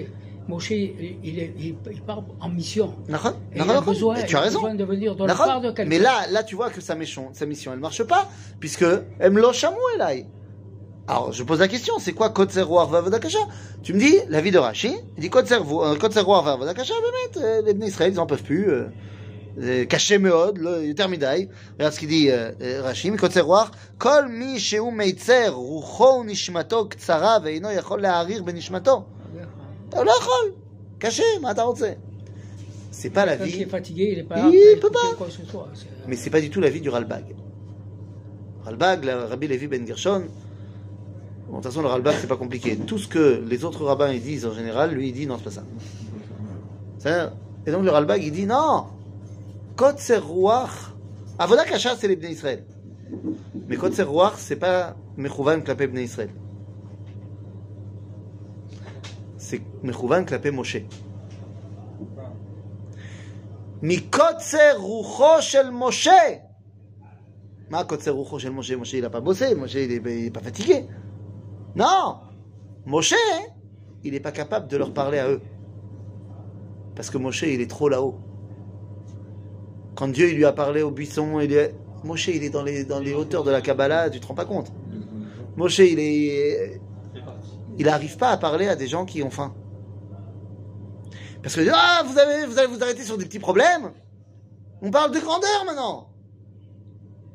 Moshe, 0.49 0.71
il, 0.71 1.17
il, 1.23 1.39
est- 1.39 1.53
il, 1.57 1.75
il 1.91 2.01
part 2.03 2.21
en 2.39 2.49
mission. 2.49 2.93
Nachon 3.09 3.33
Et 3.53 3.57
Nachon, 3.59 3.69
il 3.69 3.71
a 3.71 3.73
Nachon. 3.79 3.91
besoin, 3.91 4.15
Et 4.17 4.21
il 4.21 4.25
tu 4.27 4.35
as 4.35 4.39
a 4.39 4.41
raison. 4.43 4.59
besoin 4.59 4.75
de 4.75 4.83
venir 4.83 5.15
de 5.15 5.21
la 5.21 5.27
Nachon. 5.33 5.43
part 5.45 5.61
de 5.61 5.71
quelqu'un. 5.71 5.89
Mais 5.89 5.97
là, 5.99 6.15
là, 6.31 6.43
tu 6.43 6.55
vois 6.55 6.69
que 6.69 6.81
sa 6.81 6.93
mission, 6.95 7.29
sa 7.33 7.45
mission, 7.47 7.73
elle 7.73 7.79
marche 7.79 8.03
pas, 8.03 8.23
puisque 8.59 8.85
Emlo 9.19 9.51
Shamou 9.53 9.77
Elai. 9.95 10.25
Alors, 11.07 11.31
je 11.33 11.43
pose 11.43 11.59
la 11.59 11.67
question, 11.67 11.93
c'est 11.99 12.13
quoi 12.13 12.29
Kotzer 12.29 12.61
Ruach 12.63 12.89
Vavodakasha 12.89 13.39
Tu 13.83 13.93
me 13.93 13.99
dis, 13.99 14.15
la 14.29 14.41
vie 14.41 14.51
de 14.51 14.57
Rashi, 14.57 14.93
il 15.17 15.21
dit 15.21 15.29
Kotzer 15.29 15.57
Ru- 15.57 15.83
euh, 15.85 15.95
Kotzer 15.95 16.21
Ruach 16.21 16.43
Vavodakasha, 16.45 16.93
mais 17.35 17.61
les 17.65 17.73
Bnei 17.75 17.87
Israël, 17.89 18.11
ils 18.13 18.19
en 18.19 18.25
peuvent 18.27 18.43
plus. 18.43 18.69
euh, 18.69 18.85
זה 19.57 19.83
קשה 19.89 20.17
מאוד, 20.17 20.57
לא 20.57 20.69
יותר 20.69 21.07
מדי. 21.07 21.47
regarde 21.79 21.93
ce 21.93 21.99
qu'il 21.99 22.09
dit 22.09 22.29
euh, 22.29 22.33
euh, 22.61 22.81
רש"י, 22.83 23.09
מקוצר 23.09 23.41
רוח, 23.41 23.71
כל 23.97 24.27
מי 24.27 24.59
שהוא 24.59 24.93
מיצר, 24.93 25.49
רוחו 25.49 26.17
ונשמתו 26.21 26.89
קצרה 26.89 27.37
ואינו 27.43 27.71
יכול 27.71 28.01
להעריך 28.01 28.41
בנשמתו. 28.41 29.03
אתה 29.89 30.03
לא 30.03 30.11
יכול, 30.19 30.51
קשה, 30.97 31.23
מה 31.41 31.51
אתה 31.51 31.61
רוצה? 31.63 31.91
C'est 32.91 33.09
pas 33.09 33.25
la 33.25 33.35
Quand 33.35 33.43
il 33.45 33.51
vie 33.51 33.61
est 33.63 33.65
fatigué, 33.77 34.05
il 34.13 34.17
n'est 34.19 34.23
pas 34.23 34.37
Il 34.37 34.43
là 34.43 34.45
pour 34.45 34.51
peut 34.51 34.87
écouter 34.87 34.93
pas. 35.11 35.15
quoi 35.17 35.27
que 35.27 35.33
ce 35.33 35.45
soit. 35.45 35.67
C'est- 35.73 35.87
Mais 36.07 36.15
c'est 36.15 36.29
pas 36.29 36.39
du 36.39 36.49
tout 36.49 36.61
la 36.61 36.69
vie 36.69 36.79
du 36.79 36.87
Ralbag. 36.89 37.25
Ralbag, 38.63 39.03
le 39.03 39.13
Rabbi 39.31 39.47
Levi 39.49 39.67
Ben 39.67 39.85
Gershon, 39.85 40.23
bon, 41.49 41.57
de 41.57 41.61
toute 41.61 41.63
façon, 41.65 41.81
le 41.81 41.87
Ralbag, 41.89 42.15
c'est 42.21 42.27
pas 42.27 42.37
compliqué. 42.37 42.77
Tout 42.77 42.97
ce 42.97 43.07
que 43.09 43.43
les 43.51 43.65
autres 43.65 43.83
rabbins 43.83 44.11
ils 44.13 44.21
disent 44.21 44.45
en 44.45 44.53
général, 44.53 44.91
lui, 44.97 45.09
il 45.09 45.13
dit 45.13 45.27
non, 45.27 45.35
c'est 45.37 45.43
pas 45.49 45.51
ça. 45.59 45.63
C'est-à-dire- 46.99 47.33
Et 47.67 47.71
donc 47.71 47.83
le 47.83 47.91
Ralbag, 47.91 48.23
il 48.23 48.31
dit 48.31 48.45
non, 48.45 48.85
Kotzer 49.75 50.17
Ruach, 50.31 50.75
Avoda 51.37 51.65
Kasha, 51.65 51.95
c'est 51.99 52.07
les 52.07 52.15
Bnei 52.15 52.31
Israël. 52.31 52.63
Mais 53.67 53.75
Kotzer 53.75 54.03
Ruach, 54.03 54.35
c'est 54.37 54.55
pas 54.55 54.95
Mechouvan 55.17 55.59
Klapé 55.61 55.87
Bnei 55.87 56.03
Israël. 56.05 56.29
c'est 59.50 59.62
Mechouvan 59.82 60.24
clapé 60.24 60.52
Moshe. 60.52 60.78
Mikotser 63.82 64.76
Rucho 64.78 65.40
Shel 65.40 65.72
Moshe. 65.72 66.08
Ma 67.68 67.84
Kotser 67.84 68.10
Rucho 68.10 68.38
Shel 68.38 68.52
Moshe, 68.52 68.72
Moshe 68.76 68.92
il 68.92 69.02
n'a 69.02 69.10
pas 69.10 69.20
bossé, 69.20 69.54
Moshe 69.56 69.74
il 69.74 70.02
n'est 70.02 70.30
pas 70.30 70.40
fatigué. 70.40 70.86
Non 71.74 72.20
Moshe, 72.86 73.14
il 74.04 74.12
n'est 74.12 74.20
pas 74.20 74.32
capable 74.32 74.68
de 74.68 74.76
leur 74.76 74.92
parler 74.92 75.18
à 75.18 75.28
eux. 75.28 75.40
Parce 76.94 77.10
que 77.10 77.18
Moshe 77.18 77.42
il 77.42 77.60
est 77.60 77.70
trop 77.70 77.88
là-haut. 77.88 78.18
Quand 79.96 80.08
Dieu 80.08 80.30
il 80.30 80.36
lui 80.36 80.44
a 80.44 80.52
parlé 80.52 80.82
au 80.82 80.92
buisson, 80.92 81.40
il 81.40 81.48
lui. 81.48 81.56
Moshe 82.04 82.28
il 82.28 82.44
est 82.44 82.50
dans 82.50 82.62
les, 82.62 82.84
dans 82.84 83.00
les 83.00 83.14
hauteurs 83.14 83.42
de 83.42 83.50
la 83.50 83.60
Kabbalah, 83.60 84.10
tu 84.10 84.20
te 84.20 84.26
rends 84.26 84.34
pas 84.34 84.46
compte. 84.46 84.70
Mm-hmm. 84.70 85.56
Moshe 85.56 85.78
il 85.80 85.98
est 85.98 86.80
il 87.80 87.86
n'arrive 87.86 88.18
pas 88.18 88.28
à 88.28 88.36
parler 88.36 88.68
à 88.68 88.76
des 88.76 88.86
gens 88.86 89.06
qui 89.06 89.22
ont 89.22 89.30
faim. 89.30 89.54
Parce 91.42 91.54
que 91.54 91.62
ah, 91.72 92.02
vous, 92.04 92.18
avez, 92.18 92.44
vous 92.44 92.58
allez 92.58 92.66
vous 92.66 92.82
arrêter 92.82 93.02
sur 93.04 93.16
des 93.16 93.24
petits 93.24 93.38
problèmes. 93.38 93.92
On 94.82 94.90
parle 94.90 95.12
de 95.12 95.18
grandeur 95.18 95.64
maintenant. 95.64 96.10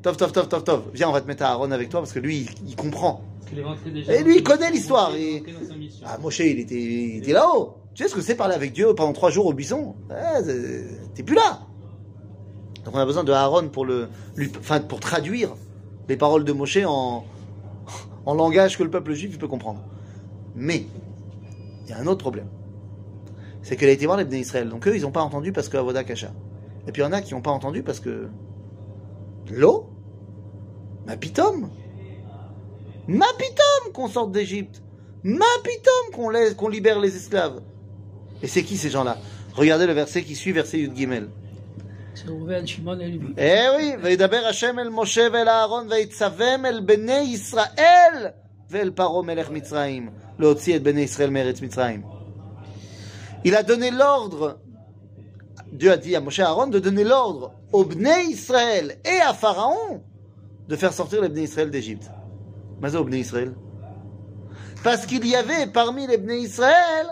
Tov, 0.03 0.17
tov, 0.17 0.31
tov, 0.31 0.47
tov, 0.47 0.63
tov. 0.63 0.83
Viens, 0.93 1.09
on 1.09 1.13
va 1.13 1.21
te 1.21 1.25
mettre 1.25 1.41
à 1.41 1.47
Aaron 1.47 1.71
avec 1.71 1.89
toi 1.89 1.99
parce 1.99 2.13
que 2.13 2.19
lui, 2.19 2.47
il, 2.61 2.69
il 2.69 2.75
comprend. 2.75 3.23
Parce 3.39 3.81
déjà. 3.91 4.13
Et 4.13 4.23
lui, 4.23 4.37
il 4.37 4.43
connaît 4.43 4.69
l'histoire, 4.69 5.11
mission. 5.11 6.05
Ah, 6.05 6.19
Moshe, 6.19 6.37
il 6.41 6.59
était, 6.59 6.75
il 6.75 7.17
était 7.23 7.33
là-haut. 7.33 7.77
Tu 7.95 8.03
sais 8.03 8.09
ce 8.09 8.13
que 8.13 8.21
c'est 8.21 8.35
parler 8.35 8.53
avec 8.53 8.71
Dieu 8.71 8.93
pendant 8.93 9.13
trois 9.13 9.31
jours 9.31 9.47
au 9.47 9.53
buisson? 9.53 9.95
T'es 11.15 11.23
plus 11.23 11.35
là. 11.35 11.61
Donc 12.83 12.93
on 12.93 12.99
a 12.99 13.05
besoin 13.05 13.23
de 13.23 13.31
Aaron 13.31 13.69
pour, 13.69 13.83
le, 13.83 14.09
lui, 14.35 14.51
enfin, 14.59 14.79
pour 14.79 14.99
traduire 14.99 15.55
les 16.07 16.17
paroles 16.17 16.43
de 16.43 16.53
Moshe 16.53 16.77
en, 16.85 17.25
en 18.27 18.33
langage 18.35 18.77
que 18.77 18.83
le 18.83 18.91
peuple 18.91 19.13
juif 19.13 19.39
peut 19.39 19.47
comprendre. 19.47 19.81
Mais, 20.54 20.84
il 21.84 21.90
y 21.90 21.92
a 21.92 21.98
un 21.98 22.06
autre 22.06 22.20
problème. 22.20 22.48
C'est 23.62 23.76
qu'elle 23.76 23.88
a 23.88 23.92
été 23.92 24.06
voir 24.06 24.18
les 24.18 24.24
Bnei 24.24 24.40
Israël. 24.40 24.68
Donc 24.68 24.86
eux, 24.88 24.96
ils 24.96 25.02
n'ont 25.02 25.10
pas 25.10 25.22
entendu 25.22 25.52
parce 25.52 25.68
que 25.68 25.76
Avoda 25.76 26.04
Kasha. 26.04 26.32
Et 26.86 26.92
puis 26.92 27.02
il 27.02 27.04
y 27.04 27.08
en 27.08 27.12
a 27.12 27.20
qui 27.20 27.34
n'ont 27.34 27.42
pas 27.42 27.50
entendu 27.50 27.82
parce 27.82 28.00
que 28.00 28.28
l'eau, 29.50 29.90
ma 31.06 31.16
pitom, 31.16 31.68
ma 33.06 33.26
pitom 33.38 33.92
qu'on 33.92 34.08
sorte 34.08 34.32
d'Égypte, 34.32 34.82
ma 35.22 35.44
pitom 35.62 36.14
qu'on 36.14 36.30
laisse, 36.30 36.54
qu'on 36.54 36.68
libère 36.68 37.00
les 37.00 37.14
esclaves. 37.14 37.60
Et 38.42 38.46
c'est 38.46 38.62
qui 38.62 38.76
ces 38.76 38.90
gens-là 38.90 39.18
Regardez 39.54 39.86
le 39.86 39.92
verset 39.92 40.22
qui 40.22 40.34
suit, 40.36 40.52
verset 40.52 40.78
Yud 40.78 40.96
Gimel. 40.96 41.28
C'est 42.14 42.28
Rouven, 42.28 42.66
Shimon 42.66 42.98
et 42.98 43.08
Lévi. 43.08 43.34
Eh 43.36 43.68
oui, 43.76 43.96
וידבר 44.02 44.46
השם 44.48 44.78
אל 44.78 44.88
משה 44.88 45.28
ואל 45.32 45.48
אהרון 45.48 45.86
ויצווהם 45.90 46.66
אל 46.66 46.80
בני 46.80 47.20
ישראל 47.20 48.26
ואל 48.70 48.90
פרעה 48.90 49.22
מלך 49.22 49.50
מצרים 49.50 50.10
Il 53.43 53.55
a 53.55 53.63
donné 53.63 53.91
l'ordre, 53.91 54.59
Dieu 55.71 55.91
a 55.91 55.97
dit 55.97 56.15
à 56.15 56.21
Moshe 56.21 56.39
Aaron 56.39 56.67
de 56.67 56.79
donner 56.79 57.03
l'ordre 57.03 57.53
au 57.71 57.85
Bnei 57.85 58.25
Israël 58.29 58.97
et 59.05 59.21
à 59.21 59.33
Pharaon 59.33 60.01
de 60.67 60.75
faire 60.75 60.93
sortir 60.93 61.21
les 61.21 61.29
Bnei 61.29 61.43
Israël 61.43 61.69
d'Égypte. 61.69 62.09
Mais 62.81 63.19
Israël 63.19 63.53
Parce 64.83 65.05
qu'il 65.05 65.25
y 65.25 65.35
avait 65.35 65.67
parmi 65.67 66.07
les 66.07 66.17
Bnei 66.17 66.41
Israël 66.41 67.07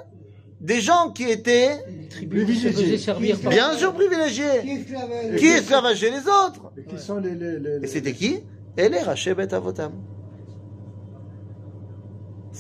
des 0.60 0.80
gens 0.80 1.12
qui 1.12 1.24
étaient 1.24 1.84
bien 2.22 3.74
sûr 3.76 3.94
privilégiés, 3.94 4.62
qui 5.38 5.48
esclavageaient, 5.48 6.12
les 6.12 6.28
autres. 6.28 6.72
Et, 7.84 7.88
c'était 7.88 8.14
qui? 8.14 8.40
Et 8.78 8.90
les 8.90 9.00
Avotam. 9.54 9.92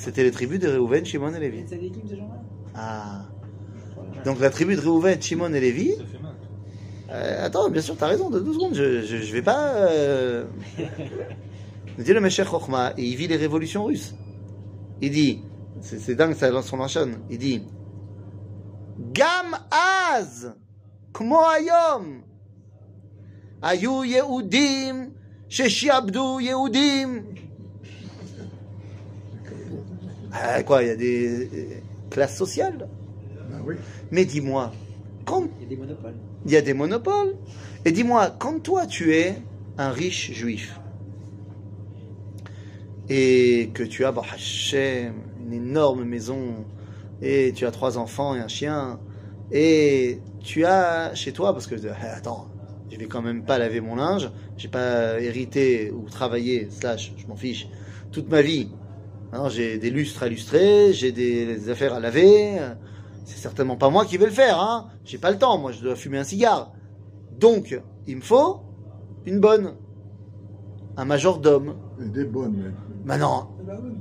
C'était 0.03 0.23
les 0.23 0.31
tribus 0.31 0.59
de 0.59 0.67
Reuven, 0.67 1.05
Shimon 1.05 1.33
et 1.33 1.39
Lévi. 1.39 1.63
C'est 1.65 1.77
l'équipe 1.77 2.03
ces 2.09 2.17
gens-là 2.17 2.41
Ah. 2.75 3.21
Donc 4.25 4.41
la 4.41 4.49
tribu 4.49 4.75
de 4.75 4.81
Reuven, 4.81 5.21
Shimon 5.21 5.53
et 5.53 5.61
Lévi. 5.61 5.91
Ça 5.95 6.03
fait 6.03 6.21
mal. 6.21 6.33
euh, 7.09 7.45
attends, 7.45 7.69
bien 7.69 7.81
sûr, 7.81 7.95
t'as 7.95 8.07
raison, 8.07 8.29
de 8.29 8.41
deux 8.41 8.51
secondes. 8.51 8.73
Je, 8.73 9.01
je, 9.01 9.17
je 9.17 9.33
vais 9.33 9.41
pas. 9.41 9.75
Euh... 9.75 10.43
Il 11.97 12.03
dit 12.03 12.11
le 12.11 12.19
Meshach 12.19 12.49
Chochma 12.49 12.91
et 12.97 13.03
il 13.03 13.15
vit 13.15 13.27
les 13.27 13.35
révolutions 13.37 13.85
russes. 13.85 14.13
Il 15.01 15.11
dit, 15.11 15.41
c'est 15.79 15.99
c'est 15.99 16.15
dingue, 16.15 16.33
ça 16.33 16.49
lance 16.49 16.65
son 16.65 16.79
enchaîne. 16.79 17.19
Il 17.29 17.37
dit 17.37 17.61
Gam 19.13 19.55
Az, 20.11 20.53
Kmo 21.13 21.37
Ayom, 21.39 22.23
Ayu 23.61 24.05
Yehudim, 24.05 25.11
Sheshiabdu 25.47 26.41
Yehudim. 26.41 27.32
Ah, 30.33 30.63
quoi, 30.63 30.81
il 30.83 30.87
y 30.87 30.91
a 30.91 30.95
des 30.95 31.45
euh, 31.45 31.47
classes 32.09 32.35
sociales? 32.35 32.87
Ben 33.49 33.61
oui. 33.65 33.75
Mais 34.11 34.25
dis-moi, 34.25 34.71
quand 35.25 35.43
Il 35.59 35.63
y 35.63 35.65
a 35.65 35.69
des 35.69 35.77
monopoles. 35.77 36.15
il 36.45 36.51
y 36.51 36.57
a 36.57 36.61
des 36.61 36.73
monopoles, 36.73 37.35
et 37.85 37.91
dis-moi, 37.91 38.35
quand 38.39 38.59
toi 38.61 38.85
tu 38.87 39.13
es 39.13 39.35
un 39.77 39.91
riche 39.91 40.31
juif, 40.31 40.79
et 43.09 43.69
que 43.73 43.83
tu 43.83 44.05
as, 44.05 44.11
bah, 44.11 44.23
Hachem, 44.33 45.13
une 45.45 45.53
énorme 45.53 46.03
maison, 46.03 46.65
et 47.21 47.51
tu 47.53 47.65
as 47.65 47.71
trois 47.71 47.97
enfants 47.97 48.35
et 48.35 48.39
un 48.39 48.47
chien, 48.47 48.99
et 49.51 50.19
tu 50.41 50.65
as 50.65 51.13
chez 51.13 51.31
toi, 51.31 51.53
parce 51.53 51.67
que, 51.67 51.75
euh, 51.75 51.93
attends, 52.15 52.47
je 52.91 52.97
vais 52.97 53.05
quand 53.05 53.21
même 53.21 53.43
pas 53.43 53.57
laver 53.57 53.81
mon 53.81 53.95
linge, 53.95 54.31
j'ai 54.57 54.67
pas 54.67 55.19
hérité 55.19 55.91
ou 55.91 56.09
travaillé, 56.09 56.69
slash, 56.71 57.13
je 57.17 57.27
m'en 57.27 57.35
fiche, 57.35 57.67
toute 58.11 58.29
ma 58.29 58.41
vie. 58.41 58.69
J'ai 59.49 59.77
des 59.77 59.89
lustres 59.89 60.23
à 60.23 60.29
lustrer, 60.29 60.93
j'ai 60.93 61.11
des, 61.11 61.45
des 61.45 61.69
affaires 61.69 61.93
à 61.93 61.99
laver, 61.99 62.59
c'est 63.25 63.37
certainement 63.37 63.77
pas 63.77 63.89
moi 63.89 64.05
qui 64.05 64.17
vais 64.17 64.25
le 64.25 64.31
faire, 64.31 64.59
hein. 64.59 64.89
J'ai 65.05 65.17
pas 65.17 65.31
le 65.31 65.37
temps, 65.37 65.57
moi 65.57 65.71
je 65.71 65.81
dois 65.81 65.95
fumer 65.95 66.19
un 66.19 66.23
cigare. 66.23 66.71
Donc, 67.39 67.79
il 68.07 68.17
me 68.17 68.21
faut 68.21 68.61
une 69.25 69.39
bonne, 69.39 69.73
un 70.97 71.05
majordome. 71.05 71.75
Et 71.99 72.09
des 72.09 72.25
bonnes, 72.25 72.55
même. 72.55 72.75
Maintenant, 73.05 73.55
Ah 73.59 73.63
bah 73.67 73.79
oui, 73.83 73.91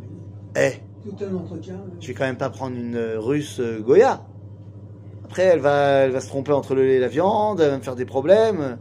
mais 0.55 0.81
eh, 1.05 1.09
tout 1.09 1.17
un 1.25 1.35
entretien. 1.35 1.77
je 1.99 2.07
vais 2.09 2.15
quand 2.15 2.25
même 2.25 2.37
pas 2.37 2.51
prendre 2.51 2.77
une 2.77 2.97
russe 3.17 3.59
euh, 3.59 3.81
Goya. 3.81 4.25
Après, 5.25 5.45
elle 5.45 5.61
va, 5.61 6.03
elle 6.05 6.11
va 6.11 6.21
se 6.21 6.29
tromper 6.29 6.53
entre 6.53 6.75
le 6.75 6.83
lait 6.85 6.97
et 6.97 7.01
la 7.01 7.09
viande, 7.09 7.61
elle 7.61 7.71
va 7.71 7.79
me 7.79 7.83
faire 7.83 7.97
des 7.97 8.05
problèmes. 8.05 8.79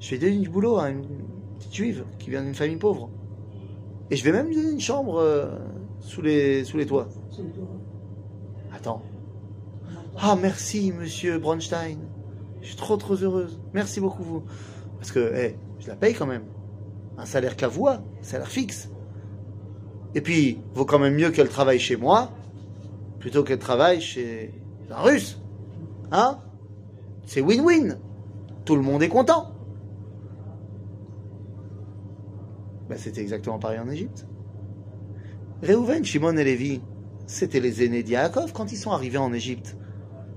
Je 0.00 0.10
vais 0.10 0.18
donner 0.18 0.38
du 0.38 0.48
boulot 0.48 0.78
à 0.78 0.90
une 0.90 1.04
petite 1.58 1.74
juive 1.74 2.04
qui 2.18 2.30
vient 2.30 2.42
d'une 2.42 2.54
famille 2.54 2.76
pauvre. 2.76 3.08
Et 4.10 4.16
je 4.16 4.24
vais 4.24 4.32
même 4.32 4.48
lui 4.48 4.56
donner 4.56 4.72
une 4.72 4.80
chambre 4.80 5.18
euh, 5.18 5.46
sous, 6.00 6.22
les, 6.22 6.64
sous 6.64 6.76
les 6.76 6.86
toits. 6.86 7.08
Attends. 8.74 9.02
Ah, 10.18 10.36
merci, 10.40 10.92
monsieur 10.92 11.38
Bronstein. 11.38 11.98
Je 12.60 12.68
suis 12.68 12.76
trop, 12.76 12.96
trop 12.96 13.14
heureuse. 13.14 13.60
Merci 13.72 14.00
beaucoup, 14.00 14.22
vous. 14.22 14.42
Parce 14.98 15.10
que, 15.10 15.32
eh, 15.34 15.56
je 15.80 15.88
la 15.88 15.96
paye 15.96 16.14
quand 16.14 16.26
même. 16.26 16.44
Un 17.18 17.24
salaire 17.24 17.56
qu'avoua, 17.56 18.02
un 18.20 18.22
salaire 18.22 18.48
fixe. 18.48 18.90
Et 20.14 20.20
puis, 20.20 20.58
vaut 20.74 20.84
quand 20.84 20.98
même 20.98 21.14
mieux 21.14 21.30
qu'elle 21.30 21.48
travaille 21.48 21.78
chez 21.78 21.96
moi, 21.96 22.30
plutôt 23.18 23.42
qu'elle 23.42 23.58
travaille 23.58 24.00
chez 24.00 24.52
un 24.90 25.00
russe. 25.00 25.40
Hein? 26.10 26.38
C'est 27.26 27.40
win-win. 27.40 27.98
Tout 28.64 28.76
le 28.76 28.82
monde 28.82 29.02
est 29.02 29.08
content. 29.08 29.51
Ben, 32.92 32.98
c'était 32.98 33.22
exactement 33.22 33.58
pareil 33.58 33.78
en 33.78 33.88
Égypte. 33.88 34.26
Reuven, 35.62 36.04
Shimon 36.04 36.36
et 36.36 36.44
Lévi, 36.44 36.82
c'était 37.26 37.58
les 37.58 37.82
aînés 37.82 38.02
d'Yaakov 38.02 38.52
quand 38.52 38.70
ils 38.70 38.76
sont 38.76 38.90
arrivés 38.90 39.16
en 39.16 39.32
Égypte, 39.32 39.78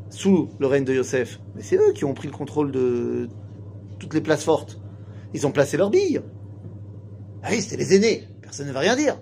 sous 0.09 0.47
le 0.57 0.67
règne 0.67 0.85
de 0.85 0.93
Yosef. 0.93 1.41
Mais 1.53 1.61
c'est 1.61 1.75
eux 1.75 1.91
qui 1.91 2.05
ont 2.05 2.13
pris 2.13 2.29
le 2.29 2.33
contrôle 2.33 2.71
de 2.71 3.27
toutes 3.99 4.13
les 4.13 4.21
places 4.21 4.45
fortes. 4.45 4.79
Ils 5.33 5.45
ont 5.45 5.51
placé 5.51 5.75
leurs 5.75 5.89
billes. 5.89 6.21
Ah 7.43 7.49
oui, 7.51 7.61
c'était 7.61 7.75
les 7.75 7.93
aînés. 7.93 8.25
Personne 8.41 8.67
ne 8.67 8.71
va 8.71 8.79
rien 8.79 8.95
dire. 8.95 9.17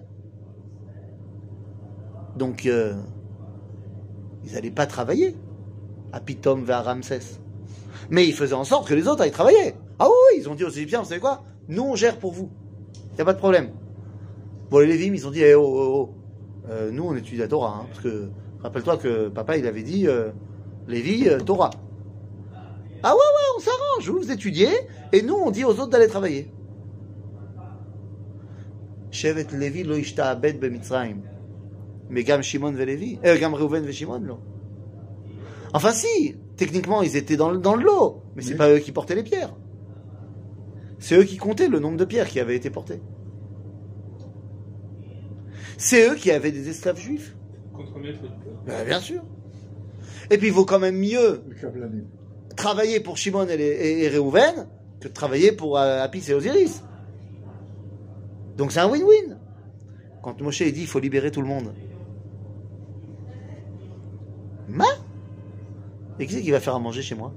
Donc, 2.38 2.68
euh, 2.68 2.94
ils 4.46 4.54
n'allaient 4.54 4.70
pas 4.70 4.86
travailler 4.86 5.36
à 6.12 6.20
Pitom 6.20 6.64
vers 6.66 6.86
Ramsès. 6.86 7.40
Mais 8.12 8.28
ils 8.28 8.36
faisaient 8.36 8.54
en 8.54 8.64
sorte 8.64 8.88
que 8.88 8.94
les 8.94 9.08
autres 9.08 9.24
aillent 9.24 9.32
travailler. 9.32 9.74
Ah 9.98 10.08
oui, 10.08 10.40
ils 10.40 10.48
ont 10.50 10.54
dit 10.54 10.66
aux 10.66 10.70
Égyptiens, 10.70 11.00
vous 11.02 11.10
savez 11.10 11.20
quoi? 11.20 11.44
Nous, 11.68 11.82
on 11.82 11.96
gère 11.96 12.20
pour 12.20 12.32
vous. 12.32 12.52
Il 13.13 13.15
n'y 13.17 13.21
a 13.21 13.25
pas 13.25 13.33
de 13.35 13.39
problème. 13.39 13.71
Bon, 14.71 14.79
les 14.79 14.87
Lévim, 14.87 15.15
ils 15.15 15.27
ont 15.27 15.31
dit, 15.31 15.43
eh, 15.43 15.55
oh, 15.55 15.65
oh, 15.67 15.95
oh. 15.97 16.15
Euh, 16.71 16.91
nous, 16.91 17.05
on 17.05 17.15
étudie 17.17 17.39
la 17.39 17.49
Torah. 17.49 17.81
hein, 17.81 17.87
parce 17.89 18.01
que, 18.01 18.29
rappelle-toi 18.63 18.97
que 18.99 19.29
papa, 19.29 19.57
il 19.57 19.67
avait 19.67 19.83
dit, 19.83 20.07
euh, 20.07 20.31
Lévi, 20.87 21.29
euh, 21.29 21.41
Torah. 21.41 21.71
Ah 23.03 23.13
ouais, 23.13 23.17
ouais, 23.17 23.49
on 23.57 23.61
s'arrange. 23.61 24.11
Vous, 24.11 24.19
vous 24.19 24.33
étudiez, 24.33 24.69
et 25.13 25.23
nous, 25.23 25.35
on 25.37 25.51
dit 25.51 25.65
aux 25.65 25.71
autres 25.81 25.89
d'aller 25.91 26.09
travailler. 26.09 26.51
שבט 29.11 29.53
לוי 29.53 29.85
לא 29.85 29.97
השתעבד 29.97 30.61
במצרים. 30.61 31.21
וגם 32.11 32.43
שמעון 32.43 32.75
ולוי, 32.77 33.17
euh, 33.25 33.41
גם 33.43 33.55
ראובן 33.55 33.83
ושמעון 33.85 34.25
לא. 34.25 34.37
Enfin 35.75 35.93
si, 35.93 36.35
techniquement 36.57 37.03
ils 37.03 37.17
étaient 37.17 37.37
dans, 37.37 37.51
le- 37.51 37.59
dans 37.59 37.75
le 37.75 37.85
lot, 37.85 38.23
mais 38.35 38.43
c'est 38.43 38.53
Oui. 38.53 38.57
pas 38.57 38.71
eux 38.71 38.79
qui 38.79 38.91
portaient 38.93 39.15
les 39.15 39.23
pierres. 39.23 39.53
C'est 41.04 41.18
eux 41.18 41.26
qui 41.26 41.36
comptaient 41.36 41.68
le 41.68 41.80
nombre 41.80 41.98
de 41.98 42.06
pierres 42.06 42.30
qui 42.30 42.40
avaient 42.40 42.56
été 42.56 42.70
portées. 42.70 43.02
C'est 45.78 46.08
eux 46.10 46.16
qui 46.16 46.32
avaient 46.32 46.54
des 46.54 46.70
esclaves 46.70 46.98
juifs. 46.98 47.36
Peuple. 48.22 48.30
Ben, 48.66 48.86
bien 48.86 49.02
sûr. 49.02 49.22
Et 50.32 50.38
puis 50.38 50.48
il 50.48 50.54
vaut 50.54 50.64
quand 50.64 50.80
même 50.80 50.96
mieux 50.98 51.44
travailler 52.56 53.02
pour 53.02 53.18
Shimon 53.18 53.50
et, 53.50 53.58
les- 53.58 53.66
et, 53.66 54.04
et 54.06 54.08
Réhouven 54.08 54.70
que 55.02 55.10
de 55.10 55.14
travailler 55.14 55.52
pour 55.52 55.78
euh, 55.78 56.02
Apis 56.02 56.24
et 56.30 56.34
Osiris. 56.34 56.82
Donc 58.56 58.72
c'est 58.72 58.80
un 58.80 58.88
win-win. 58.90 59.38
Quand 60.22 60.40
Moshe 60.40 60.62
dit 60.64 60.82
il 60.84 60.88
faut 60.88 61.00
libérer 61.02 61.32
tout 61.32 61.42
le 61.42 61.48
monde. 61.50 61.74
Ma? 64.70 64.86
Et 66.18 66.28
qui 66.28 66.34
c'est 66.36 66.42
qui 66.42 66.52
va 66.52 66.62
faire 66.62 66.76
à 66.76 66.80
manger 66.80 67.02
chez 67.02 67.16
moi? 67.16 67.34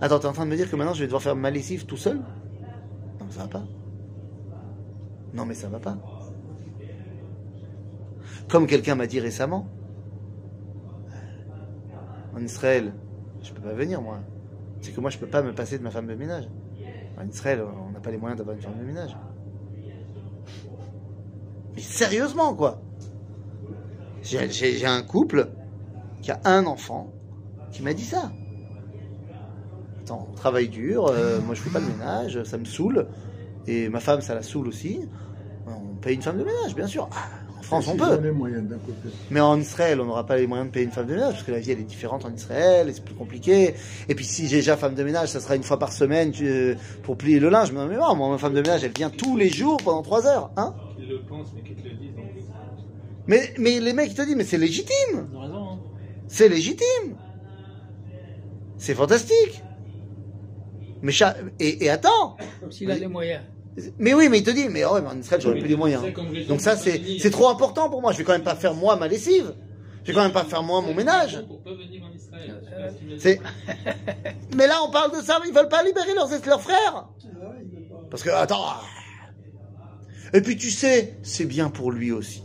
Attends, 0.00 0.18
t'es 0.18 0.26
en 0.26 0.32
train 0.32 0.44
de 0.44 0.50
me 0.50 0.56
dire 0.56 0.70
que 0.70 0.76
maintenant 0.76 0.94
je 0.94 1.00
vais 1.00 1.06
devoir 1.06 1.22
faire 1.22 1.36
ma 1.36 1.50
lessive 1.50 1.86
tout 1.86 1.96
seul 1.96 2.18
Non, 3.20 3.30
ça 3.30 3.42
va 3.42 3.48
pas. 3.48 3.64
Non, 5.32 5.46
mais 5.46 5.54
ça 5.54 5.68
va 5.68 5.78
pas. 5.78 5.96
Comme 8.48 8.66
quelqu'un 8.66 8.94
m'a 8.94 9.06
dit 9.06 9.20
récemment, 9.20 9.68
en 12.34 12.42
Israël, 12.42 12.92
je 13.42 13.52
peux 13.52 13.62
pas 13.62 13.72
venir 13.72 14.00
moi. 14.00 14.20
C'est 14.80 14.92
que 14.92 15.00
moi 15.00 15.10
je 15.10 15.18
peux 15.18 15.26
pas 15.26 15.42
me 15.42 15.54
passer 15.54 15.78
de 15.78 15.82
ma 15.82 15.90
femme 15.90 16.06
de 16.06 16.14
ménage. 16.14 16.48
En 17.18 17.26
Israël, 17.26 17.62
on 17.62 17.90
n'a 17.90 18.00
pas 18.00 18.10
les 18.10 18.18
moyens 18.18 18.38
d'avoir 18.38 18.56
une 18.56 18.62
femme 18.62 18.78
de 18.78 18.84
ménage. 18.84 19.16
Mais 21.74 21.80
sérieusement 21.80 22.54
quoi. 22.54 22.82
J'ai 24.22 24.86
un 24.86 25.02
couple 25.02 25.48
qui 26.20 26.30
a 26.30 26.40
un 26.44 26.66
enfant 26.66 27.12
qui 27.70 27.82
m'a 27.82 27.94
dit 27.94 28.04
ça. 28.04 28.32
Attends, 30.06 30.28
on 30.30 30.36
travaille 30.36 30.68
dur, 30.68 31.08
euh, 31.08 31.40
moi 31.40 31.56
je 31.56 31.60
fais 31.60 31.70
pas 31.70 31.80
de 31.80 31.86
ménage, 31.86 32.40
ça 32.44 32.58
me 32.58 32.64
saoule. 32.64 33.08
Et 33.66 33.88
ma 33.88 33.98
femme, 33.98 34.20
ça 34.20 34.36
la 34.36 34.42
saoule 34.44 34.68
aussi. 34.68 35.00
On 35.66 35.96
paye 35.96 36.14
une 36.14 36.22
femme 36.22 36.38
de 36.38 36.44
ménage, 36.44 36.76
bien 36.76 36.86
sûr. 36.86 37.08
Ah, 37.10 37.24
en 37.58 37.62
France, 37.62 37.88
on 37.88 37.96
peut. 37.96 38.04
ont 38.04 38.20
les 38.20 38.30
moyens 38.30 38.68
d'un 38.68 38.78
côté. 38.78 39.08
Mais 39.32 39.40
en 39.40 39.58
Israël, 39.58 40.00
on 40.00 40.04
n'aura 40.04 40.24
pas 40.24 40.36
les 40.36 40.46
moyens 40.46 40.68
de 40.68 40.72
payer 40.72 40.86
une 40.86 40.92
femme 40.92 41.08
de 41.08 41.14
ménage, 41.14 41.32
parce 41.32 41.42
que 41.42 41.50
la 41.50 41.58
vie, 41.58 41.72
elle 41.72 41.80
est 41.80 41.82
différente 41.82 42.24
en 42.24 42.32
Israël, 42.32 42.88
et 42.88 42.92
c'est 42.92 43.04
plus 43.04 43.16
compliqué. 43.16 43.74
Et 44.08 44.14
puis, 44.14 44.24
si 44.24 44.46
j'ai 44.46 44.58
déjà 44.58 44.76
femme 44.76 44.94
de 44.94 45.02
ménage, 45.02 45.30
ça 45.30 45.40
sera 45.40 45.56
une 45.56 45.64
fois 45.64 45.80
par 45.80 45.92
semaine 45.92 46.32
euh, 46.40 46.76
pour 47.02 47.16
plier 47.16 47.40
le 47.40 47.48
linge. 47.48 47.72
Mais 47.72 47.80
non, 47.80 47.86
mais 47.88 47.96
non, 47.96 48.14
moi, 48.14 48.28
ma 48.28 48.38
femme 48.38 48.54
de 48.54 48.60
ménage, 48.60 48.84
elle 48.84 48.92
vient 48.96 49.10
tous 49.10 49.36
les 49.36 49.48
jours 49.48 49.78
pendant 49.78 50.02
trois 50.02 50.28
heures. 50.28 50.52
Hein 50.56 50.72
le 51.00 51.20
pensent, 51.22 51.48
mais 51.52 51.62
qu'ils 51.62 51.74
te 51.74 51.88
le 51.88 51.94
disent. 51.94 52.14
mais, 53.26 53.52
mais 53.58 53.80
les 53.80 53.92
mecs, 53.92 54.12
ils 54.12 54.14
te 54.14 54.22
disent, 54.22 54.36
mais 54.36 54.44
c'est 54.44 54.58
légitime. 54.58 55.26
Ils 55.32 55.36
ont 55.36 55.40
raison, 55.40 55.68
hein. 55.68 55.78
C'est 56.28 56.48
légitime. 56.48 57.16
C'est 58.78 58.94
fantastique. 58.94 59.64
Mais 61.02 61.12
cha- 61.12 61.36
et, 61.60 61.84
et 61.84 61.90
attends. 61.90 62.36
S'il 62.70 62.90
a 62.90 62.94
les 62.96 63.06
moyens. 63.06 63.42
Mais 63.98 64.14
oui, 64.14 64.28
mais 64.30 64.38
il 64.38 64.42
te 64.44 64.50
dit, 64.50 64.64
mais, 64.68 64.80
mais 64.80 64.84
en 64.84 65.18
Israël, 65.18 65.40
j'aurais 65.42 65.58
plus 65.58 65.68
les 65.68 65.76
moyens. 65.76 66.02
Donc 66.48 66.60
ça, 66.60 66.76
c'est 66.76 67.30
trop 67.30 67.48
important 67.48 67.90
pour 67.90 68.00
moi. 68.00 68.12
Je 68.12 68.18
vais 68.18 68.24
quand 68.24 68.32
même 68.32 68.42
pas 68.42 68.54
faire 68.56 68.74
moi 68.74 68.96
ma 68.96 69.06
lessive. 69.08 69.54
Je 70.02 70.12
vais 70.12 70.14
quand 70.14 70.22
même 70.22 70.32
pas 70.32 70.44
faire 70.44 70.62
moi 70.62 70.80
mon 70.80 70.94
ménage. 70.94 71.44
Mais 74.56 74.66
là, 74.66 74.76
on 74.86 74.90
parle 74.90 75.10
de 75.16 75.22
ça, 75.22 75.38
mais 75.42 75.48
ils 75.48 75.54
veulent 75.54 75.68
pas 75.68 75.82
libérer 75.82 76.14
leurs, 76.14 76.28
leurs 76.46 76.62
frères. 76.62 77.08
Parce 78.10 78.22
que, 78.22 78.30
attends. 78.30 78.64
Et 80.32 80.40
puis, 80.40 80.56
tu 80.56 80.70
sais, 80.70 81.16
c'est 81.22 81.44
bien 81.44 81.68
pour 81.70 81.90
lui 81.92 82.12
aussi. 82.12 82.42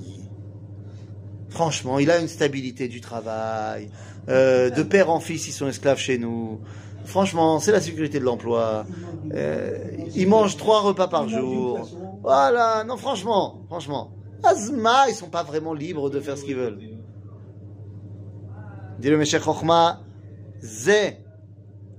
Franchement, 1.49 1.99
il 1.99 2.09
a 2.09 2.19
une 2.19 2.27
stabilité 2.27 2.87
du 2.87 3.01
travail. 3.01 3.89
Euh, 4.29 4.69
de 4.69 4.83
père 4.83 5.09
en 5.09 5.19
fils, 5.19 5.47
ils 5.47 5.51
sont 5.51 5.67
esclaves 5.67 5.97
chez 5.97 6.17
nous. 6.17 6.61
Franchement, 7.05 7.59
c'est 7.59 7.71
la 7.71 7.81
sécurité 7.81 8.19
de 8.19 8.23
l'emploi. 8.25 8.85
Euh, 9.33 9.77
il 10.15 10.27
mange 10.27 10.57
trois 10.57 10.81
repas 10.81 11.07
par 11.07 11.27
jour. 11.27 11.89
Voilà, 12.21 12.83
non, 12.83 12.97
franchement, 12.97 13.61
franchement. 13.67 14.11
Azma, 14.43 15.09
ils 15.09 15.15
sont 15.15 15.29
pas 15.29 15.43
vraiment 15.43 15.73
libres 15.73 16.09
de 16.09 16.19
faire 16.19 16.37
ce 16.37 16.43
qu'ils 16.43 16.55
veulent. 16.55 16.79
Dit 18.99 19.09
le 19.09 19.17
Meshech 19.17 19.41
Chochma, 19.43 20.01
Zé, 20.61 21.17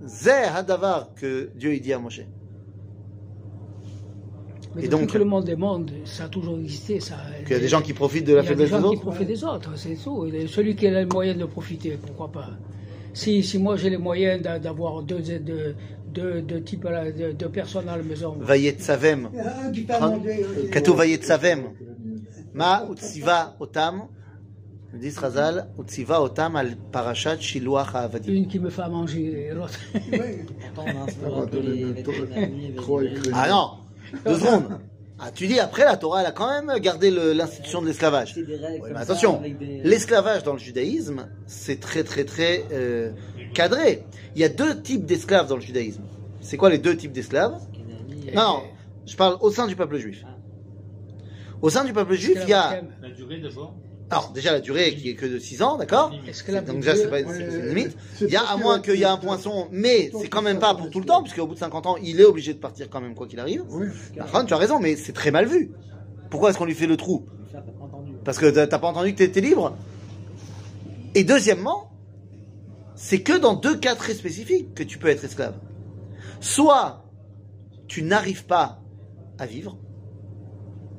Zé 0.04 0.30
Hadavar 0.54 1.14
que 1.14 1.50
Dieu 1.56 1.74
il 1.74 1.80
dit 1.80 1.92
à 1.92 1.98
Moshe. 1.98 2.20
Mais 4.74 4.84
Et 4.84 4.88
donc- 4.88 5.08
que 5.08 5.18
le 5.18 5.24
monde 5.24 5.50
monde, 5.58 5.90
ça 6.04 6.24
a 6.24 6.28
toujours 6.28 6.56
existé. 6.58 6.98
Ça. 7.00 7.16
Qu'il 7.44 7.52
y 7.52 7.56
a 7.56 7.58
des 7.58 7.68
gens 7.68 7.82
qui 7.82 7.92
profitent 7.92 8.26
de 8.26 8.34
la 8.34 8.42
Il 8.42 8.44
y 8.44 8.48
a 8.48 8.54
des 8.54 8.66
faiblesse 8.66 8.70
des 8.70 8.76
gens 8.76 8.90
qui 8.90 8.96
autres. 8.96 9.02
profitent 9.02 9.28
des 9.28 9.44
autres, 9.44 9.70
c'est 9.76 9.96
tout. 9.96 10.26
Celui 10.48 10.74
qui 10.76 10.86
a 10.86 10.90
les 11.00 11.06
moyens 11.06 11.38
de 11.38 11.44
profiter, 11.44 11.98
pourquoi 12.00 12.32
pas? 12.32 12.50
Si, 13.14 13.42
si 13.42 13.58
moi 13.58 13.76
j'ai 13.76 13.90
les 13.90 13.98
moyens 13.98 14.42
d'a- 14.42 14.58
d'avoir 14.58 15.02
deux, 15.02 15.20
deux, 15.20 15.74
deux, 16.12 16.42
deux 16.42 16.62
types, 16.62 16.84
à 16.86 16.90
la- 16.90 17.12
deux, 17.12 17.48
personnes 17.48 17.88
à 17.88 17.96
la 17.96 18.02
maison, 18.02 18.36
Vayet 18.40 18.76
Savem. 18.78 19.28
Il 19.32 19.36
y 19.36 19.40
a 19.40 19.58
un 19.66 19.70
qui 19.72 19.82
fait 19.84 19.92
à 19.92 19.98
Tran- 19.98 20.16
manger. 20.16 20.44
un 20.44 20.60
qui- 20.62 20.70
Katou 20.70 20.94
Vayet 20.94 21.22
Savem. 21.22 21.62
Ma 22.54 22.84
Utziva 22.90 23.56
Otam. 23.60 24.02
Dit 24.94 25.14
Razal, 25.16 25.68
Utziva 25.78 26.20
Otam 26.20 26.54
al 26.56 26.76
Parashat 26.76 27.38
Shiluach 27.40 27.94
Ha'avadim. 27.94 28.30
une 28.30 28.46
qui 28.46 28.58
me 28.58 28.68
fait 28.68 28.82
à 28.82 28.90
manger 28.90 29.46
et 29.48 29.54
l'autre. 29.54 29.80
Ah. 30.76 30.82
Ah 33.32 33.48
non, 33.48 33.70
deux 34.24 34.34
secondes. 34.38 34.78
Ah, 35.24 35.30
tu 35.32 35.46
dis 35.46 35.60
après, 35.60 35.84
la 35.84 35.96
Torah, 35.96 36.20
elle 36.20 36.26
a 36.26 36.32
quand 36.32 36.48
même 36.50 36.78
gardé 36.80 37.10
le- 37.12 37.32
l'institution 37.32 37.80
de 37.80 37.86
l'esclavage. 37.86 38.34
Ouais, 38.82 38.90
mais 38.92 38.98
attention, 39.00 39.40
des- 39.40 39.80
l'esclavage 39.84 40.42
dans 40.42 40.52
le 40.54 40.58
judaïsme, 40.58 41.28
c'est 41.46 41.78
très 41.78 42.02
très 42.02 42.24
très 42.24 42.64
euh, 42.72 43.12
cadré. 43.54 44.02
Il 44.34 44.40
y 44.40 44.44
a 44.44 44.48
deux 44.48 44.80
types 44.82 45.04
d'esclaves 45.06 45.48
dans 45.48 45.54
le 45.56 45.62
judaïsme. 45.62 46.02
C'est 46.40 46.56
quoi 46.56 46.70
les 46.70 46.78
deux 46.78 46.96
types 46.96 47.12
d'esclaves? 47.12 47.54
Non, 48.34 48.42
non, 48.42 48.62
je 49.06 49.14
parle 49.16 49.36
au 49.40 49.50
sein 49.52 49.66
du 49.68 49.76
peuple 49.76 49.96
juif. 49.98 50.24
Au 51.60 51.70
sein 51.70 51.84
du 51.84 51.92
peuple 51.92 52.14
juif, 52.14 52.38
il 52.42 52.48
y 52.48 52.54
a... 52.54 52.82
La 53.00 53.10
durée 53.10 53.38
d'abord. 53.40 53.76
Alors, 54.12 54.30
déjà 54.32 54.52
la 54.52 54.60
durée 54.60 54.94
qui 54.94 55.08
est 55.10 55.14
que 55.14 55.26
de 55.26 55.38
6 55.38 55.62
ans, 55.62 55.76
d'accord 55.78 56.10
Donc 56.66 56.80
déjà, 56.80 56.94
c'est 56.96 57.08
pas 57.10 57.16
Ouais, 57.22 57.24
c'est- 57.28 57.50
c'est 57.50 57.58
une 57.58 57.74
limite. 57.74 57.96
Il 58.20 58.28
y 58.30 58.36
a, 58.36 58.42
à 58.42 58.56
moins 58.56 58.80
qu'il 58.80 58.96
y 58.96 59.02
ait 59.02 59.06
un 59.06 59.16
poinçon, 59.16 59.68
mais 59.72 60.10
c'est 60.20 60.28
quand 60.28 60.42
même 60.42 60.58
pas 60.58 60.74
pour 60.74 60.90
tout 60.90 61.00
le 61.00 61.06
temps, 61.06 61.22
puisqu'au 61.22 61.46
bout 61.46 61.54
de 61.54 61.58
50 61.58 61.86
ans, 61.86 61.96
il 62.02 62.20
est 62.20 62.24
obligé 62.24 62.52
de 62.54 62.58
partir 62.58 62.88
quand 62.90 63.00
même, 63.00 63.14
quoi 63.14 63.26
qu'il 63.26 63.40
arrive. 63.40 63.62
Oui. 63.70 63.86
Par 64.16 64.44
tu 64.46 64.54
as 64.54 64.56
raison, 64.58 64.78
mais 64.80 64.96
c'est 64.96 65.12
très 65.12 65.30
mal 65.30 65.46
vu. 65.46 65.72
Pourquoi 66.30 66.50
est-ce 66.50 66.58
qu'on 66.58 66.64
lui 66.66 66.74
fait 66.74 66.86
le 66.86 66.96
trou 66.96 67.26
Ça, 67.52 67.62
t'as 67.64 67.72
pas 67.72 67.84
entendu. 67.84 68.12
Parce 68.24 68.38
que 68.38 68.50
t'as 68.50 68.78
pas 68.78 68.86
entendu 68.88 69.12
que 69.12 69.18
t'étais 69.18 69.40
libre 69.40 69.76
Et 71.14 71.24
deuxièmement, 71.24 71.90
c'est 72.94 73.20
que 73.22 73.36
dans 73.38 73.54
deux 73.54 73.76
cas 73.76 73.94
très 73.94 74.14
spécifiques 74.14 74.74
que 74.74 74.82
tu 74.82 74.98
peux 74.98 75.08
être 75.08 75.24
esclave. 75.24 75.54
Soit 76.40 77.04
tu 77.86 78.02
n'arrives 78.02 78.44
pas 78.46 78.80
à 79.38 79.46
vivre, 79.46 79.76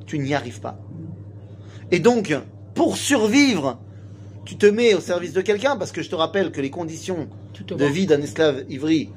tu 0.05 0.19
n'y 0.19 0.33
arrives 0.33 0.59
pas. 0.61 0.79
Et 1.91 1.99
donc, 1.99 2.35
pour 2.75 2.97
survivre, 2.97 3.79
tu 4.45 4.57
te 4.57 4.65
mets 4.65 4.93
au 4.93 4.99
service 4.99 5.33
de 5.33 5.41
quelqu'un, 5.41 5.75
parce 5.77 5.91
que 5.91 6.01
je 6.01 6.09
te 6.09 6.15
rappelle 6.15 6.51
que 6.51 6.61
les 6.61 6.69
conditions 6.69 7.27
de 7.67 7.85
vie 7.85 8.05
d'un 8.05 8.21
esclave 8.21 8.63
ivri, 8.69 9.09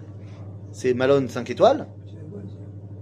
c'est 0.72 0.94
Malone 0.94 1.28
5 1.28 1.50
étoiles, 1.50 1.86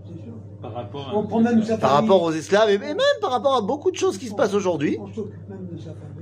C'est 0.06 0.22
sûr. 0.22 0.32
Par 0.62 0.72
rapport 0.74 1.08
à. 1.10 1.16
On 1.16 1.26
prend 1.26 1.40
même 1.40 1.62
sa 1.62 1.76
par 1.76 1.90
famille. 1.90 2.10
rapport 2.10 2.22
aux 2.22 2.32
esclaves, 2.32 2.70
et 2.70 2.78
même 2.78 2.96
par 3.20 3.30
rapport 3.30 3.56
à 3.56 3.60
beaucoup 3.60 3.90
de 3.90 3.96
choses 3.96 4.16
qui 4.16 4.28
se 4.28 4.34
passent 4.34 4.54
aujourd'hui. 4.54 4.98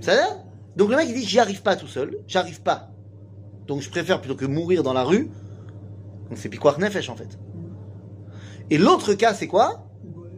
Ça 0.00 0.16
va 0.16 0.22
Donc 0.76 0.90
le 0.90 0.96
mec 0.96 1.06
il 1.08 1.14
dit 1.14 1.24
j'y 1.24 1.38
arrive 1.38 1.62
pas 1.62 1.76
tout 1.76 1.86
seul, 1.86 2.18
j'arrive 2.26 2.62
pas. 2.62 2.88
Donc 3.66 3.82
je 3.82 3.90
préfère 3.90 4.20
plutôt 4.20 4.34
que 4.34 4.46
mourir 4.46 4.82
dans 4.82 4.92
la 4.92 5.04
rue. 5.04 5.30
Donc 6.28 6.38
c'est 6.38 6.48
piquoir 6.48 6.80
nefesh 6.80 7.08
en 7.10 7.16
fait. 7.16 7.38
Et 8.70 8.78
l'autre 8.78 9.14
cas 9.14 9.34
c'est 9.34 9.46
quoi? 9.46 9.84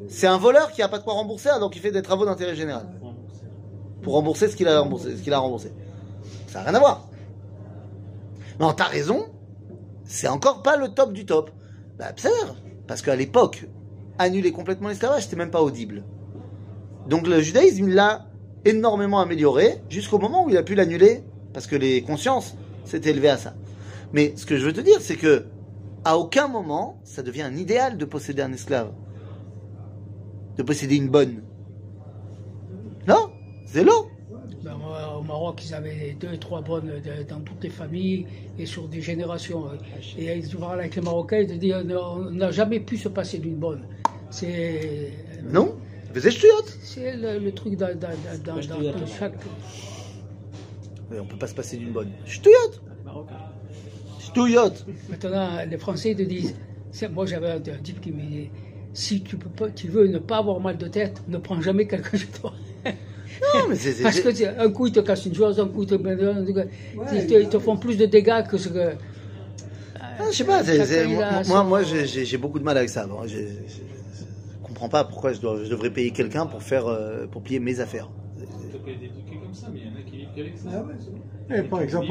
C'est 0.08 0.26
un 0.26 0.36
voleur 0.36 0.72
qui 0.72 0.82
a 0.82 0.88
pas 0.88 0.98
de 0.98 1.04
quoi 1.04 1.14
rembourser 1.14 1.48
donc 1.60 1.76
il 1.76 1.80
fait 1.80 1.92
des 1.92 2.02
travaux 2.02 2.26
d'intérêt 2.26 2.54
général 2.54 2.86
pour 4.04 4.12
rembourser 4.12 4.48
ce 4.48 4.54
qu'il 4.54 4.68
a 4.68 4.80
remboursé, 4.80 5.16
ce 5.16 5.30
a 5.30 5.38
remboursé. 5.38 5.72
Ça 6.46 6.60
n'a 6.60 6.66
rien 6.66 6.74
à 6.74 6.78
voir. 6.78 7.08
Non, 8.60 8.72
t'as 8.72 8.84
raison. 8.84 9.26
C'est 10.04 10.28
encore 10.28 10.62
pas 10.62 10.76
le 10.76 10.88
top 10.88 11.12
du 11.12 11.26
top. 11.26 11.50
Bah. 11.98 12.12
Parce 12.86 13.02
qu'à 13.02 13.16
l'époque, 13.16 13.66
annuler 14.18 14.52
complètement 14.52 14.88
l'esclavage, 14.88 15.24
c'était 15.24 15.36
même 15.36 15.50
pas 15.50 15.62
audible. 15.62 16.04
Donc 17.08 17.26
le 17.26 17.40
judaïsme, 17.40 17.88
il 17.88 17.94
l'a 17.94 18.26
énormément 18.64 19.20
amélioré 19.20 19.82
jusqu'au 19.88 20.18
moment 20.18 20.44
où 20.44 20.50
il 20.50 20.56
a 20.56 20.62
pu 20.62 20.74
l'annuler 20.74 21.24
parce 21.52 21.66
que 21.66 21.76
les 21.76 22.02
consciences 22.02 22.54
s'étaient 22.84 23.10
élevées 23.10 23.30
à 23.30 23.36
ça. 23.38 23.54
Mais 24.12 24.34
ce 24.36 24.46
que 24.46 24.56
je 24.56 24.64
veux 24.64 24.72
te 24.72 24.80
dire, 24.80 25.00
c'est 25.00 25.16
que 25.16 25.46
à 26.04 26.18
aucun 26.18 26.48
moment, 26.48 27.00
ça 27.04 27.22
devient 27.22 27.42
un 27.42 27.56
idéal 27.56 27.96
de 27.96 28.04
posséder 28.04 28.42
un 28.42 28.52
esclave. 28.52 28.92
De 30.56 30.62
posséder 30.62 30.96
une 30.96 31.08
bonne. 31.08 31.42
C'est 33.74 33.82
l'eau. 33.82 34.08
Ben, 34.62 34.76
moi, 34.76 35.18
au 35.18 35.22
Maroc, 35.22 35.60
ils 35.66 35.74
avaient 35.74 36.16
deux, 36.20 36.36
trois 36.36 36.60
bonnes 36.60 36.86
de- 37.04 37.24
dans 37.28 37.40
toutes 37.40 37.64
les 37.64 37.70
familles 37.70 38.24
et 38.56 38.66
sur 38.66 38.86
des 38.86 39.00
générations. 39.00 39.64
Et 40.16 40.36
ils 40.38 40.56
parlent 40.56 40.78
avec 40.78 40.94
les 40.94 41.02
Marocains, 41.02 41.38
ils 41.38 41.48
te 41.48 41.54
disent 41.54 41.74
on 41.90 42.30
n'a 42.30 42.52
jamais 42.52 42.78
pu 42.78 42.96
se 42.96 43.08
passer 43.08 43.38
d'une 43.38 43.56
bonne. 43.56 43.82
C'est. 44.30 45.10
Non? 45.42 45.74
Ch'touillotte. 46.14 46.78
C'est 46.82 47.16
le, 47.16 47.40
le 47.40 47.50
truc 47.52 47.76
dans, 47.76 47.88
dans, 47.98 48.10
dans, 48.44 48.54
dans- 48.54 48.60
dans- 48.64 48.92
dans 49.00 49.06
chaque. 49.06 49.34
Mais 51.10 51.18
on 51.18 51.26
peut 51.26 51.36
pas 51.36 51.48
se 51.48 51.54
passer 51.56 51.76
d'une 51.76 51.90
bonne. 51.90 52.12
Ch'touillotte. 52.26 52.80
Ch'touillotte 54.20 54.86
Maintenant, 55.10 55.48
les 55.68 55.78
Français 55.78 56.14
te 56.14 56.22
disent. 56.22 56.54
c'est- 56.92 57.08
Moi, 57.08 57.26
j'avais 57.26 57.48
un, 57.50 57.56
un 57.56 57.82
type 57.82 58.00
qui 58.00 58.12
me 58.12 58.22
dit 58.22 58.50
si 58.92 59.20
tu, 59.24 59.36
peux 59.36 59.50
pas, 59.50 59.68
tu 59.70 59.88
veux 59.88 60.06
ne 60.06 60.18
pas 60.18 60.38
avoir 60.38 60.60
mal 60.60 60.78
de 60.78 60.86
tête, 60.86 61.22
ne 61.26 61.38
prends 61.38 61.60
jamais 61.60 61.88
quelqu'un 61.88 62.16
chez 62.16 62.28
toi. 62.28 62.52
Non, 63.52 63.60
mais 63.68 63.76
c'est. 63.76 63.92
c'est- 63.92 64.02
Parce 64.02 64.20
que 64.20 64.32
c'est- 64.32 64.34
tu- 64.34 64.46
un 64.46 64.70
coup, 64.70 64.86
ils 64.86 64.92
te 64.92 65.00
cassent 65.00 65.26
une 65.26 65.34
chose, 65.34 65.60
un 65.60 65.68
coup, 65.68 65.82
ils 65.84 65.88
te, 65.88 65.94
ils 67.10 67.26
te, 67.26 67.34
ils 67.34 67.48
te 67.48 67.58
font 67.58 67.76
plus 67.78 67.96
de 67.96 68.06
dégâts 68.06 68.46
que 68.46 68.58
ce 68.58 68.68
que. 68.68 68.98
Ah, 70.18 70.24
je 70.30 70.36
sais 70.36 70.44
pas, 70.44 70.62
c'est- 70.64 70.84
c'est- 70.84 71.06
moi, 71.44 71.64
moi, 71.64 71.82
j'ai- 71.82 72.36
beaucoup 72.38 72.58
de 72.58 72.64
mal 72.64 72.76
avec 72.76 72.88
ça. 72.90 73.06
Bon, 73.06 73.26
je 73.26 73.36
comprends 74.62 74.88
pas 74.88 75.04
pourquoi 75.04 75.32
je, 75.32 75.40
dois, 75.40 75.62
je 75.64 75.70
devrais 75.70 75.90
payer 75.92 76.12
quelqu'un 76.12 76.46
pour 76.46 76.62
faire, 76.62 76.86
euh, 76.86 77.26
pour 77.26 77.42
plier 77.42 77.60
mes 77.60 77.80
affaires. 77.80 78.10
T'as 78.38 78.46
pas 79.28 79.36
comme 79.40 79.54
ça, 79.54 79.68
mais 79.72 79.80
il 79.80 79.84
y 79.86 79.88
en 79.88 79.94
a 79.96 80.02
qui 80.02 80.16
vivent 80.18 80.32
qu'avec 80.34 80.56
ça. 80.58 80.70
Ah 80.72 80.82
ouais, 80.82 80.94
c'est 80.98 81.12
bon. 81.12 81.23
Et 81.50 81.62
par 81.62 81.82
exemple. 81.82 82.06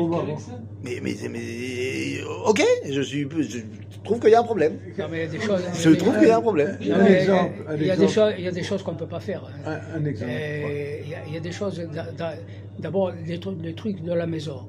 Mais, 0.83 0.99
mais, 1.01 1.15
mais, 1.29 2.21
ok, 2.45 2.61
je 2.89 3.01
suis, 3.01 3.21
je 3.41 3.59
trouve 4.03 4.19
qu'il 4.19 4.29
y 4.31 4.35
a 4.35 4.39
un 4.41 4.43
problème. 4.43 4.77
Non, 4.97 5.05
mais 5.09 5.17
il 5.17 5.23
y 5.23 5.27
a 5.27 5.27
des 5.31 5.39
choses. 5.39 5.61
Je 5.73 5.89
trouve 5.91 6.17
qu'il 6.19 6.27
y 6.27 6.31
a 6.31 6.37
un 6.37 6.41
problème. 6.41 6.77
Non, 6.85 6.95
Un 6.95 7.05
exemple, 7.05 7.53
un 7.67 7.75
il 7.75 7.85
y 7.85 7.91
a 7.91 7.95
des 7.95 8.07
choses, 8.07 8.33
il 8.37 8.43
y 8.43 8.47
a 8.47 8.51
des 8.51 8.63
choses 8.63 8.83
qu'on 8.83 8.91
ne 8.93 8.97
peut 8.97 9.07
pas 9.07 9.19
faire. 9.19 9.43
hein. 9.65 9.79
Un, 9.95 10.01
un 10.01 10.05
exemple. 10.05 10.31
Et 10.31 11.01
Il 11.05 11.09
y, 11.09 11.15
a- 11.15 11.17
il 11.27 11.33
y 11.33 11.37
a 11.37 11.39
des 11.39 11.51
choses. 11.51 11.79
d'a- 11.93 12.11
d'a- 12.11 12.35
D'abord, 12.79 13.11
les 13.25 13.39
trucs, 13.39 13.61
les 13.61 13.73
trucs 13.75 14.03
de 14.03 14.13
la 14.13 14.25
maison. 14.25 14.67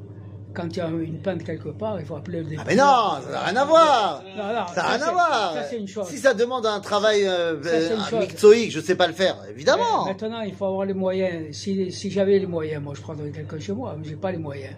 Quand 0.55 0.69
il 0.69 0.77
y 0.77 0.81
a 0.81 0.89
une 0.89 1.19
panne 1.19 1.43
quelque 1.43 1.71
part, 1.71 1.99
il 1.99 2.07
faut 2.07 2.15
appeler 2.17 2.45
des. 2.45 2.57
Ah 2.59 2.65
mais 2.67 2.77
non, 2.77 3.19
ça 3.25 3.31
n'a 3.33 3.41
rien 3.41 3.57
à 3.57 3.65
voir. 3.65 4.23
Non, 4.37 4.45
non, 4.47 4.67
Ça 4.73 4.83
n'a 4.83 4.89
rien 4.89 5.03
à 5.03 5.11
voir. 5.11 5.55
Ça, 5.55 5.65
c'est 5.65 5.79
une 5.79 5.89
chose. 5.89 6.07
Si 6.07 6.19
ça 6.19 6.33
demande 6.33 6.65
un 6.65 6.81
travail 6.81 7.27
euh, 7.27 7.61
Ça, 7.63 7.71
euh, 7.71 8.21
mixoïque, 8.21 8.71
je 8.71 8.81
sais 8.81 8.95
pas 8.95 9.09
le 9.09 9.13
faire, 9.15 9.37
évidemment. 9.51 10.05
Mais 10.05 10.13
Maintenant, 10.13 10.41
il 10.43 10.55
faut 10.55 10.67
avoir 10.67 10.85
les 10.85 10.95
moyens. 10.95 11.55
Si, 11.57 11.91
si 11.91 12.11
j'avais 12.11 12.39
les 12.39 12.47
moyens, 12.47 12.83
moi, 12.83 12.95
je 12.97 13.01
prendrais 13.01 13.31
quelqu'un 13.31 13.59
chez 13.59 13.73
moi, 13.73 13.97
mais 13.99 14.09
j'ai 14.09 14.17
pas 14.17 14.31
les 14.31 14.39
moyens. 14.39 14.75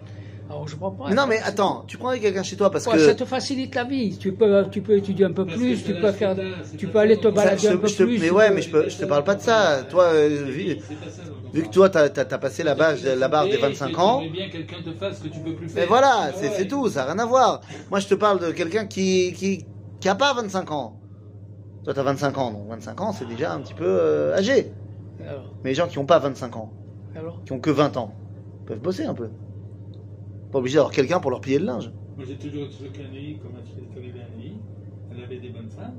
Alors, 0.49 0.67
je 0.67 0.75
prends 0.75 0.91
pas. 0.91 1.09
Mais 1.09 1.15
non, 1.15 1.27
mais 1.27 1.39
attends, 1.43 1.83
tu 1.87 1.97
prendrais 1.97 2.19
quelqu'un 2.19 2.43
chez 2.43 2.55
toi 2.55 2.71
parce 2.71 2.85
Ouais, 2.87 2.93
que 2.93 2.99
Ça 2.99 3.15
te 3.15 3.25
facilite 3.25 3.75
la 3.75 3.83
vie. 3.83 4.17
Tu 4.17 4.31
peux, 4.31 4.65
tu 4.71 4.81
peux 4.81 4.97
étudier 4.97 5.25
un 5.25 5.31
peu 5.33 5.45
Parce 5.45 5.57
plus, 5.57 5.83
tu 5.83 5.93
peux 5.93 6.11
faire, 6.11 6.35
tu 6.77 6.87
peux 6.87 6.99
aller 6.99 7.17
te 7.17 7.23
Ça, 7.23 7.31
balader 7.31 7.57
je 7.61 7.67
un 7.67 7.77
peu 7.77 7.87
je 7.87 8.03
plus. 8.03 8.19
mais 8.19 8.29
ouais, 8.29 8.51
mais 8.51 8.61
je 8.61 8.69
peux, 8.69 8.87
je 8.89 8.97
te 8.97 9.05
parle 9.05 9.23
pas 9.23 9.35
de 9.35 9.41
ça. 9.41 9.83
Toi, 9.89 10.03
euh, 10.13 10.45
vu, 11.51 11.63
que 11.63 11.69
toi, 11.69 11.89
t'as 11.89 12.05
as, 12.05 12.37
passé 12.37 12.63
la 12.63 12.75
barre, 12.75 12.93
la 13.03 13.27
barre 13.27 13.45
des 13.45 13.55
Et 13.55 13.57
25 13.57 13.91
que 13.91 13.99
ans. 13.99 14.21
Tu 14.21 14.29
bien 14.29 14.49
quelqu'un 14.49 14.77
te 14.83 14.93
fasse 14.93 15.19
ce 15.19 15.23
que 15.23 15.27
tu 15.29 15.39
peux 15.39 15.53
plus 15.53 15.67
faire. 15.67 15.81
Mais 15.83 15.87
voilà, 15.87 16.31
c'est 16.33 16.67
tout, 16.67 16.87
ça 16.89 17.05
n'a 17.05 17.11
rien 17.13 17.19
à 17.19 17.25
voir. 17.25 17.61
Moi, 17.91 17.99
je 17.99 18.07
te 18.07 18.15
parle 18.15 18.39
de 18.39 18.51
quelqu'un 18.51 18.85
qui, 18.85 19.33
qui, 19.33 19.65
qui 19.99 20.09
a 20.09 20.15
pas 20.15 20.33
25 20.33 20.71
ans. 20.71 20.99
Toi, 21.83 21.93
t'as 21.93 22.03
25 22.03 22.37
ans, 22.37 22.51
donc 22.51 22.69
25 22.69 23.01
ans, 23.01 23.11
c'est 23.13 23.27
déjà 23.27 23.53
un 23.53 23.59
petit 23.59 23.73
peu 23.73 23.85
euh, 23.85 24.35
âgé. 24.35 24.71
Alors, 25.27 25.53
Mais 25.63 25.71
les 25.71 25.75
gens 25.75 25.87
qui 25.87 25.97
ont 25.97 26.05
pas 26.05 26.19
25 26.19 26.55
ans, 26.55 26.71
alors 27.15 27.41
qui 27.45 27.51
ont 27.53 27.59
que 27.59 27.69
20 27.69 27.97
ans, 27.97 28.13
peuvent 28.65 28.79
bosser 28.79 29.05
un 29.05 29.13
peu. 29.13 29.29
Pas 30.51 30.59
obligé 30.59 30.75
d'avoir 30.75 30.93
quelqu'un 30.93 31.19
pour 31.19 31.31
leur 31.31 31.41
plier 31.41 31.59
le 31.59 31.65
linge. 31.65 31.91
Moi 32.15 32.25
j'ai 32.27 32.37
toujours 32.37 32.69
trouvé 32.69 32.89
qu'un 32.89 33.09
nuit, 33.09 33.37
comme 33.41 33.53
ma 33.53 33.61
fille 33.61 33.83
est 33.83 33.97
arrivée 33.97 34.21
à 34.21 34.37
nuit, 34.37 34.53
elle 35.11 35.23
avait 35.23 35.37
des 35.39 35.49
bonnes 35.49 35.69
femmes. 35.69 35.95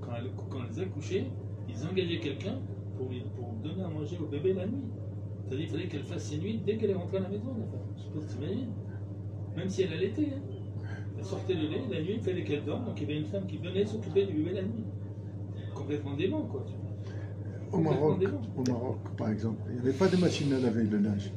Quand 0.00 0.12
elle, 0.16 0.30
quand 0.50 0.58
elle 0.64 0.74
les 0.76 0.82
a 0.82 0.84
couchées, 0.86 1.24
ils 1.68 1.86
engageaient 1.86 2.20
quelqu'un 2.20 2.54
pour, 2.96 3.08
lui- 3.10 3.24
pour 3.36 3.52
donner 3.62 3.82
à 3.82 3.88
manger 3.88 4.16
au 4.22 4.26
bébé 4.26 4.54
la 4.54 4.66
nuit. 4.66 4.84
C'est-à-dire 5.48 5.66
qu'il 5.66 5.76
fallait 5.76 5.88
qu'elle 5.88 6.02
fasse 6.04 6.24
ses 6.24 6.38
nuits 6.38 6.60
dès 6.64 6.76
qu'elle 6.76 6.90
est 6.90 6.94
rentrée 6.94 7.18
à 7.18 7.20
la 7.20 7.28
maison, 7.28 7.48
la 7.58 7.66
femme. 7.66 7.80
Je 7.96 8.02
sais 8.02 8.08
pas 8.10 8.20
si 8.20 8.36
t'imagines. 8.36 8.68
Même 9.56 9.68
si 9.68 9.82
elle 9.82 9.92
allaitait. 9.92 10.28
Hein. 10.34 10.40
Elle 11.18 11.24
sortait 11.24 11.54
le 11.54 11.68
lait, 11.68 11.80
la 11.90 12.00
nuit, 12.00 12.14
il 12.14 12.20
fallait 12.20 12.44
qu'elle 12.44 12.64
dorme, 12.64 12.84
donc 12.84 13.00
il 13.00 13.08
y 13.08 13.10
avait 13.10 13.20
une 13.20 13.26
femme 13.26 13.46
qui 13.46 13.56
venait 13.58 13.84
s'occuper 13.84 14.24
du 14.26 14.34
bébé 14.34 14.52
la 14.54 14.62
nuit. 14.62 14.84
Complètement 15.74 16.14
dément, 16.14 16.42
quoi. 16.42 16.64
tu 16.66 16.74
vois. 16.74 17.78
Au 17.78 17.82
Maroc, 17.82 18.12
Complètement 18.14 18.40
au 18.56 18.64
Maroc, 18.64 18.98
par 19.16 19.30
exemple, 19.30 19.58
il 19.68 19.74
n'y 19.74 19.80
avait 19.80 19.92
pas 19.98 20.08
de 20.08 20.16
machine 20.16 20.52
à 20.52 20.58
laver 20.60 20.84
le 20.84 20.98
linge. 20.98 21.30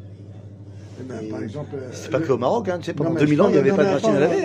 Eh 1.02 1.04
ben, 1.04 1.20
Et 1.24 1.30
par 1.30 1.42
exemple, 1.42 1.76
euh, 1.76 1.90
C'est 1.92 2.12
pas 2.12 2.20
le- 2.20 2.26
que 2.26 2.32
au 2.32 2.38
Maroc, 2.38 2.70
hein, 2.70 2.78
tu 2.80 2.86
sais, 2.86 2.94
pendant 2.94 3.10
Non, 3.10 3.16
mais 3.16 3.22
2000 3.22 3.38
je 3.38 3.42
ans, 3.44 3.48
il 3.48 3.52
n'y 3.54 3.58
avait 3.58 3.70
non, 3.70 3.76
pas 3.76 3.86
de 3.86 3.90
machine 3.90 4.10
à 4.10 4.20
laver. 4.20 4.36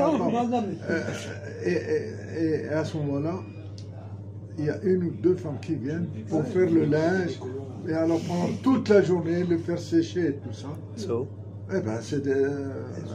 Euh, 0.91 2.65
et, 2.65 2.69
à 2.69 2.85
ce 2.85 2.97
moment-là, 2.97 3.35
il 4.59 4.65
y 4.65 4.71
a 4.71 4.79
une 4.83 5.05
ou 5.05 5.11
deux 5.11 5.37
femmes 5.37 5.59
qui 5.61 5.75
viennent 5.75 6.09
pour 6.29 6.45
faire 6.47 6.71
le 6.71 6.85
linge, 6.87 7.39
et 7.89 7.93
alors 7.93 8.21
pendant 8.21 8.53
toute 8.63 8.89
la 8.89 9.03
journée, 9.03 9.45
le 9.45 9.59
faire 9.59 9.79
sécher 9.79 10.27
et 10.29 10.37
tout 10.37 10.53
ça. 10.53 10.69
So? 10.97 11.29
Eh 11.69 11.81
ben, 11.81 11.99
c'est 12.01 12.23
des, 12.23 12.33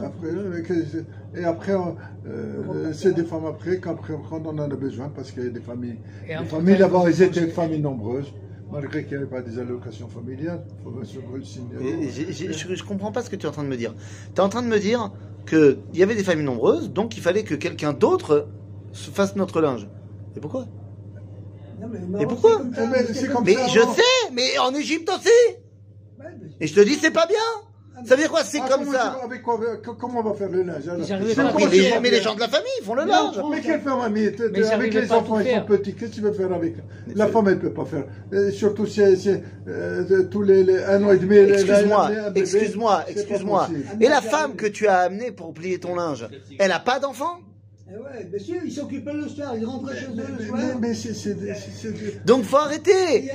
après, 0.04 0.26
euh, 0.28 0.60
que- 0.62 1.38
et 1.40 1.44
après, 1.44 1.72
euh, 2.26 2.92
c'est 2.92 3.14
des 3.14 3.24
femmes 3.24 3.46
après, 3.46 3.78
quand, 3.80 3.96
quand 3.96 4.42
on 4.44 4.58
en 4.58 4.58
a 4.58 4.68
besoin, 4.68 5.08
parce 5.08 5.32
qu'il 5.32 5.44
y 5.44 5.46
a 5.46 5.50
des 5.50 5.60
familles. 5.60 6.00
Et 6.28 6.32
Les 6.32 6.36
entre 6.36 6.50
familles 6.50 6.76
d'abord, 6.76 7.08
il 7.08 7.14
ils 7.14 7.22
étaient 7.22 7.40
se- 7.40 7.44
une 7.46 7.50
famille 7.50 7.80
nombreuse, 7.80 8.30
malgré 8.72 9.02
qu'il 9.04 9.16
n'y 9.16 9.22
avait 9.22 9.30
pas 9.30 9.42
des 9.42 9.58
allocations 9.58 10.08
familiales. 10.08 10.64
Il 10.78 10.92
faut 10.92 11.04
se 11.04 11.18
le 11.36 11.44
signaler. 11.44 12.10
Je, 12.10 12.74
je 12.74 12.82
comprends 12.84 13.12
pas 13.12 13.22
ce 13.22 13.30
que 13.30 13.36
tu 13.36 13.46
es 13.46 13.48
en 13.48 13.52
train 13.52 13.62
de 13.64 13.68
me 13.68 13.76
dire. 13.76 13.94
Tu 14.34 14.40
es 14.40 14.40
en 14.40 14.48
train 14.48 14.62
de 14.62 14.68
me 14.68 14.78
dire 14.78 15.12
qu'il 15.46 15.78
y 15.94 16.02
avait 16.02 16.14
des 16.14 16.24
familles 16.24 16.44
nombreuses, 16.44 16.90
donc 16.90 17.16
il 17.16 17.22
fallait 17.22 17.44
que 17.44 17.54
quelqu'un 17.54 17.92
d'autre 17.92 18.48
se 18.92 19.10
fasse 19.10 19.36
notre 19.36 19.60
linge. 19.60 19.88
Et 20.36 20.40
pourquoi? 20.40 20.66
Non, 21.80 21.88
mais 21.88 22.22
Et 22.22 22.26
pourquoi? 22.26 22.60
c'est 22.62 22.62
comme 22.62 22.74
ça, 22.74 23.22
Eh 23.22 23.26
comme 23.28 23.44
Mais 23.44 23.54
ça, 23.54 23.66
je 23.68 23.80
sais, 23.80 24.32
mais 24.32 24.58
en 24.58 24.72
Égypte 24.74 25.10
aussi 25.10 25.56
Et 26.60 26.66
je 26.66 26.74
te 26.74 26.80
dis, 26.80 26.94
c'est 26.94 27.10
pas 27.10 27.26
bien 27.26 27.36
Ça 28.04 28.14
veut 28.16 28.22
dire 28.22 28.30
quoi 28.30 28.42
C'est 28.44 28.58
Ah, 28.62 28.68
comme 28.68 28.84
ça 28.92 29.18
avec 29.24 29.42
quoi, 29.42 29.54
avec- 29.54 29.82
comment 29.82 30.20
on 30.20 30.22
va 30.22 30.34
faire 30.34 30.48
le 30.48 30.62
linge 30.62 30.88
alors 30.88 30.98
mais 30.98 31.66
les, 31.66 32.00
mais 32.00 32.20
gens 32.20 32.34
de 32.34 32.40
la 32.40 32.48
famille 32.48 32.66
font 32.84 32.94
le 32.94 33.04
Mais 33.04 33.10
linge 33.10 33.36
Mais 33.50 33.60
quelle 33.60 33.80
femme 33.80 34.00
amie 34.00 34.26
Avec 34.72 34.94
les 34.94 35.12
enfants, 35.12 35.40
ils 35.40 35.50
sont 35.54 35.64
petits. 35.66 35.94
Qu'est-ce 35.94 36.10
que 36.10 36.14
tu 36.16 36.20
veux 36.20 36.32
faire 36.32 36.52
avec 36.52 36.74
La 37.14 37.26
femme, 37.28 37.48
elle 37.48 37.58
peut 37.58 37.72
pas 37.72 37.84
faire. 37.84 38.04
Euh, 38.32 38.50
surtout 38.50 38.86
si 38.86 38.94
c'est 39.00 39.16
c'est, 39.16 39.42
euh, 39.68 40.22
tous 40.30 40.42
les, 40.42 40.64
les 40.64 40.82
un 40.84 41.02
an 41.04 41.12
et 41.12 41.18
demi. 41.18 41.36
elle- 41.36 41.52
elle 41.52 41.70
a 41.92 42.32
Excuse-moi, 42.34 42.34
excuse-moi, 42.34 43.04
excuse-moi. 43.08 43.68
Et 44.00 44.08
la 44.08 44.20
femme 44.20 44.56
que 44.56 44.66
tu 44.66 44.86
as 44.88 44.98
amenée 45.00 45.30
pour 45.32 45.52
plier 45.54 45.78
ton 45.78 45.94
linge, 45.94 46.26
elle 46.58 46.72
a 46.72 46.80
pas 46.80 46.98
d'enfant? 46.98 47.38
Eh 47.94 47.98
ouais, 47.98 48.28
monsieur, 48.32 48.56
ils 48.64 48.72
s'occupaient 48.72 49.12
le 49.12 49.28
soir, 49.28 49.54
ils 49.58 49.66
rentraient 49.66 49.96
chez 49.98 50.06
eux 50.06 50.14
le 50.16 50.36
Mais, 50.40 50.46
soir. 50.46 50.60
mais- 50.80 50.88
mais 50.88 50.94
c'est- 50.94 51.12
c'est 51.14 51.36
c'est- 51.38 51.70
c'est- 51.82 52.24
Donc 52.24 52.44
faut 52.44 52.56
arrêter 52.56 53.28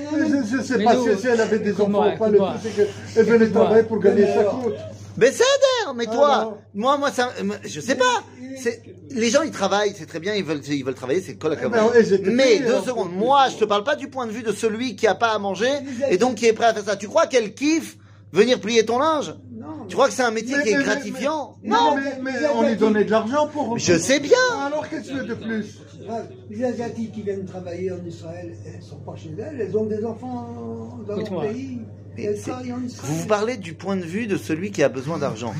Mais 0.78 0.84
pas 0.84 0.96
si, 0.96 1.28
elle 1.28 1.42
avait 1.42 1.60
des 1.60 1.74
enfants 1.74 2.12
ou 2.14 2.18
pas. 2.18 2.30
Le 2.30 2.38
truc, 2.38 2.50
c'est 2.64 3.14
qu'elle 3.14 3.26
venait 3.26 3.50
travailler 3.50 3.84
pour 3.84 4.00
gagner 4.00 4.26
sa 4.26 4.44
croûte. 4.46 4.74
Mais 5.18 5.32
c'est 5.32 5.44
adhère, 5.44 5.94
mais 5.96 6.06
toi, 6.06 6.58
moi, 6.74 6.98
moi, 6.98 7.12
ça, 7.12 7.32
je 7.66 7.80
sais 7.82 7.96
pas. 7.96 8.24
C'est- 8.60 8.82
Les 9.12 9.30
gens, 9.30 9.42
ils 9.44 9.52
travaillent, 9.52 9.94
c'est 9.98 10.06
très 10.08 10.20
bien, 10.20 10.34
ils 10.34 10.44
veulent, 10.44 10.62
ils 10.68 10.84
veulent 10.84 10.94
travailler, 10.96 11.22
c'est 11.22 11.36
col 11.36 11.54
à 11.54 11.56
Eh 11.64 11.70
ben, 11.70 11.90
ils 12.00 12.14
étaient 12.14 12.30
Mais 12.30 12.60
deux 12.60 12.66
alors. 12.68 12.86
secondes, 12.86 13.14
moi, 13.14 13.48
je 13.50 13.58
te 13.58 13.66
parle 13.66 13.84
pas 13.84 13.96
du 13.96 14.10
point 14.10 14.26
de 14.26 14.32
vue 14.32 14.44
de 14.44 14.52
celui 14.52 14.96
qui 14.96 15.06
a 15.08 15.16
pas 15.16 15.30
à 15.34 15.40
manger 15.40 15.70
et 16.10 16.18
donc 16.18 16.36
qui 16.36 16.46
est 16.46 16.54
prêt 16.54 16.66
à 16.66 16.74
faire 16.74 16.84
ça. 16.84 16.96
Tu 16.98 17.08
crois 17.08 17.26
qu'elle 17.28 17.54
kiffe 17.54 17.98
venir 18.38 18.60
plier 18.60 18.86
ton 18.86 19.00
linge 19.00 19.34
Non, 19.52 19.86
Tu 19.88 19.96
crois 19.96 20.08
que 20.08 20.14
c'est 20.14 20.24
un 20.24 20.32
métier 20.32 20.56
Mais- 20.58 20.64
qui 20.64 20.70
est 20.70 20.84
gratifiant 20.84 21.56
mais- 21.64 21.70
Non. 21.70 21.96
mais, 21.96 22.20
mais 22.24 22.32
on 22.56 22.62
lui 22.68 22.76
donnait 22.76 23.04
de 23.06 23.12
l'argent 23.12 23.48
pour. 23.48 23.78
Je 23.78 23.98
sais 23.98 24.20
bien. 24.20 24.38
Alors 24.66 24.88
qu'est-ce 24.90 25.08
que 25.10 25.14
tu 25.14 25.18
veux 25.20 25.26
de 25.26 25.34
plus 25.34 25.80
Ouais, 26.08 26.24
Les 26.50 26.64
Asiatiques 26.64 27.12
qui 27.12 27.22
viennent 27.24 27.46
travailler 27.46 27.92
en 27.92 28.04
Israël, 28.06 28.56
elles 28.66 28.78
ne 28.80 28.82
sont 28.82 28.98
pas 29.00 29.16
chez 29.18 29.32
elles, 29.38 29.60
elles 29.60 29.76
ont 29.78 29.86
des 29.86 30.06
enfants 30.06 31.00
dans 31.08 31.16
leur 31.18 31.42
pays. 31.50 31.80
Mais 32.16 32.24
Elles 32.24 32.38
c'est- 32.38 32.50
travaillent 32.52 32.72
en 32.74 32.82
Israël. 32.84 33.12
Vous 33.12 33.16
vous 33.22 33.28
parlez 33.28 33.58
du 33.58 33.74
point 33.74 33.98
de 33.98 34.04
vue 34.06 34.26
de 34.28 34.38
celui 34.38 34.72
qui 34.72 34.84
a 34.84 34.90
besoin 34.90 35.18
d'argent. 35.18 35.54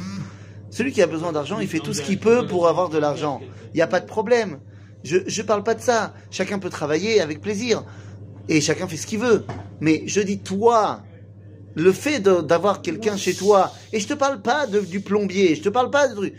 Celui 0.70 0.92
qui 0.92 1.02
a 1.02 1.08
besoin 1.08 1.32
d'argent, 1.32 1.60
il 1.60 1.68
fait 1.68 1.80
tout 1.80 1.94
ce 1.94 2.02
qu'il 2.02 2.20
peut 2.20 2.46
pour 2.48 2.68
avoir 2.68 2.90
de 2.90 2.98
l'argent. 2.98 3.42
Il 3.74 3.78
n'y 3.78 3.82
a 3.82 3.88
pas 3.88 4.00
de 4.00 4.06
problème. 4.06 4.60
Je 5.04 5.18
ne 5.18 5.46
parle 5.48 5.64
pas 5.64 5.74
de 5.76 5.82
ça. 5.82 6.14
Chacun 6.32 6.60
peut 6.60 6.70
travailler 6.70 7.20
avec 7.22 7.42
plaisir. 7.42 7.84
Et 8.50 8.62
chacun 8.62 8.88
fait 8.88 8.98
ce 8.98 9.08
qu'il 9.08 9.20
veut. 9.20 9.46
Mais 9.82 10.04
je 10.06 10.22
dis 10.22 10.40
toi, 10.40 11.02
le 11.84 11.92
fait 11.92 12.20
d'avoir 12.20 12.82
quelqu'un 12.82 13.16
chez 13.18 13.34
toi, 13.34 13.72
et 13.94 14.00
je 14.00 14.08
te 14.08 14.14
parle 14.14 14.42
pas 14.42 14.68
de- 14.68 14.80
du 14.80 15.00
plombier, 15.02 15.56
je 15.56 15.62
te 15.62 15.70
parle 15.70 15.90
pas 15.92 16.08
de. 16.08 16.32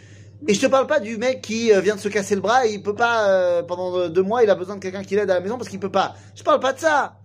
Et 0.46 0.54
je 0.54 0.60
te 0.60 0.66
parle 0.66 0.86
pas 0.86 1.00
du 1.00 1.16
mec 1.16 1.40
qui 1.42 1.72
euh, 1.72 1.80
vient 1.80 1.96
de 1.96 2.00
se 2.00 2.08
casser 2.08 2.36
le 2.36 2.40
bras 2.40 2.64
et 2.66 2.72
il 2.72 2.82
peut 2.82 2.94
pas, 2.94 3.28
euh, 3.28 3.62
pendant 3.64 4.08
deux 4.08 4.22
mois, 4.22 4.44
il 4.44 4.50
a 4.50 4.54
besoin 4.54 4.76
de 4.76 4.80
quelqu'un 4.80 5.02
qui 5.02 5.16
l'aide 5.16 5.30
à 5.30 5.34
la 5.34 5.40
maison 5.40 5.56
parce 5.58 5.68
qu'il 5.68 5.80
peut 5.80 5.90
pas. 5.90 6.14
Je 6.36 6.44
parle 6.44 6.60
pas 6.60 6.72
de 6.72 6.78
ça. 6.78 7.16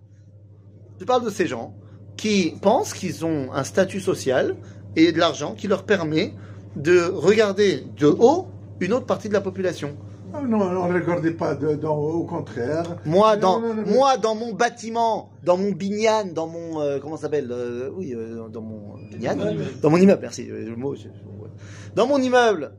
Je 1.00 1.06
parle 1.06 1.24
de 1.24 1.30
ces 1.30 1.46
gens 1.46 1.76
qui 2.18 2.56
pensent 2.62 2.94
qu'ils 2.94 3.24
ont 3.24 3.52
un 3.54 3.64
statut 3.64 4.00
social 4.00 4.56
et 4.96 5.12
de 5.12 5.20
l'argent 5.20 5.54
qui 5.54 5.68
leur 5.68 5.84
permet 5.84 6.34
de 6.76 7.02
regarder 7.04 7.84
de 7.98 8.08
haut 8.08 8.48
une 8.80 8.94
autre 8.94 9.06
partie 9.06 9.28
de 9.28 9.34
la 9.34 9.42
population. 9.42 9.96
Ah 10.36 10.42
Non, 10.42 10.62
on 10.62 10.88
ne 10.92 10.94
regardait 11.00 11.32
pas 11.32 11.54
de, 11.56 11.76
dans- 11.76 11.96
au 11.98 12.24
contraire. 12.24 12.98
Moi, 13.06 13.38
dans, 13.38 13.60
non, 13.62 13.74
non, 13.76 13.82
non. 13.84 13.92
moi, 13.94 14.18
dans 14.18 14.34
mon 14.36 14.54
bâtiment, 14.54 15.30
dans 15.44 15.58
mon 15.58 15.72
binyan, 15.72 16.26
dans 16.34 16.48
mon, 16.48 16.82
euh, 16.82 16.98
comment 17.00 17.18
ça 17.18 17.24
s'appelle, 17.24 17.50
euh, 17.52 17.90
oui, 17.96 18.14
euh, 18.16 18.48
dans 18.50 18.62
mon 18.62 18.96
binyan, 19.12 19.36
dans 19.82 19.90
mon 19.92 19.98
immeuble, 19.98 20.22
merci, 20.22 20.46
le 20.46 20.76
mot, 20.76 20.96
je- 20.96 21.04
ouais. 21.10 21.50
dans 21.96 22.08
mon 22.08 22.18
immeuble, 22.18 22.72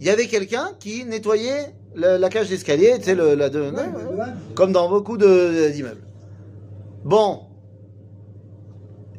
il 0.00 0.06
y 0.06 0.10
avait 0.10 0.26
quelqu'un 0.26 0.70
qui 0.80 1.04
nettoyait 1.04 1.74
la 1.94 2.28
cage 2.28 2.48
d'escalier, 2.48 2.94
tu 2.98 3.04
sais, 3.04 3.14
le, 3.14 3.34
la 3.34 3.48
de- 3.50 3.60
Ouais, 3.70 4.24
comme 4.54 4.72
dans 4.72 4.88
beaucoup 4.88 5.16
d'immeubles. 5.16 6.02
Bon, 7.04 7.42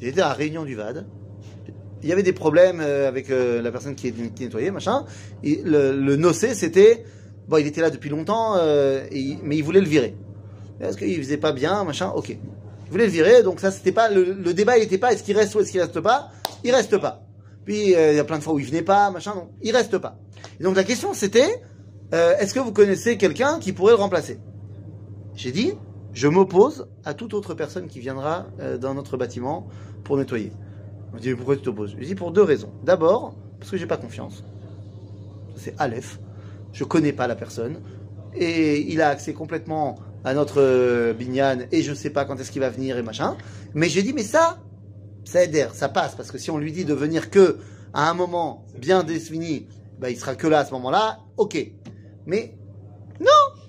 j'étais 0.02 0.22
à 0.22 0.34
réunion 0.34 0.64
du 0.66 0.76
VAD. 0.76 1.06
Il 2.04 2.10
y 2.10 2.12
avait 2.12 2.22
des 2.22 2.34
problèmes 2.34 2.80
avec 2.82 3.30
la 3.30 3.72
personne 3.72 3.96
qui, 3.96 4.12
qui 4.12 4.44
nettoyait, 4.44 4.70
machin. 4.72 5.06
Et 5.44 5.62
le, 5.66 5.94
le 6.00 6.16
nocé, 6.16 6.54
c'était. 6.54 7.04
Bon, 7.48 7.58
il 7.58 7.68
était 7.68 7.82
là 7.82 7.90
depuis 7.90 8.10
longtemps, 8.10 8.56
euh, 8.58 9.04
mais 9.44 9.58
il 9.58 9.64
voulait 9.64 9.80
le 9.80 9.88
virer. 9.88 10.16
Parce 10.80 10.96
qu'il 10.96 11.16
faisait 11.18 11.38
pas 11.38 11.54
bien, 11.54 11.84
machin, 11.84 12.12
ok. 12.16 12.30
Il 12.30 12.92
voulait 12.92 13.06
le 13.06 13.12
virer, 13.12 13.44
donc 13.44 13.60
ça, 13.60 13.72
c'était 13.72 13.92
pas. 13.92 14.10
Le, 14.10 14.54
débat, 14.54 14.78
il 14.78 14.84
était 14.84 14.98
pas 14.98 15.14
est-ce 15.14 15.24
qu'il 15.24 15.36
reste 15.38 15.56
ou 15.56 15.60
est-ce 15.60 15.72
qu'il 15.72 15.82
reste 15.82 16.00
pas? 16.00 16.30
Il 16.64 16.74
reste 16.74 16.98
pas. 16.98 17.24
Puis, 17.66 17.96
euh, 17.96 18.14
il 18.14 18.16
y 18.16 18.20
a 18.20 18.24
plein 18.24 18.38
de 18.38 18.44
fois 18.44 18.54
où 18.54 18.60
il 18.60 18.66
venait 18.66 18.82
pas, 18.82 19.10
machin, 19.12 19.34
non. 19.36 19.50
Il 19.62 19.76
reste 19.76 19.98
pas. 19.98 20.20
Et 20.60 20.64
donc 20.64 20.76
la 20.76 20.84
question, 20.84 21.14
c'était 21.14 21.62
euh, 22.14 22.38
est-ce 22.38 22.54
que 22.54 22.60
vous 22.60 22.72
connaissez 22.72 23.18
quelqu'un 23.18 23.60
qui 23.60 23.74
pourrait 23.74 23.94
le 23.94 24.00
remplacer? 24.00 24.40
J'ai 25.36 25.52
dit 25.52 25.74
je 26.14 26.28
m'oppose 26.28 26.88
à 27.06 27.14
toute 27.14 27.36
autre 27.36 27.54
personne 27.54 27.88
qui 27.88 28.00
viendra 28.00 28.48
dans 28.82 28.96
notre 28.96 29.18
bâtiment 29.18 29.68
pour 30.04 30.18
nettoyer. 30.18 30.52
On 31.12 31.16
m'a 31.16 31.20
dit, 31.20 31.36
pourquoi 31.36 31.56
tu 31.56 31.62
t'opposes? 31.62 31.96
Je 32.00 32.06
dit 32.06 32.16
pour 32.16 32.32
deux 32.32 32.42
raisons. 32.42 32.72
D'abord, 32.84 33.36
parce 33.60 33.70
que 33.70 33.78
j'ai 33.78 33.86
pas 33.86 33.98
confiance. 33.98 34.44
C'est 35.56 35.76
Aleph. 35.78 36.20
Je 36.78 36.84
connais 36.84 37.12
pas 37.12 37.26
la 37.26 37.36
personne. 37.36 37.82
Et 38.36 38.92
il 38.92 39.02
a 39.02 39.10
accès 39.10 39.34
complètement 39.34 39.96
à 40.24 40.36
notre 40.36 40.62
euh, 40.62 41.14
et 41.72 41.82
je 41.82 41.94
sais 41.94 42.12
pas 42.12 42.24
quand 42.24 42.40
est-ce 42.40 42.52
qu'il 42.52 42.62
va 42.62 42.70
venir 42.70 43.00
et 43.00 43.02
machin. 43.02 43.36
Mais 43.74 43.90
j'ai 43.90 44.04
dit, 44.04 44.14
mais 44.14 44.22
ça, 44.22 44.60
ça 45.26 45.44
aide, 45.44 45.70
ça 45.74 45.90
passe. 45.90 46.14
Parce 46.14 46.32
que 46.32 46.38
si 46.38 46.52
on 46.52 46.60
lui 46.60 46.72
dit 46.72 46.86
de 46.86 46.94
venir 46.94 47.32
que 47.32 47.58
à 47.94 48.08
un 48.12 48.14
moment 48.14 48.68
bien 48.78 49.02
défini, 49.02 49.68
bah, 49.98 50.12
il 50.12 50.20
sera 50.20 50.36
que 50.36 50.46
là 50.46 50.60
à 50.60 50.66
ce 50.66 50.72
moment-là, 50.74 51.18
ok. 51.38 51.58
Mais 52.28 52.56
non 53.20 53.62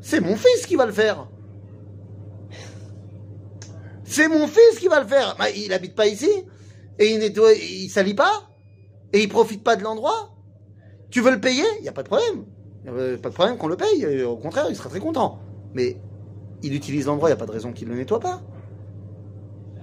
C'est 0.00 0.20
mon 0.20 0.34
fils 0.34 0.66
qui 0.66 0.74
va 0.74 0.86
le 0.86 0.92
faire 0.92 1.28
c'est 4.04 4.26
mon 4.26 4.48
fils 4.48 4.80
qui 4.80 4.88
va 4.88 5.00
le 5.00 5.06
faire. 5.06 5.36
Bah, 5.38 5.50
il 5.50 5.70
habite 5.72 5.94
pas 5.94 6.06
ici. 6.06 6.30
Et 6.98 7.12
il 7.12 7.18
nettoie, 7.18 7.52
il 7.52 7.90
salit 7.90 8.14
pas. 8.14 8.50
Et 9.12 9.22
il 9.22 9.28
profite 9.28 9.62
pas 9.62 9.76
de 9.76 9.84
l'endroit. 9.84 10.37
Tu 11.10 11.20
veux 11.20 11.30
le 11.30 11.40
payer 11.40 11.64
Il 11.80 11.84
y 11.84 11.88
a 11.88 11.92
pas 11.92 12.02
de 12.02 12.08
problème. 12.08 12.44
A 12.86 12.90
pas 13.18 13.28
de 13.28 13.34
problème 13.34 13.56
qu'on 13.56 13.68
le 13.68 13.76
paye. 13.76 14.02
Et 14.02 14.22
Au 14.22 14.36
contraire, 14.36 14.66
il 14.68 14.76
sera 14.76 14.88
très 14.88 15.00
content. 15.00 15.40
Mais 15.74 15.98
il 16.62 16.74
utilise 16.74 17.06
l'endroit, 17.06 17.28
il 17.28 17.32
y 17.32 17.34
a 17.34 17.36
pas 17.36 17.46
de 17.46 17.52
raison 17.52 17.72
qu'il 17.72 17.88
le 17.88 17.94
nettoie 17.94 18.20
pas. 18.20 18.42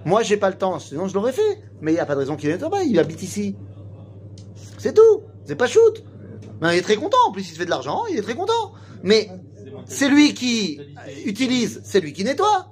Moi, 0.05 0.21
j'ai 0.23 0.37
pas 0.37 0.49
le 0.49 0.57
temps, 0.57 0.77
sinon 0.79 1.07
je 1.07 1.13
l'aurais 1.13 1.33
fait. 1.33 1.61
Mais 1.81 1.93
il 1.93 1.95
y 1.95 1.99
a 1.99 2.05
pas 2.05 2.15
de 2.15 2.19
raison 2.19 2.35
qu'il 2.35 2.49
le 2.49 2.55
nettoie 2.55 2.69
pas. 2.69 2.83
Il 2.83 2.99
habite 2.99 3.23
ici. 3.23 3.55
C'est 4.77 4.93
tout. 4.93 5.23
C'est 5.45 5.55
pas 5.55 5.67
shoot. 5.67 6.03
Il 6.61 6.67
est 6.67 6.81
très 6.81 6.95
content. 6.95 7.17
En 7.27 7.31
plus, 7.31 7.49
il 7.49 7.53
se 7.53 7.57
fait 7.57 7.65
de 7.65 7.69
l'argent. 7.69 8.03
Il 8.09 8.17
est 8.17 8.21
très 8.21 8.35
content. 8.35 8.73
Mais 9.03 9.29
C'est 9.85 10.09
lui 10.09 10.33
qui 10.33 10.79
utilise, 11.25 11.81
c'est 11.83 11.99
lui 11.99 12.13
qui 12.13 12.23
nettoie. 12.23 12.71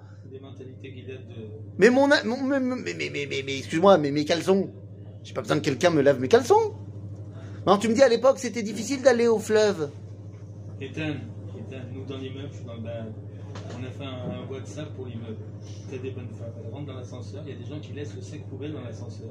Mais 1.77 1.89
mon, 1.89 2.07
mais, 2.07 2.23
mais, 2.23 2.93
mais, 3.11 3.43
mais, 3.45 3.57
excuse-moi, 3.57 3.97
mais 3.97 4.11
mes 4.11 4.25
caleçons, 4.25 4.69
j'ai 5.23 5.33
pas 5.33 5.41
besoin 5.41 5.57
que 5.57 5.63
quelqu'un 5.63 5.89
me 5.89 6.01
lave 6.01 6.19
mes 6.19 6.27
caleçons. 6.27 6.73
Non, 7.65 7.77
tu 7.77 7.87
me 7.87 7.93
dis 7.93 8.01
à 8.01 8.09
l'époque 8.09 8.39
c'était 8.39 8.63
difficile 8.63 9.01
d'aller 9.01 9.27
au 9.27 9.39
fleuve. 9.39 9.89
Ethan, 10.81 11.01
Ethan, 11.57 11.81
nous 11.93 12.03
dans 12.05 12.17
l'immeuble, 12.17 12.49
je 12.51 12.57
suis 12.57 12.65
dans 12.65 12.75
le 12.75 12.81
bas. 12.81 13.05
On 13.79 13.83
a 13.83 13.89
fait 13.89 14.03
un, 14.03 14.31
un 14.41 14.51
WhatsApp 14.51 14.89
pour 14.95 15.05
l'immeuble. 15.05 15.37
T'as 15.89 15.97
des 15.97 16.11
bonnes 16.11 16.27
femmes. 16.37 16.51
Elles 16.65 16.73
rentrent 16.73 16.87
dans 16.87 16.95
l'ascenseur, 16.95 17.43
il 17.45 17.53
y 17.53 17.55
a 17.55 17.59
des 17.59 17.69
gens 17.69 17.79
qui 17.79 17.93
laissent 17.93 18.15
le 18.15 18.21
sac 18.21 18.41
poubelle 18.49 18.73
dans 18.73 18.81
l'ascenseur. 18.81 19.29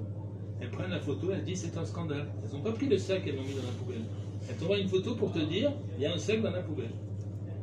Elles 0.61 0.71
prennent 0.71 0.91
la 0.91 1.01
photo, 1.01 1.31
elles 1.33 1.45
disent 1.45 1.69
c'est 1.73 1.79
un 1.79 1.85
scandale. 1.85 2.27
Elles 2.45 2.57
n'ont 2.57 2.63
pas 2.63 2.73
pris 2.73 2.87
le 2.87 2.97
sac, 2.99 3.23
elles 3.27 3.35
l'ont 3.37 3.43
mis 3.43 3.55
dans 3.55 3.67
la 3.67 3.73
poubelle. 3.79 4.05
Elles 4.49 4.57
t'envoient 4.57 4.79
une 4.79 4.89
photo 4.89 5.15
pour 5.17 5.33
te 5.33 5.41
dire 5.41 5.73
il 5.99 6.03
y 6.03 6.07
a 6.07 6.15
un 6.15 6.19
sac 6.19 6.41
dans 6.41 6.51
la 6.53 6.61
poubelle. 6.63 6.91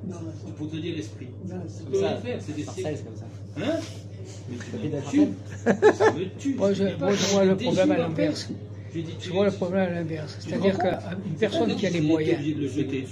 Non, 0.08 0.16
Pour 0.56 0.70
te 0.70 0.76
dire 0.78 0.96
l'esprit. 0.96 1.28
non, 1.48 1.56
Tu 1.62 1.70
c'est- 1.70 1.84
peux 1.86 1.92
Comme 1.92 2.00
rien 2.02 2.10
ça, 2.16 2.22
faire, 2.22 2.42
c'est 2.42 2.56
des 2.56 2.64
c'est 2.64 3.04
comme 3.04 3.16
ça. 3.16 3.26
Hein? 3.58 3.80
Mais 4.50 4.58
tu 4.80 4.88
me 4.90 5.02
tues. 5.10 5.34
Ça 5.94 6.12
me 6.14 6.38
tue. 6.40 6.56
Moi, 6.56 6.74
je, 6.74 6.84
dis 6.86 6.92
pas, 6.94 7.06
moi, 7.08 7.16
je 7.16 7.26
vois 7.34 7.46
le 7.46 7.58
problème 7.58 7.92
à 7.92 7.98
l'inverse. 7.98 8.50
Tu- 8.92 9.30
vois 9.30 9.46
le 9.46 9.52
problème 9.52 9.90
à 9.90 9.94
l'inverse. 9.96 10.38
C'est-à-dire 10.40 10.78
qu'une 10.78 11.36
personne 11.40 11.76
qui 11.76 11.86
a 11.86 11.90
les 11.90 12.00
Tu 12.00 12.06
es 12.06 12.08
moyens. 12.08 12.40
Tu 12.44 13.08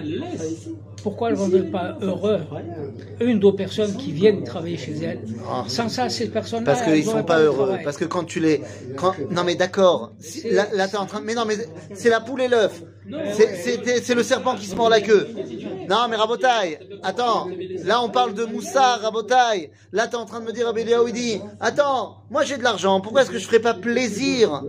elle 0.00 0.18
laisse. 0.18 0.68
pourquoi 1.02 1.30
elles 1.30 1.38
ne 1.38 1.40
vont 1.40 1.70
pas 1.70 1.96
heureux 2.00 2.40
une 3.20 3.36
ou 3.36 3.50
deux 3.50 3.56
personnes 3.56 3.96
qui 3.96 4.12
viennent 4.12 4.44
travailler 4.44 4.76
chez 4.76 4.92
elles 5.02 5.20
Ah. 5.48 5.64
Sans 5.68 5.88
ça, 5.88 6.08
ces 6.08 6.28
personnes-là. 6.28 6.66
Parce 6.72 6.82
qu'ils 6.82 6.94
elles 6.94 7.04
sont 7.04 7.24
pas 7.24 7.40
heureux. 7.40 7.76
Parce 7.84 7.96
que 7.96 8.04
quand 8.04 8.24
tu 8.24 8.40
les, 8.40 8.60
quand, 8.96 9.14
non 9.30 9.44
mais 9.44 9.54
d'accord. 9.54 10.12
Là, 10.50 10.66
là 10.74 10.88
t'es 10.88 10.96
en 10.96 11.06
train 11.06 11.20
de, 11.20 11.24
mais 11.24 11.34
non 11.34 11.44
mais 11.46 11.56
c'est 11.94 12.10
la 12.10 12.20
poule 12.20 12.42
et 12.42 12.48
l'œuf. 12.48 12.82
C'est- 13.32 14.14
le 14.14 14.22
serpent 14.22 14.56
qui 14.56 14.66
se 14.66 14.74
mord 14.74 14.88
la 14.90 15.00
queue. 15.00 15.28
Non 15.88 16.08
mais 16.10 16.16
Rabotaille, 16.16 16.78
attends. 17.02 17.48
Là 17.84 18.02
on 18.02 18.08
parle 18.08 18.34
de 18.34 18.44
Moussa, 18.44 18.96
Rabotaille. 18.96 19.70
Là 19.92 20.08
t'es 20.08 20.16
en 20.16 20.24
train 20.24 20.40
de 20.40 20.46
me 20.46 20.52
dire 20.52 20.72
dit, 21.12 21.40
attends, 21.60 22.22
moi 22.30 22.44
j'ai 22.44 22.56
de 22.56 22.62
l'argent. 22.62 23.00
Pourquoi 23.00 23.22
est-ce 23.22 23.30
que 23.30 23.38
je 23.38 23.46
ferais 23.46 23.60
pas 23.60 23.74
plaisir 23.74 24.62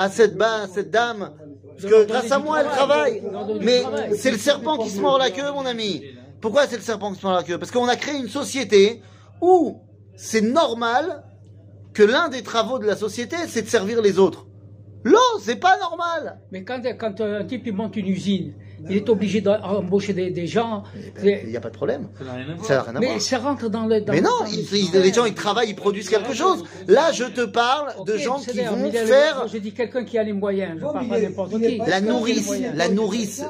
à 0.00 0.08
cette, 0.08 0.38
cette 0.72 0.90
dame 0.90 1.30
Parce 1.76 1.92
que 1.92 2.04
grâce 2.06 2.32
à 2.32 2.38
moi 2.38 2.62
elle 2.62 2.68
travaille. 2.68 3.22
Mais 3.60 3.82
c'est 4.16 4.30
le 4.30 4.38
serpent 4.38 4.78
qui 4.78 4.88
se 4.88 4.98
mord 4.98 5.18
la 5.18 5.30
queue, 5.30 5.52
mon 5.52 5.66
ami. 5.66 6.02
Pourquoi 6.40 6.66
c'est 6.66 6.76
le 6.76 6.82
serpent 6.82 7.12
qui 7.12 7.20
se 7.20 7.26
mord 7.26 7.36
la 7.36 7.42
queue? 7.42 7.58
Parce 7.58 7.70
qu'on 7.70 7.86
a 7.86 7.96
créé 7.96 8.16
une 8.16 8.28
société 8.28 9.02
où 9.42 9.82
c'est 10.16 10.40
normal 10.40 11.22
que 11.92 12.02
l'un 12.02 12.30
des 12.30 12.42
travaux 12.42 12.78
de 12.78 12.86
la 12.86 12.96
société, 12.96 13.36
c'est 13.46 13.60
de 13.60 13.68
servir 13.68 14.00
les 14.00 14.18
autres. 14.18 14.46
Là, 15.04 15.18
c'est 15.42 15.56
pas 15.56 15.78
normal. 15.78 16.38
Mais 16.50 16.64
quand, 16.64 16.80
quand 16.98 17.20
un 17.20 17.44
type 17.44 17.66
il 17.66 17.74
monte 17.74 17.96
une 17.96 18.08
usine, 18.08 18.54
il 18.88 18.96
est 18.96 19.08
obligé 19.08 19.40
d'embaucher 19.40 20.12
des, 20.12 20.30
des 20.30 20.46
gens. 20.46 20.84
Il 21.22 21.48
n'y 21.48 21.56
a 21.56 21.60
pas 21.60 21.68
de 21.70 21.74
problème. 21.74 22.08
Ça 22.18 22.24
n'a 22.24 22.32
rien 22.82 22.96
à 22.96 23.00
voir. 23.00 23.00
Mais 23.00 23.20
ça 23.20 23.38
rentre 23.38 23.68
dans 23.68 23.86
le. 23.86 24.00
Dans 24.00 24.12
Mais 24.12 24.20
non, 24.20 24.30
le 24.44 25.00
les 25.02 25.12
gens, 25.12 25.24
ils 25.24 25.34
travaillent, 25.34 25.70
ils 25.70 25.76
produisent 25.76 26.08
quelque 26.08 26.34
chose. 26.34 26.64
Là, 26.88 27.12
je 27.12 27.24
te 27.24 27.44
parle 27.44 28.04
de 28.06 28.16
gens 28.16 28.38
qui 28.38 28.60
vont 28.60 28.90
faire 28.90 29.46
Je 29.48 29.58
dis 29.58 29.72
quelqu'un 29.72 30.04
qui 30.04 30.18
a 30.18 30.22
les 30.22 30.32
moyens, 30.32 30.72
je 30.72 30.76
ne 30.76 30.80
Bon, 30.80 30.92
parle 30.92 31.08
pas 31.08 31.20
n'importe 31.20 31.58
qui. 31.60 31.78
la 31.78 32.00
nourrice, 32.00 32.50
la 32.74 32.88
nourrice, 32.88 33.44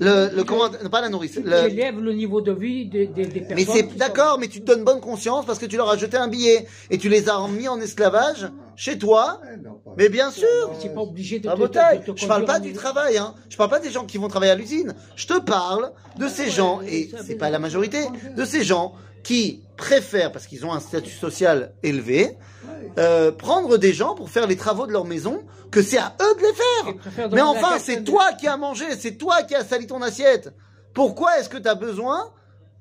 le, 0.00 0.34
le 0.34 0.44
comment, 0.44 0.68
pas 0.90 1.00
la 1.00 1.08
nourrice. 1.08 1.34
Qui 1.34 1.42
Le, 1.42 1.68
élève 1.70 2.00
le 2.00 2.12
niveau 2.12 2.40
de 2.40 2.52
vie 2.52 2.86
des, 2.86 3.06
des, 3.06 3.26
des 3.26 3.40
personnes. 3.40 3.56
mais 3.56 3.64
c'est 3.64 3.96
d'accord, 3.96 4.38
mais 4.40 4.48
tu 4.48 4.60
te 4.60 4.66
donnes 4.66 4.84
bonne 4.84 5.00
conscience 5.00 5.44
parce 5.46 5.58
que 5.58 5.66
tu 5.66 5.76
leur 5.76 5.90
as 5.90 5.96
jeté 5.96 6.16
un 6.16 6.28
billet 6.28 6.66
et 6.90 6.98
tu 6.98 7.08
les 7.08 7.28
as 7.28 7.46
mis 7.48 7.68
en 7.68 7.80
esclavage 7.80 8.50
chez 8.76 8.98
toi. 8.98 9.40
Mais 9.96 10.08
bien 10.08 10.30
sûr. 10.30 10.46
C'est 10.80 10.94
pas 10.94 11.00
obligé 11.02 11.38
de, 11.38 11.48
te- 11.68 11.78
je 12.16 12.26
parle 12.26 12.44
pas 12.44 12.60
du 12.60 12.72
travail, 12.72 13.18
hein. 13.18 13.34
Je 13.48 13.56
parle 13.56 13.70
pas 13.70 13.80
des 13.80 13.90
gens 13.90 14.04
qui 14.06 14.18
vont 14.18 14.28
travailler 14.28 14.52
à 14.52 14.56
l'usine. 14.56 14.94
Je 15.16 15.26
te 15.26 15.38
parle 15.40 15.92
de 16.18 16.28
ces 16.28 16.50
gens, 16.50 16.80
et 16.82 17.10
c'est 17.26 17.34
pas 17.36 17.50
la 17.50 17.58
majorité, 17.58 18.06
de 18.36 18.44
ces 18.44 18.64
gens 18.64 18.94
qui 19.22 19.62
préfèrent, 19.76 20.32
parce 20.32 20.46
qu'ils 20.46 20.66
ont 20.66 20.72
un 20.72 20.80
statut 20.80 21.14
social 21.14 21.72
élevé, 21.82 22.36
euh, 22.98 23.30
prendre 23.32 23.76
des 23.78 23.92
gens 23.92 24.14
pour 24.14 24.30
faire 24.30 24.46
les 24.46 24.56
travaux 24.56 24.86
de 24.86 24.92
leur 24.92 25.04
maison, 25.04 25.42
que 25.70 25.80
c'est 25.82 25.98
à 25.98 26.14
eux 26.20 26.34
de 26.36 26.40
les 26.42 26.52
faire. 26.52 27.28
Mais 27.32 27.40
enfin, 27.40 27.78
c'est 27.78 28.02
toi 28.04 28.32
qui 28.32 28.46
as 28.48 28.56
mangé, 28.56 28.84
c'est 28.98 29.12
toi 29.16 29.42
qui 29.44 29.54
as 29.54 29.64
sali 29.64 29.86
ton 29.86 30.02
assiette. 30.02 30.52
Pourquoi 30.92 31.38
est-ce 31.38 31.48
que 31.48 31.56
tu 31.56 31.68
as 31.68 31.74
besoin 31.74 32.30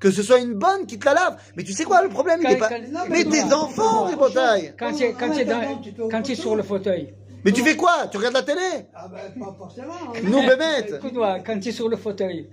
que 0.02 0.12
ce 0.12 0.22
soit 0.24 0.40
une 0.40 0.56
bonne 0.56 0.86
qui 0.88 1.00
te 1.00 1.06
la 1.06 1.14
lave 1.14 1.38
Mais 1.56 1.64
tu 1.64 1.72
sais 1.72 1.86
quoi, 1.86 2.02
le 2.04 2.10
problème, 2.10 2.40
il 2.42 2.46
Quand- 2.48 2.52
est 2.54 2.58
pas... 2.58 2.70
quand- 2.70 3.10
Mais 3.10 3.24
tes 3.24 3.44
enfants, 3.54 4.10
les 4.10 4.16
botailles 4.18 4.74
Quand 4.78 4.92
tu 4.94 5.04
es, 5.04 5.14
quand 5.14 5.30
tu 5.32 5.40
es 5.42 5.46
dans- 5.46 5.82
quand 6.12 6.22
tu 6.24 6.32
es 6.34 6.36
sur 6.36 6.56
le 6.58 6.64
fauteuil. 6.64 7.14
Mais 7.44 7.52
tu 7.52 7.64
fais 7.64 7.76
quoi? 7.76 8.08
Tu 8.12 8.18
regardes 8.18 8.36
la 8.36 8.44
télé? 8.44 8.62
Ah 8.94 9.08
ben, 9.12 9.44
pas 9.44 9.56
forcément. 9.58 9.94
hein. 10.14 10.20
Nous, 10.24 10.42
Bémet 10.46 10.90
Écoute-moi, 10.96 11.40
quand 11.46 11.60
tu 11.60 11.70
es 11.70 11.72
sur 11.72 11.90
le 11.90 11.98
fauteuil, 11.98 12.48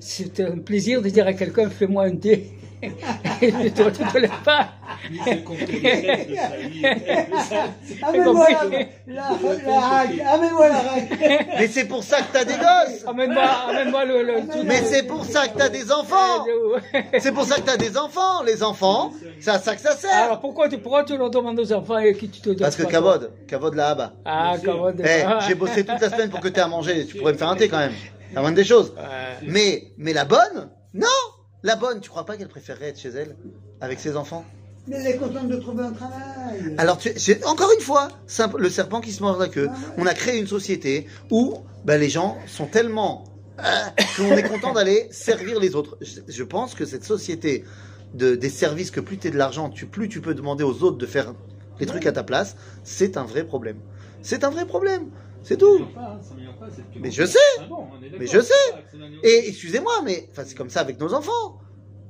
c'est 0.00 0.38
un 0.40 0.58
plaisir 0.58 1.00
de 1.00 1.08
dire 1.08 1.26
à 1.26 1.32
quelqu'un 1.32 1.70
fais-moi 1.70 2.04
un 2.04 2.16
thé. 2.16 2.52
Et 3.42 3.70
toi, 3.70 3.90
tu 3.90 4.02
ne 4.02 4.10
te 4.10 4.18
lèves 4.18 4.42
pas. 4.44 4.68
Lui, 5.10 5.20
c'est 5.24 5.34
le 5.34 5.42
compte 5.42 5.58
de 5.58 5.66
sexe 5.66 6.28
de 6.28 6.34
sa 6.34 6.56
vie. 6.56 6.82
Amène-moi 8.02 8.48
la, 9.06 10.32
amène-moi 10.32 10.68
la 10.68 10.78
rague. 10.78 11.18
Mais 11.58 11.66
c'est 11.68 11.84
pour 11.84 12.02
ça 12.02 12.18
que 12.18 12.32
t'as 12.32 12.44
des 12.44 12.54
gosses 12.54 13.04
Amène-moi, 13.06 13.42
amène-moi 13.68 14.04
le, 14.04 14.22
le 14.22 14.48
truc. 14.48 14.62
Mais 14.64 14.82
c'est 14.82 15.04
pour 15.04 15.24
ça 15.24 15.48
que 15.48 15.58
t'as 15.58 15.68
des 15.68 15.92
enfants 15.92 16.44
C'est 17.18 17.32
pour 17.32 17.44
ça 17.44 17.56
que 17.56 17.62
t'as 17.62 17.76
des 17.76 17.96
enfants 17.96 18.42
Les 18.44 18.62
enfants, 18.62 19.12
c'est 19.40 19.50
à 19.50 19.58
ça 19.58 19.74
que 19.74 19.80
ça 19.80 19.92
sert 19.96 20.24
Alors 20.24 20.40
pourquoi 20.40 20.68
tu, 20.68 20.78
pourquoi 20.78 21.04
tu 21.04 21.16
leur 21.16 21.30
demandes 21.30 21.58
aux 21.58 21.72
enfants 21.72 21.98
et 21.98 22.14
qui 22.14 22.28
tu 22.28 22.40
te 22.40 22.48
donnes 22.50 22.58
Parce 22.58 22.76
que 22.76 22.84
Kavod, 22.84 23.30
Kavod 23.46 23.74
là-bas. 23.74 24.12
Ah, 24.24 24.54
Kavod. 24.62 25.00
Eh, 25.04 25.22
ah. 25.22 25.38
j'ai 25.46 25.54
bossé 25.54 25.84
toute 25.84 26.00
la 26.00 26.10
semaine 26.10 26.30
pour 26.30 26.40
que 26.40 26.48
t'aies 26.48 26.60
à 26.60 26.68
manger, 26.68 27.06
tu 27.06 27.16
pourrais 27.16 27.32
me 27.32 27.38
faire 27.38 27.48
un 27.48 27.56
thé 27.56 27.68
quand 27.68 27.78
même. 27.78 27.92
La 28.34 28.40
moindre 28.40 28.56
des 28.56 28.64
choses. 28.64 28.92
Mais, 29.42 29.92
mais 29.96 30.12
la 30.12 30.24
bonne 30.24 30.70
Non 30.92 31.06
La 31.64 31.76
bonne, 31.76 32.00
tu 32.00 32.10
crois 32.10 32.24
pas 32.26 32.36
qu'elle 32.36 32.48
préférerait 32.48 32.90
être 32.90 32.98
chez 33.00 33.08
elle 33.08 33.34
Avec 33.80 33.98
ses 33.98 34.16
enfants? 34.16 34.44
Mais 34.86 34.96
elle 34.96 35.14
est 35.14 35.16
contente 35.16 35.48
de 35.48 35.56
trouver 35.56 35.82
un 35.82 35.92
travail. 35.92 36.74
Alors, 36.76 36.98
tu, 36.98 37.10
encore 37.46 37.70
une 37.76 37.80
fois, 37.82 38.08
simple- 38.26 38.60
le 38.60 38.68
serpent 38.68 39.00
qui 39.00 39.12
se 39.12 39.22
mord 39.22 39.38
la 39.38 39.48
queue. 39.48 39.70
On 39.96 40.04
a 40.06 40.12
créé 40.12 40.38
une 40.38 40.46
société 40.46 41.06
où 41.30 41.54
bah, 41.86 41.96
les 41.96 42.10
gens 42.10 42.36
sont 42.46 42.66
tellement 42.66 43.24
euh, 43.60 43.62
qu'on 44.18 44.36
est 44.36 44.42
content 44.42 44.74
d'aller 44.74 45.08
servir 45.10 45.58
les 45.58 45.74
autres. 45.74 45.96
Je, 46.02 46.20
je 46.28 46.42
pense 46.44 46.74
que 46.74 46.84
cette 46.84 47.04
société 47.04 47.64
de, 48.12 48.34
des 48.34 48.50
services, 48.50 48.90
que 48.90 49.00
plus 49.00 49.16
tu 49.16 49.30
de 49.30 49.38
l'argent, 49.38 49.70
tu, 49.70 49.86
plus 49.86 50.10
tu 50.10 50.20
peux 50.20 50.34
demander 50.34 50.64
aux 50.64 50.82
autres 50.82 50.98
de 50.98 51.06
faire 51.06 51.32
les 51.80 51.86
trucs 51.86 52.04
à 52.04 52.12
ta 52.12 52.22
place, 52.22 52.54
c'est 52.84 53.16
un 53.16 53.24
vrai 53.24 53.44
problème. 53.44 53.78
C'est 54.20 54.44
un 54.44 54.50
vrai 54.50 54.66
problème. 54.66 55.06
C'est 55.44 55.58
tout. 55.58 55.86
Pas, 55.94 56.18
pas, 56.58 56.66
Mais 56.98 57.10
je 57.10 57.24
sais. 57.24 57.38
Ah 57.60 57.66
bon, 57.68 57.86
est 58.02 58.10
d'accord, 58.10 58.18
Mais 58.18 58.26
je 58.26 58.40
sais. 58.40 58.52
Et 59.22 59.48
excusez-moi, 59.48 59.92
mais 60.02 60.28
c'est 60.32 60.56
comme 60.56 60.70
ça 60.70 60.80
avec 60.80 60.98
nos 60.98 61.12
enfants. 61.12 61.60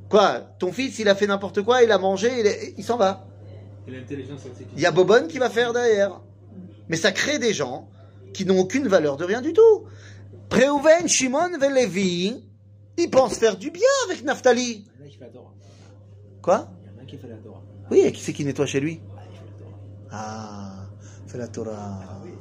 Quoi 0.09 0.41
Ton 0.59 0.73
fils, 0.73 0.99
il 1.01 1.09
a 1.09 1.17
fait 1.17 1.27
n'importe 1.27 1.63
quoi, 1.63 1.83
il 1.83 1.91
a 1.91 1.99
mangé, 1.99 2.75
il, 2.79 2.85
s'en 2.85 2.97
va. 2.97 3.27
Il 3.89 4.81
y 4.81 4.87
a 4.87 4.93
Bobonne 4.93 5.27
qui 5.27 5.39
va 5.39 5.51
faire 5.51 5.73
derrière. 5.73 6.21
Mais 6.89 6.97
ça 6.97 7.11
crée 7.11 7.41
des 7.41 7.53
gens 7.53 7.89
qui 8.33 8.45
n'ont 8.45 8.61
aucune 8.61 8.87
valeur 8.87 9.17
de 9.17 9.25
rien 9.25 9.43
du 9.43 9.53
tout. 9.53 9.85
Reuven, 10.51 11.09
Shimon, 11.09 11.59
Levi, 11.59 12.45
ils 12.97 13.11
pensent 13.11 13.39
faire 13.39 13.57
du 13.57 13.73
bien 13.73 13.83
avec 14.09 14.23
Naphtali. 14.23 14.87
Il 15.01 15.01
y 15.01 15.03
en 15.03 15.07
a 15.07 15.09
qui 15.09 15.17
fait 15.17 15.25
la 15.25 15.31
Torah. 15.31 15.55
Quoi 16.41 16.69
Il 16.85 16.87
y 16.87 17.01
en 17.01 17.03
a 17.03 17.05
qui 17.07 17.17
fait 17.19 17.29
la 17.29 17.37
Torah. 17.37 17.63
Oui, 17.91 18.01
et 18.01 18.13
qui 18.13 18.23
c'est 18.23 18.33
qui 18.33 18.45
nettoie 18.45 18.67
chez 18.67 18.79
lui 18.79 19.01
Ah, 20.13 20.87
il 21.25 21.31
fait 21.33 21.39
la 21.39 21.49
Torah. 21.49 21.73
Ah, 21.77 22.23
c'est 22.23 22.34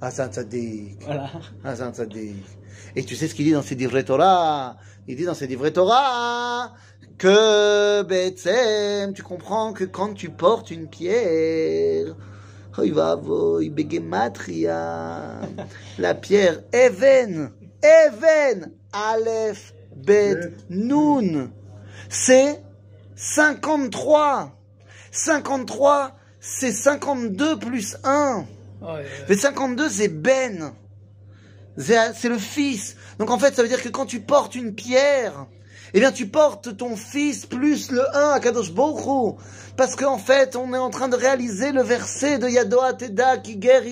Torah. 0.00 0.24
Ah, 0.24 0.28
tzaddik. 0.28 1.04
Voilà. 1.04 1.30
Ah, 1.64 1.76
c'est 1.76 1.82
un 1.82 1.92
tzaddik. 1.92 2.44
Et 2.96 3.04
tu 3.04 3.14
sais 3.16 3.28
ce 3.28 3.34
qu'il 3.34 3.44
dit 3.44 3.52
dans 3.52 3.62
ses 3.62 3.74
divrei 3.74 4.04
Torah? 4.04 4.76
Il 5.06 5.16
dit 5.16 5.24
dans 5.24 5.34
ses 5.34 5.46
divrei 5.46 5.72
Torah 5.72 6.72
que, 7.18 8.02
Betsem, 8.02 9.12
tu 9.12 9.22
comprends 9.22 9.72
que 9.74 9.84
quand 9.84 10.14
tu 10.14 10.30
portes 10.30 10.70
une 10.70 10.88
pierre, 10.88 12.16
la 15.98 16.14
pierre, 16.14 16.60
Even, 16.72 17.50
Even, 17.82 18.72
Aleph, 18.92 19.74
Bet, 19.96 20.54
Nun, 20.70 21.50
c'est 22.08 22.62
53. 23.16 24.56
53, 25.10 26.16
c'est 26.40 26.72
52 26.72 27.58
plus 27.58 27.98
1. 28.04 28.46
Mais 29.28 29.36
52, 29.36 29.88
c'est 29.88 30.08
Ben. 30.08 30.72
C'est 31.76 31.98
c'est 32.14 32.28
le 32.28 32.38
fils. 32.38 32.96
Donc 33.18 33.30
en 33.30 33.38
fait, 33.38 33.54
ça 33.54 33.62
veut 33.62 33.68
dire 33.68 33.82
que 33.82 33.88
quand 33.88 34.06
tu 34.06 34.20
portes 34.20 34.54
une 34.54 34.74
pierre, 34.74 35.46
eh 35.94 36.00
bien 36.00 36.12
tu 36.12 36.26
portes 36.26 36.76
ton 36.76 36.96
fils 36.96 37.46
plus 37.46 37.90
le 37.90 38.02
1 38.16 38.30
à 38.30 38.40
Kadosh 38.40 38.70
Hu. 38.70 39.34
Parce 39.76 39.96
qu'en 39.96 40.18
fait, 40.18 40.56
on 40.56 40.74
est 40.74 40.78
en 40.78 40.90
train 40.90 41.08
de 41.08 41.16
réaliser 41.16 41.72
le 41.72 41.82
verset 41.82 42.38
de 42.38 42.48
Yadoa 42.48 42.92
Teda 42.94 43.38
qui 43.38 43.56
guerre 43.56 43.82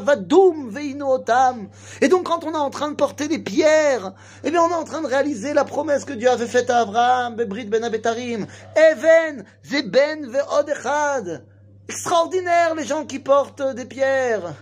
vadum 0.00 0.70
veinu 0.70 1.02
otam. 1.02 1.68
Et 2.00 2.08
donc 2.08 2.24
quand 2.24 2.44
on 2.44 2.52
est 2.52 2.56
en 2.56 2.70
train 2.70 2.90
de 2.90 2.96
porter 2.96 3.28
des 3.28 3.38
pierres, 3.38 4.12
eh 4.42 4.50
bien 4.50 4.62
on 4.62 4.70
est 4.70 4.74
en 4.74 4.84
train 4.84 5.02
de 5.02 5.06
réaliser 5.06 5.54
la 5.54 5.64
promesse 5.64 6.04
que 6.04 6.14
Dieu 6.14 6.28
avait 6.28 6.46
faite 6.46 6.70
à 6.70 6.80
Abraham, 6.80 7.36
Bebrit 7.36 7.66
ben 7.66 7.84
Abetarim. 7.84 8.46
Even, 8.76 9.44
ze 9.62 9.82
ben 9.82 10.28
ve'od 10.28 10.68
echad. 10.68 11.44
Extraordinaire 11.88 12.74
les 12.74 12.84
gens 12.84 13.04
qui 13.04 13.18
portent 13.18 13.62
des 13.74 13.84
pierres. 13.84 14.54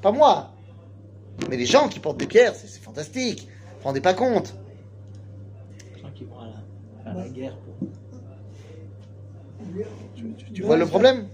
Pas 0.00 0.12
moi. 0.12 0.50
Mais 1.48 1.56
les 1.56 1.66
gens 1.66 1.88
qui 1.88 1.98
portent 2.00 2.18
des 2.18 2.26
pierres, 2.26 2.54
c'est 2.54 2.68
c'est 2.68 2.80
fantastique. 2.80 3.48
Vous 3.48 3.78
vous 3.80 3.84
rendez 3.88 4.00
pas 4.00 4.14
compte. 4.14 4.54
Les 5.94 6.00
gens 6.02 6.10
qui 6.14 6.24
vont 6.24 6.38
à 6.38 6.46
la, 7.04 7.10
à 7.10 7.14
la 7.14 7.28
guerre 7.28 7.56
pour. 7.58 7.88
Tu 10.52 10.62
vois 10.62 10.76
le 10.76 10.86
problème? 10.86 11.26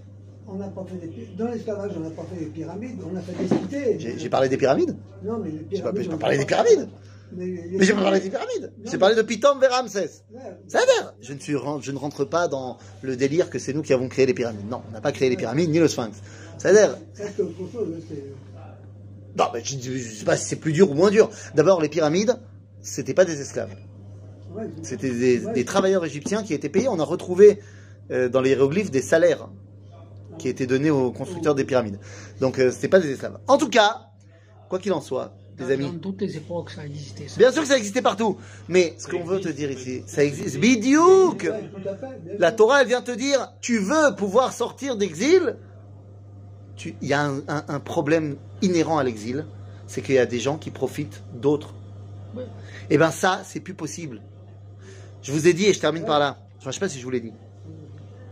On 0.47 0.55
n'a 0.55 0.69
pas 0.69 0.85
fait 0.85 0.97
des 0.97 1.29
Dans 1.37 1.49
l'esclavage, 1.49 1.93
on 1.97 2.01
n'a 2.01 2.11
pas 2.11 2.25
fait 2.25 2.37
des 2.45 2.47
pyramides, 2.51 2.99
on 3.11 3.15
a 3.17 3.21
fait 3.21 3.33
des 3.33 3.49
cités. 3.49 3.99
J'ai 3.99 4.19
j'ai 4.19 4.31
parlé 4.31 4.49
des 4.49 4.57
pyramides? 4.57 4.97
Non, 5.23 5.39
mais 5.39 5.51
les 5.51 5.67
J'ai 5.71 5.83
pas, 5.83 5.93
pyramides. 5.93 6.03
j'ai 6.03 6.09
pas 6.09 6.15
on 6.15 6.19
parlé 6.19 6.39
des 6.39 6.47
pyramides. 6.47 6.89
Mais, 7.33 7.85
j'ai 7.85 7.93
pas 7.93 8.03
parlé 8.03 8.21
des 8.21 8.31
pyramides. 8.31 8.73
J'ai 8.85 8.99
parlé 8.99 9.15
de 9.15 9.23
Pitom 9.23 9.61
vers 9.61 9.71
Ramsès. 9.73 10.25
Ça 10.67 10.79
je 11.21 11.33
ne, 11.33 11.39
suis, 11.39 11.55
je 11.81 11.93
ne 11.93 11.99
rentre 11.99 12.25
pas 12.25 12.49
dans 12.49 12.79
le 13.03 13.17
délire 13.17 13.51
que 13.51 13.59
c'est 13.59 13.73
nous 13.73 13.83
qui 13.83 13.93
avons 13.93 14.09
créé 14.09 14.27
les 14.27 14.35
pyramides. 14.35 14.69
Non, 14.69 14.83
on 14.89 14.93
n'a 14.93 15.01
pas 15.01 15.13
créé 15.13 15.29
les 15.29 15.37
pyramides 15.37 15.71
ni 15.71 15.79
le 15.79 15.89
sphinx. 15.89 16.17
Ça 16.59 16.73
veut 16.73 16.83
hein, 16.83 16.99
c'est- 17.15 17.39
Non, 19.37 19.45
mais 19.53 19.63
je 19.63 19.77
ne 19.77 19.99
sais 19.99 20.25
pas 20.25 20.37
si 20.37 20.47
c'est 20.47 20.57
plus 20.57 20.73
dur 20.73 20.91
ou 20.91 20.95
moins 20.95 21.11
dur. 21.11 21.31
D'abord, 21.55 21.81
les 21.81 21.89
pyramides, 21.89 22.39
c'était 22.81 23.15
pas 23.15 23.25
des 23.25 23.41
esclaves. 23.41 23.75
C'était 24.83 25.41
des 25.55 25.65
travailleurs 25.65 26.05
égyptiens 26.05 26.43
qui 26.43 26.55
étaient 26.55 26.69
payés. 26.71 26.89
On 26.89 26.99
a 26.99 27.05
retrouvé 27.05 27.61
euh, 28.11 28.29
dans 28.29 28.41
les 28.41 28.51
hiéroglyphes 28.51 28.91
des 28.91 29.03
salaires 29.03 29.49
qui 30.39 30.49
étaient 30.49 30.67
donnés 30.67 30.91
aux 30.91 31.13
constructeurs 31.13 31.55
des 31.55 31.65
pyramides. 31.65 31.99
Donc, 32.41 32.59
euh, 32.59 32.71
c'était 32.71 32.89
pas 32.89 33.01
des 33.01 33.11
esclaves. 33.11 33.39
En 33.47 33.59
tout 33.59 33.69
cas, 33.69 34.09
quoi 34.69 34.79
qu'il 34.79 34.93
en 34.93 35.01
soit, 35.01 35.35
les 35.59 35.65
dans, 35.67 35.71
amis, 35.73 35.93
dans 35.93 35.99
toutes 35.99 36.21
les 36.23 36.37
époques, 36.37 36.71
ça 36.71 36.85
existait. 36.87 37.29
Ça. 37.29 37.37
bien 37.39 37.51
sûr 37.53 37.63
que 37.63 37.69
ça 37.69 37.77
existait 37.77 38.03
partout. 38.03 38.37
Mais 38.69 38.95
ce 38.99 39.07
qu'on 39.09 39.25
veut 39.25 39.41
te 39.41 39.49
dire 39.49 39.71
ici, 39.71 40.03
ça 40.07 40.25
existe. 40.25 40.59
Bidiouk 40.59 41.51
La. 42.39 42.53
Torah, 42.53 42.83
elle 42.83 42.89
vient 42.89 43.03
te 43.03 43.11
dire, 43.13 43.53
tu 43.61 43.79
veux 43.79 44.15
pouvoir 44.17 44.53
sortir 44.53 44.97
d'exil? 44.97 45.57
Il 46.85 47.09
y 47.09 47.13
a 47.13 47.23
un, 47.25 47.39
un- 47.49 47.65
un 47.69 47.81
problème 47.81 48.37
inhérent 48.63 48.99
à 48.99 49.05
l'exil, 49.05 49.45
c'est 49.89 50.01
qu'il 50.03 50.15
y 50.15 50.19
a 50.19 50.27
des 50.27 50.39
gens 50.39 50.59
qui 50.59 50.71
profitent 50.71 51.23
d'autres. 51.35 51.75
Ouais. 52.37 52.45
Et 52.91 52.99
bien 52.99 53.11
ça, 53.11 53.41
c'est 53.45 53.61
plus 53.61 53.75
possible. 53.75 54.21
Je 55.23 55.33
vous 55.33 55.49
ai 55.49 55.53
dit, 55.55 55.65
et 55.67 55.73
je 55.73 55.81
termine 55.81 56.05
par 56.05 56.21
là, 56.21 56.39
je 56.61 56.69
ne 56.69 56.73
sais 56.73 56.79
pas 56.79 56.89
si 56.89 56.99
je 57.01 57.05
vous 57.05 57.11
l'ai 57.11 57.21
dit. 57.21 57.33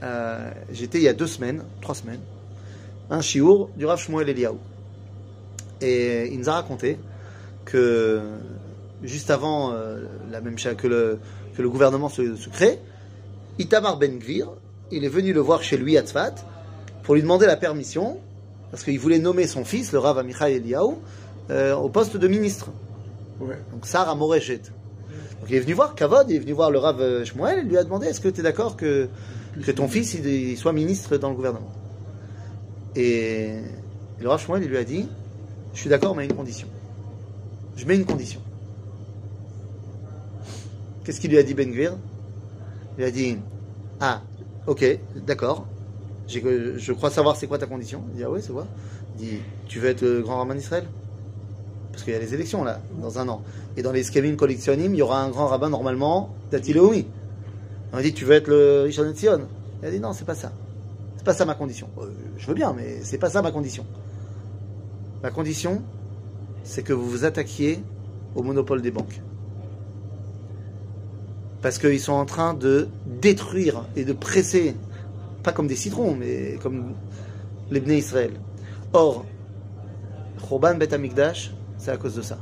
Euh, 0.03 0.51
J'étais 0.71 0.99
il 0.99 1.05
y 1.05 1.09
a 1.09 1.13
deux 1.13 1.27
semaines, 1.27 1.65
trois 1.81 1.95
semaines, 1.97 2.21
un 3.11 3.21
chiour 3.21 3.71
du 3.77 3.85
Rav 3.87 3.99
Shmuel 3.99 4.29
Eliaou. 4.29 4.59
Et 5.81 6.29
il 6.33 6.39
nous 6.39 6.49
a 6.49 6.53
raconté 6.55 6.99
que 7.67 8.21
juste 9.03 9.31
avant 9.31 9.73
euh, 9.73 10.05
la 10.31 10.41
même 10.41 10.57
que 10.57 10.87
le, 10.87 11.19
que 11.55 11.61
le 11.61 11.69
gouvernement 11.69 12.09
se, 12.09 12.35
se 12.37 12.49
crée, 12.49 12.79
Itamar 13.59 13.99
Ben 13.99 14.19
Gvir, 14.19 14.49
il 14.91 15.05
est 15.05 15.09
venu 15.09 15.33
le 15.35 15.41
voir 15.41 15.63
chez 15.63 15.77
lui 15.77 15.99
à 15.99 16.03
Tzfat 16.03 16.35
pour 17.03 17.15
lui 17.15 17.23
demander 17.23 17.47
la 17.47 17.57
permission, 17.57 18.19
parce 18.71 18.83
qu'il 18.83 18.99
voulait 18.99 19.19
nommer 19.19 19.47
son 19.47 19.65
fils, 19.65 19.93
le 19.93 19.99
Rav 19.99 20.19
Amichai 20.19 20.57
Eliaou, 20.57 20.99
euh, 21.51 21.75
au 21.75 21.89
poste 21.89 22.17
de 22.17 22.29
ministre. 22.29 22.71
Ouais. 23.41 23.59
Donc 23.73 23.87
Sarah 23.87 24.15
Moreshet. 24.15 24.63
Donc 25.41 25.51
il 25.51 25.57
est 25.57 25.61
venu 25.61 25.75
voir 25.75 25.95
Kavod, 25.95 26.29
il 26.31 26.37
est 26.37 26.41
venu 26.41 26.53
voir 26.53 26.71
le 26.71 26.79
Rav 26.79 27.01
euh, 27.01 27.25
Shmuel, 27.25 27.61
il 27.65 27.69
lui 27.69 27.77
a 27.77 27.85
demandé 27.85 28.07
est-ce 28.07 28.21
que 28.21 28.29
tu 28.29 28.41
es 28.41 28.43
d'accord 28.43 28.77
que, 28.77 29.09
que 29.63 29.71
ton 29.71 29.89
fils 29.89 30.15
il, 30.15 30.27
il 30.27 30.57
soit 30.57 30.73
ministre 30.73 31.17
dans 31.17 31.29
le 31.31 31.37
gouvernement? 31.37 31.73
Et 32.95 33.51
le 34.21 34.29
Rav 34.29 34.41
Shmuel 34.41 34.63
il 34.63 34.69
lui 34.71 34.79
a 34.79 34.85
dit 34.85 35.07
je 35.75 35.81
suis 35.81 35.91
d'accord 35.91 36.17
mais 36.17 36.23
à 36.23 36.27
une 36.27 36.35
condition. 36.35 36.67
Je 37.77 37.85
mets 37.87 37.97
une 37.97 38.05
condition. 38.05 38.41
Qu'est-ce 41.05 41.21
qu'il 41.21 41.31
lui 41.31 41.39
a 41.39 41.43
dit 41.43 41.55
Ben 41.55 41.71
Gvir? 41.71 41.97
Il 42.99 43.05
a 43.05 43.11
dit 43.11 43.39
ah 44.01 44.23
ok 44.67 44.99
d'accord 45.27 45.67
je 46.27 46.93
crois 46.93 47.11
savoir 47.11 47.37
c'est 47.37 47.47
quoi 47.47 47.59
ta 47.59 47.67
condition. 47.67 48.03
Il 48.11 48.17
dit 48.17 48.25
ah 48.25 48.31
ouais 48.31 48.41
c'est 48.41 48.53
quoi? 48.53 48.67
Il 49.19 49.27
dit 49.27 49.39
tu 49.69 49.79
veux 49.79 49.89
être 49.89 50.03
le 50.03 50.23
grand 50.23 50.39
rabbin 50.39 50.55
d'Israël? 50.55 50.87
Parce 51.93 52.05
qu'il 52.05 52.13
y 52.13 52.17
a 52.17 52.19
les 52.19 52.35
élections 52.35 52.63
là, 52.63 52.81
dans 53.01 53.19
un 53.19 53.29
an. 53.29 53.43
Et 53.77 53.83
dans 53.83 53.93
les 53.93 54.03
Skevin 54.03 54.37
Collectionim, 54.37 54.93
il 54.93 54.97
y 54.97 55.03
aura 55.03 55.23
un 55.23 55.31
grand 55.31 55.47
rabbin 55.47 55.71
normalement 55.71 56.35
d'Atileoumi. 56.51 57.07
On 57.95 58.01
dit, 58.01 58.13
tu 58.13 58.27
veux 58.27 58.35
être 58.35 58.49
le 58.49 58.83
Rishon 58.83 59.11
Tzion? 59.13 59.49
Il 59.81 59.89
a 59.89 59.91
dit, 59.91 59.99
non, 59.99 60.13
c'est 60.13 60.27
pas 60.27 60.35
ça. 60.35 60.53
C'est 61.17 61.25
pas 61.25 61.33
ça 61.33 61.47
ma 61.47 61.55
condition. 61.55 61.89
Euh, 61.99 62.11
je 62.37 62.47
veux 62.47 62.55
bien, 62.55 62.75
mais 62.75 62.99
c'est 63.03 63.17
pas 63.17 63.31
ça 63.31 63.41
ma 63.41 63.51
condition. 63.51 63.87
Ma 65.23 65.31
condition, 65.31 65.83
c'est 66.67 66.83
que 66.83 66.93
vous 66.93 67.09
vous 67.09 67.25
attaquiez 67.25 67.79
au 68.35 68.43
monopole 68.43 68.83
des 68.83 68.91
banques. 68.91 69.23
Parce 71.63 71.79
qu'ils 71.79 72.01
sont 72.01 72.13
en 72.13 72.27
train 72.27 72.55
de 72.55 72.89
détruire 73.07 73.87
et 73.95 74.05
de 74.05 74.13
presser, 74.13 74.75
pas 75.43 75.53
comme 75.53 75.69
des 75.69 75.77
citrons, 75.77 76.15
mais 76.15 76.59
comme 76.63 76.93
les 77.71 77.81
Bnei 77.81 77.99
Israël. 77.99 78.33
Or, 78.93 79.25
Choban 80.49 80.75
Bet 80.75 80.93
Amikdash, 80.93 81.53
c'est 81.79 81.93
à 81.93 81.97
cause 81.97 82.15
de 82.15 82.23
ça. 82.23 82.39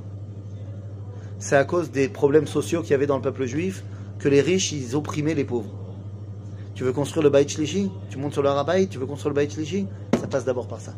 C'est 1.38 1.56
à 1.56 1.64
cause 1.64 1.90
des 1.90 2.08
problèmes 2.08 2.46
sociaux 2.46 2.80
qu'il 2.80 2.92
y 2.92 2.94
avait 2.94 3.06
dans 3.06 3.16
le 3.16 3.22
peuple 3.22 3.44
juif 3.44 3.84
que 4.18 4.28
les 4.28 4.40
riches, 4.40 4.72
ils 4.72 4.96
opprimaient 4.96 5.34
les 5.34 5.44
pauvres. 5.44 5.70
Tu 6.74 6.82
veux 6.82 6.92
construire 6.92 7.22
le 7.22 7.30
Baït 7.30 7.48
Shlishi? 7.50 7.90
Tu 8.08 8.18
montes 8.18 8.32
sur 8.32 8.42
le 8.42 8.48
Harabaï, 8.48 8.88
tu 8.88 8.98
veux 8.98 9.06
construire 9.06 9.30
le 9.30 9.34
Baït 9.34 9.52
Shlishi? 9.52 9.86
Ça 10.18 10.26
passe 10.26 10.44
d'abord 10.44 10.66
par 10.66 10.80
ça. 10.80 10.94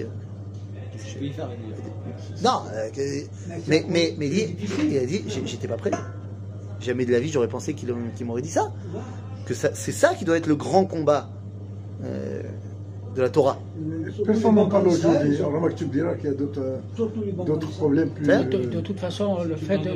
Euh, 0.00 0.04
je 1.06 1.18
peux 1.18 1.24
y 1.26 1.32
faire 1.32 1.48
non, 2.42 2.62
euh, 2.72 2.88
mais, 3.68 3.84
mais, 3.88 4.14
mais 4.18 4.26
il, 4.26 4.56
dit- 4.56 4.56
il 4.90 4.98
a 4.98 5.04
dit, 5.06 5.24
j'étais 5.44 5.68
pas 5.68 5.76
prêt. 5.76 5.90
Jamais 6.80 7.04
de 7.04 7.12
la 7.12 7.20
vie, 7.20 7.28
j'aurais 7.30 7.48
pensé 7.48 7.74
qu'il 7.74 7.88
m'aurait 8.24 8.42
dit 8.42 8.48
ça. 8.50 8.72
Que 9.46 9.54
ça, 9.54 9.70
c'est 9.74 9.92
ça 9.92 10.14
qui 10.14 10.24
doit 10.24 10.36
être 10.36 10.46
le 10.46 10.56
grand 10.56 10.84
combat 10.84 11.28
euh, 12.04 12.42
de 13.16 13.22
la 13.22 13.28
Torah. 13.30 13.58
Personne 14.24 14.54
n'en 14.56 14.66
parle 14.68 14.88
aujourd'hui. 14.88 15.36
Alors, 15.38 15.74
tu 15.74 15.86
me 15.86 15.90
diras 15.92 16.14
qu'il 16.14 16.26
y 16.30 16.32
a 16.32 16.36
d'autres 16.36 16.60
euh, 16.60 17.56
problèmes 17.78 18.10
plus. 18.10 18.30
Hein 18.30 18.44
De, 18.44 18.58
de 18.58 18.80
toute 18.80 19.00
façon, 19.00 19.38
le 19.44 19.56
fait 19.56 19.78
de. 19.78 19.90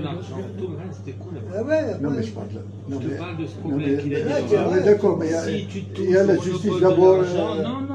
c'était 0.93 1.17
cool. 1.19 1.35
Ah 1.55 1.63
ouais, 1.63 1.99
Non, 2.01 2.11
mais 2.11 2.23
je 2.23 2.33
parle. 2.33 2.47
là. 2.55 2.61
Non, 2.89 3.01
Je 3.01 3.07
te 3.07 3.13
mais- 3.13 3.19
parle 3.19 3.37
de 3.39 3.47
ce 3.47 3.55
problème 3.57 3.99
qu'il 4.01 4.15
a 4.17 4.41
dit. 4.41 4.55
Est 4.55 4.85
d'accord, 4.85 5.19
mais 5.19 5.27
il 5.27 5.33
y 5.33 5.35
a- 5.35 5.43
Si 5.45 5.67
tu 5.67 5.83
il 6.03 6.11
y 6.11 6.17
a 6.17 6.25
la 6.25 6.37
justice 6.39 6.81
d'abord. 6.81 7.23
Non, 7.23 7.63
non, 7.63 7.92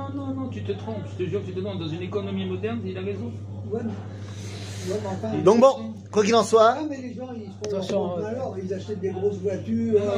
te 0.74 0.78
trompes. 0.78 0.98
Je 1.18 1.24
te 1.26 1.30
jure 1.30 1.42
que 1.42 1.48
tu 1.48 1.54
te 1.54 1.60
trompes. 1.60 1.80
Dans 1.80 1.88
une 1.88 2.02
économie 2.02 2.46
moderne, 2.46 2.80
il 2.86 2.98
a 2.98 3.02
raison. 3.02 3.32
Ouais. 3.72 3.80
Ouais, 3.80 4.96
mais 5.04 5.10
enfin, 5.10 5.38
Donc 5.44 5.60
bon, 5.60 5.74
Quoi 6.10 6.24
qu'il 6.24 6.34
en 6.36 6.44
soit, 6.44 6.76
Ah, 6.78 6.84
mais 6.90 6.96
les 7.02 7.14
gens, 7.14 7.28
ils 7.36 7.42
se 7.52 7.70
font 7.70 7.76
Attention, 7.76 8.08
leur 8.08 8.18
euh, 8.18 8.22
malheur, 8.22 8.56
ils 8.64 8.74
achètent 8.74 9.02
des 9.02 9.10
grosses 9.10 9.36
voitures. 9.40 10.00
Non, 10.00 10.12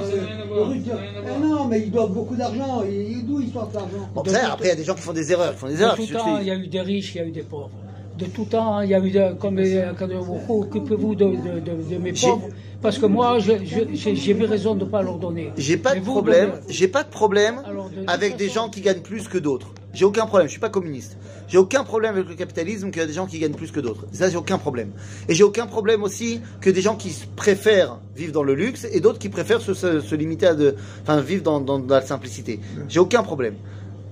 rien 0.70 0.76
de- 0.76 0.92
rien 0.92 0.98
à 0.98 1.36
Ah 1.36 1.40
non, 1.42 1.66
mais 1.66 1.80
ils 1.82 1.90
doivent 1.92 2.12
beaucoup 2.14 2.36
d'argent. 2.36 2.84
Et 2.84 3.16
D'où 3.24 3.42
ils 3.42 3.52
sortent 3.52 3.74
l'argent 3.74 4.08
bon, 4.14 4.24
ça, 4.26 4.54
après, 4.54 4.66
il 4.66 4.70
y 4.70 4.72
a 4.72 4.76
des 4.76 4.84
gens 4.84 4.94
qui 4.94 5.02
font 5.02 5.14
des 5.14 5.32
erreurs. 5.32 5.54
Qui 5.54 5.58
font 5.60 5.68
des 5.68 5.74
De 5.78 5.82
erreurs. 5.82 5.96
tout 5.96 6.04
je 6.06 6.14
temps, 6.14 6.38
il 6.38 6.48
y 6.48 6.52
a 6.52 6.56
eu 6.56 6.68
des 6.68 6.82
riches, 6.82 7.16
il 7.16 7.18
y 7.18 7.22
a 7.22 7.26
eu 7.26 7.32
des 7.32 7.42
pauvres. 7.42 7.72
De 8.20 8.26
tout 8.26 8.46
temps, 8.46 8.82
il 8.82 8.90
y 8.92 8.94
a 8.94 9.00
eu, 9.00 9.10
de- 9.10 9.34
comme 9.34 9.58
euh, 9.58 9.92
beaucoup, 10.24 10.62
occupez-vous 10.62 11.16
de, 11.16 11.26
de, 11.26 11.60
de- 11.62 11.90
de 11.90 11.98
mes 11.98 12.14
pauvres, 12.14 12.50
parce 12.82 13.00
que 13.00 13.08
moi, 13.08 13.40
je- 13.40 13.54
je- 13.66 13.96
j'ai 14.14 14.32
eu 14.32 14.44
raison 14.46 14.76
de 14.76 14.86
ne 14.86 14.90
pas 14.90 15.02
leur 15.02 15.18
donner. 15.18 15.52
J'ai 15.58 15.78
pas 15.78 15.96
de 15.96 16.02
problème, 16.02 16.52
j'ai 16.70 16.88
pas 16.88 17.04
de 17.04 17.10
problème 17.10 17.64
Alors, 17.66 17.90
de 17.90 18.04
avec 18.08 18.36
des 18.36 18.50
gens 18.50 18.70
qui 18.70 18.82
gagnent 18.82 19.02
plus 19.02 19.28
que 19.28 19.40
d'autres. 19.40 19.72
J'ai 19.94 20.06
aucun 20.06 20.28
problème, 20.28 20.48
je 20.48 20.52
suis 20.52 20.60
pas 20.60 20.70
communiste. 20.70 21.18
J'ai 21.48 21.58
aucun 21.58 21.84
problème 21.84 22.14
avec 22.16 22.30
le 22.30 22.36
capitalisme 22.36 22.92
qu'il 22.92 23.02
y 23.02 23.04
a 23.04 23.08
des 23.08 23.14
gens 23.14 23.26
qui 23.26 23.40
gagnent 23.40 23.54
plus 23.56 23.72
que 23.72 23.80
d'autres. 23.80 24.06
Ça, 24.12 24.30
j'ai 24.30 24.38
aucun 24.38 24.60
problème. 24.60 24.92
Et 25.28 25.34
j'ai 25.34 25.44
aucun 25.44 25.66
problème 25.66 26.04
aussi 26.04 26.42
que 26.62 26.70
des 26.70 26.82
gens 26.82 26.96
qui 26.96 27.16
préfèrent 27.36 27.98
vivre 28.16 28.32
dans 28.32 28.44
le 28.44 28.54
luxe 28.54 28.86
et 28.92 29.00
d'autres 29.00 29.18
qui 29.18 29.30
préfèrent 29.30 29.62
se, 29.62 29.74
se- 29.74 30.16
limiter 30.16 30.46
à 30.46 30.54
de, 30.54 30.76
enfin, 31.02 31.20
vivre 31.22 31.42
dans, 31.42 31.60
dans- 31.60 31.80
la 31.80 32.02
simplicité. 32.02 32.60
J'ai 32.88 33.00
aucun 33.00 33.24
problème. 33.24 33.56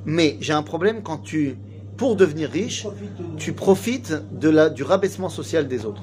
Mais 0.06 0.38
j'ai 0.40 0.54
un 0.54 0.64
problème 0.64 1.02
quand 1.04 1.18
tu, 1.20 1.58
pour 1.96 2.16
devenir 2.16 2.50
riche, 2.50 2.88
tu 3.38 3.54
profites 3.54 4.14
de 4.32 4.50
la, 4.50 4.70
du 4.70 4.82
rabaissement 4.82 5.30
social 5.30 5.68
des 5.68 5.86
autres. 5.86 6.02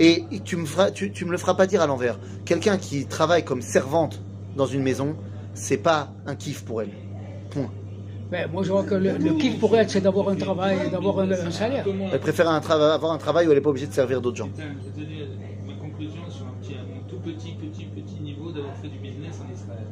Et 0.00 0.24
tu 0.44 0.56
me, 0.56 0.66
feras, 0.66 0.90
tu, 0.90 1.12
tu 1.12 1.24
me 1.24 1.30
le 1.30 1.38
feras 1.38 1.54
pas 1.54 1.66
dire 1.68 1.80
à 1.80 1.86
l'envers. 1.86 2.18
Quelqu'un 2.44 2.76
qui 2.76 3.06
travaille 3.06 3.44
comme 3.44 3.62
servante 3.62 4.20
dans 4.56 4.66
une 4.66 4.82
maison, 4.82 5.14
c'est 5.54 5.76
pas 5.78 6.12
un 6.26 6.34
kiff 6.34 6.64
pour 6.64 6.82
elle. 6.82 6.90
Point. 7.50 7.70
Mais 8.30 8.46
moi, 8.48 8.62
je 8.64 8.72
vois 8.72 8.82
que 8.84 8.94
le, 8.94 9.18
le 9.18 9.32
kiff 9.34 9.58
pour 9.60 9.76
elle, 9.76 9.88
c'est 9.88 10.00
d'avoir 10.00 10.28
un 10.28 10.36
travail, 10.36 10.90
d'avoir 10.90 11.20
un, 11.20 11.30
un 11.30 11.50
salaire. 11.50 11.84
Elle 12.12 12.20
préfère 12.20 12.48
un 12.48 12.58
avoir 12.60 13.12
un 13.12 13.18
travail 13.18 13.46
où 13.46 13.50
elle 13.50 13.58
n'est 13.58 13.62
pas 13.62 13.70
obligée 13.70 13.86
de 13.86 13.92
servir 13.92 14.20
d'autres 14.20 14.36
gens. 14.36 14.50
Ma 15.66 15.74
conclusion 15.74 16.22
sur 16.28 16.46
un 16.46 16.54
petit, 16.60 16.74
tout 17.08 17.18
petit, 17.18 17.52
petit, 17.52 17.84
petit 17.84 18.20
niveau 18.22 18.50
d'avoir 18.50 18.74
fait 18.76 18.88
du 18.88 18.98
business 18.98 19.40
en 19.46 19.52
Israël. 19.52 19.86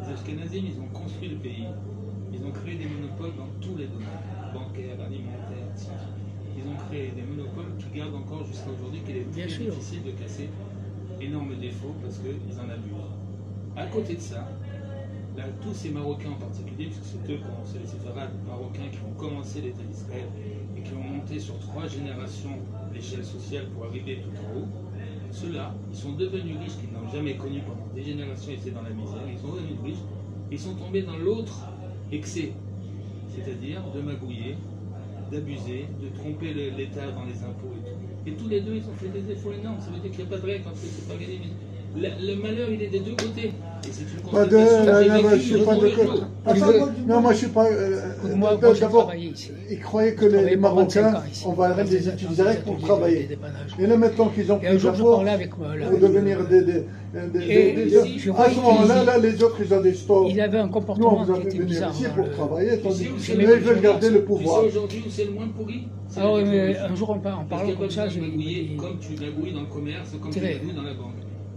Les 0.00 0.12
Ashkenazim, 0.14 0.64
ils 0.72 0.80
ont 0.80 0.88
construit 0.98 1.28
le 1.28 1.36
pays. 1.36 1.66
Ils 2.32 2.44
ont 2.46 2.50
créé 2.52 2.76
des 2.76 2.86
monopoles 2.86 3.36
dans 3.36 3.48
tous 3.60 3.76
les 3.76 3.86
domaines, 3.86 4.22
bancaires, 4.54 4.96
alimentaires, 5.04 5.68
etc. 5.74 5.90
Ils 6.56 6.64
ont 6.68 6.76
créé 6.88 7.12
des 7.14 7.22
monopoles 7.22 7.72
qui 7.78 7.98
gardent 7.98 8.14
encore 8.16 8.44
jusqu'à 8.46 8.70
aujourd'hui, 8.70 9.00
qu'il 9.04 9.16
est 9.16 9.26
Bien 9.34 9.46
très 9.46 9.54
sûr. 9.54 9.70
difficile 9.74 10.02
de 10.04 10.10
casser. 10.12 10.48
Énorme 11.20 11.54
défaut 11.60 11.94
parce 12.02 12.18
qu'ils 12.18 12.58
en 12.60 12.68
abusent. 12.70 13.12
À 13.76 13.86
côté 13.86 14.14
de 14.14 14.20
ça, 14.20 14.48
tous 15.60 15.74
ces 15.74 15.90
Marocains 15.90 16.30
en 16.30 16.40
particulier, 16.40 16.86
puisque 16.86 17.04
c'est 17.04 17.32
eux 17.32 17.38
c'est 17.64 17.78
les 17.78 17.86
séfarades 17.86 18.30
marocains 18.46 18.88
qui 18.90 18.98
ont 19.06 19.14
commencé 19.18 19.60
l'État 19.60 19.82
d'Israël 19.82 20.26
et 20.76 20.82
qui 20.82 20.92
ont 20.94 21.02
monté 21.02 21.38
sur 21.38 21.58
trois 21.58 21.86
générations 21.86 22.58
l'échelle 22.92 23.24
sociale 23.24 23.66
pour 23.68 23.84
arriver 23.84 24.20
tout 24.22 24.30
en 24.30 24.58
haut, 24.58 24.66
ceux-là, 25.30 25.74
ils 25.90 25.96
sont 25.96 26.12
devenus 26.12 26.56
riches 26.58 26.76
qu'ils 26.80 26.92
n'ont 26.92 27.08
jamais 27.12 27.36
connu 27.36 27.60
pendant 27.60 27.86
des 27.94 28.02
générations, 28.02 28.50
ils 28.50 28.58
étaient 28.58 28.70
dans 28.70 28.82
la 28.82 28.90
misère, 28.90 29.22
ils 29.30 29.38
sont 29.38 29.52
devenus 29.52 29.78
riches, 29.84 30.02
ils 30.50 30.58
sont 30.58 30.74
tombés 30.74 31.02
dans 31.02 31.16
l'autre 31.16 31.68
excès, 32.10 32.52
c'est-à-dire 33.34 33.82
de 33.94 34.00
magouiller, 34.00 34.56
d'abuser, 35.30 35.86
de 36.02 36.08
tromper 36.18 36.54
l'État 36.76 37.10
dans 37.12 37.24
les 37.24 37.42
impôts 37.42 37.74
et 37.76 37.88
tout. 37.88 37.98
Et 38.26 38.32
tous 38.32 38.48
les 38.48 38.60
deux, 38.60 38.74
ils 38.74 38.88
ont 38.88 38.94
fait 38.94 39.08
des 39.08 39.30
efforts 39.30 39.52
énormes. 39.52 39.80
Ça 39.80 39.90
veut 39.90 39.98
dire 39.98 40.10
qu'il 40.10 40.20
n'y 40.20 40.26
a 40.26 40.30
pas 40.30 40.38
de 40.38 40.46
règle 40.46 40.64
quand 40.64 40.72
c'est 40.74 41.08
pas 41.08 41.14
gagné. 41.14 41.40
Le, 42.00 42.08
le 42.34 42.36
malheur, 42.42 42.68
il 42.70 42.82
est 42.82 42.86
des 42.88 43.00
deux 43.00 43.12
côtés. 43.12 43.52
Et 43.86 43.90
c'est 43.90 44.02
une 44.02 44.30
Pas 44.30 44.44
de, 44.44 44.50
que 44.50 44.86
là, 44.86 45.02
là, 45.06 45.22
moi, 45.22 45.30
je 45.36 45.42
suis 45.42 45.64
pas 45.64 45.74
le 45.74 45.80
moi, 46.78 46.90
non, 47.06 47.20
moi 47.20 47.32
je 47.32 47.38
suis 47.38 47.46
pas. 47.48 47.66
euh, 47.66 48.00
Moi, 48.34 48.52
euh, 48.52 48.74
D'abord, 48.74 49.04
travaillé 49.04 49.30
ici. 49.30 49.50
ils 49.70 49.80
croyaient 49.80 50.14
que 50.14 50.24
les, 50.26 50.44
les 50.44 50.56
pendant 50.56 50.76
25 50.82 51.02
Marocains, 51.02 51.22
on 51.46 51.52
va 51.52 51.68
Dans 51.70 51.76
les 51.76 51.84
des 51.84 52.08
utiliser 52.08 52.44
pour 52.64 52.78
travailler. 52.78 53.28
Et 53.78 53.86
là 53.86 53.96
maintenant 53.96 54.28
qu'ils 54.28 54.50
ont 54.52 54.58
pris 54.58 54.78
je 54.78 54.88
moi, 55.02 55.24
là. 55.76 55.86
pour 55.88 55.98
devenir 55.98 56.46
des. 56.48 56.62
des, 56.62 56.82
des- 57.72 57.88
je 58.18 58.30
à 58.30 58.50
ce 58.50 58.56
moment-là, 58.60 59.04
là, 59.04 59.18
les 59.18 59.42
autres 59.42 59.56
ils 59.64 59.74
ont 59.74 59.80
des 59.80 59.94
stores. 59.94 60.28
Il 60.30 60.40
avait 60.40 60.58
un 60.58 60.62
Nous, 60.62 60.68
on 60.68 60.72
comportement 60.72 61.24
fait 61.24 61.42
était 61.48 61.58
venir 61.58 61.90
ici 61.90 62.06
hein, 62.06 62.12
pour 62.14 62.24
le- 62.26 62.32
travailler, 62.32 62.78
tandis 62.80 62.98
Tu 62.98 63.04
sais 63.04 63.08
que 63.08 63.12
où 63.12 63.16
eux, 63.16 63.20
c'est 63.20 63.32
ils 63.34 63.46
le- 63.46 63.54
veulent 63.56 63.80
garder 63.80 64.10
le 64.10 64.24
pouvoir. 64.24 64.64
aujourd'hui 64.64 65.02
où 65.06 65.10
c'est 65.10 65.24
le 65.24 65.32
moins 65.32 65.48
pourri 65.48 65.88
Ah 66.16 66.32
oui, 66.32 66.44
mais 66.44 66.76
un 66.78 66.94
jour, 66.94 67.10
en, 67.10 67.18
parlant 67.18 67.44
comme 67.78 67.90
ça, 67.90 68.06
de 68.06 68.10
dit 68.12 68.76
comme 68.76 68.98
tu 68.98 69.12
magouilles 69.22 69.52
dans 69.52 69.60
le 69.60 69.66
commerce, 69.66 70.10
comme 70.20 70.30
tu 70.30 70.40
magouilles 70.40 70.72
dans 70.74 70.82
la 70.82 70.94
banque. 70.94 71.27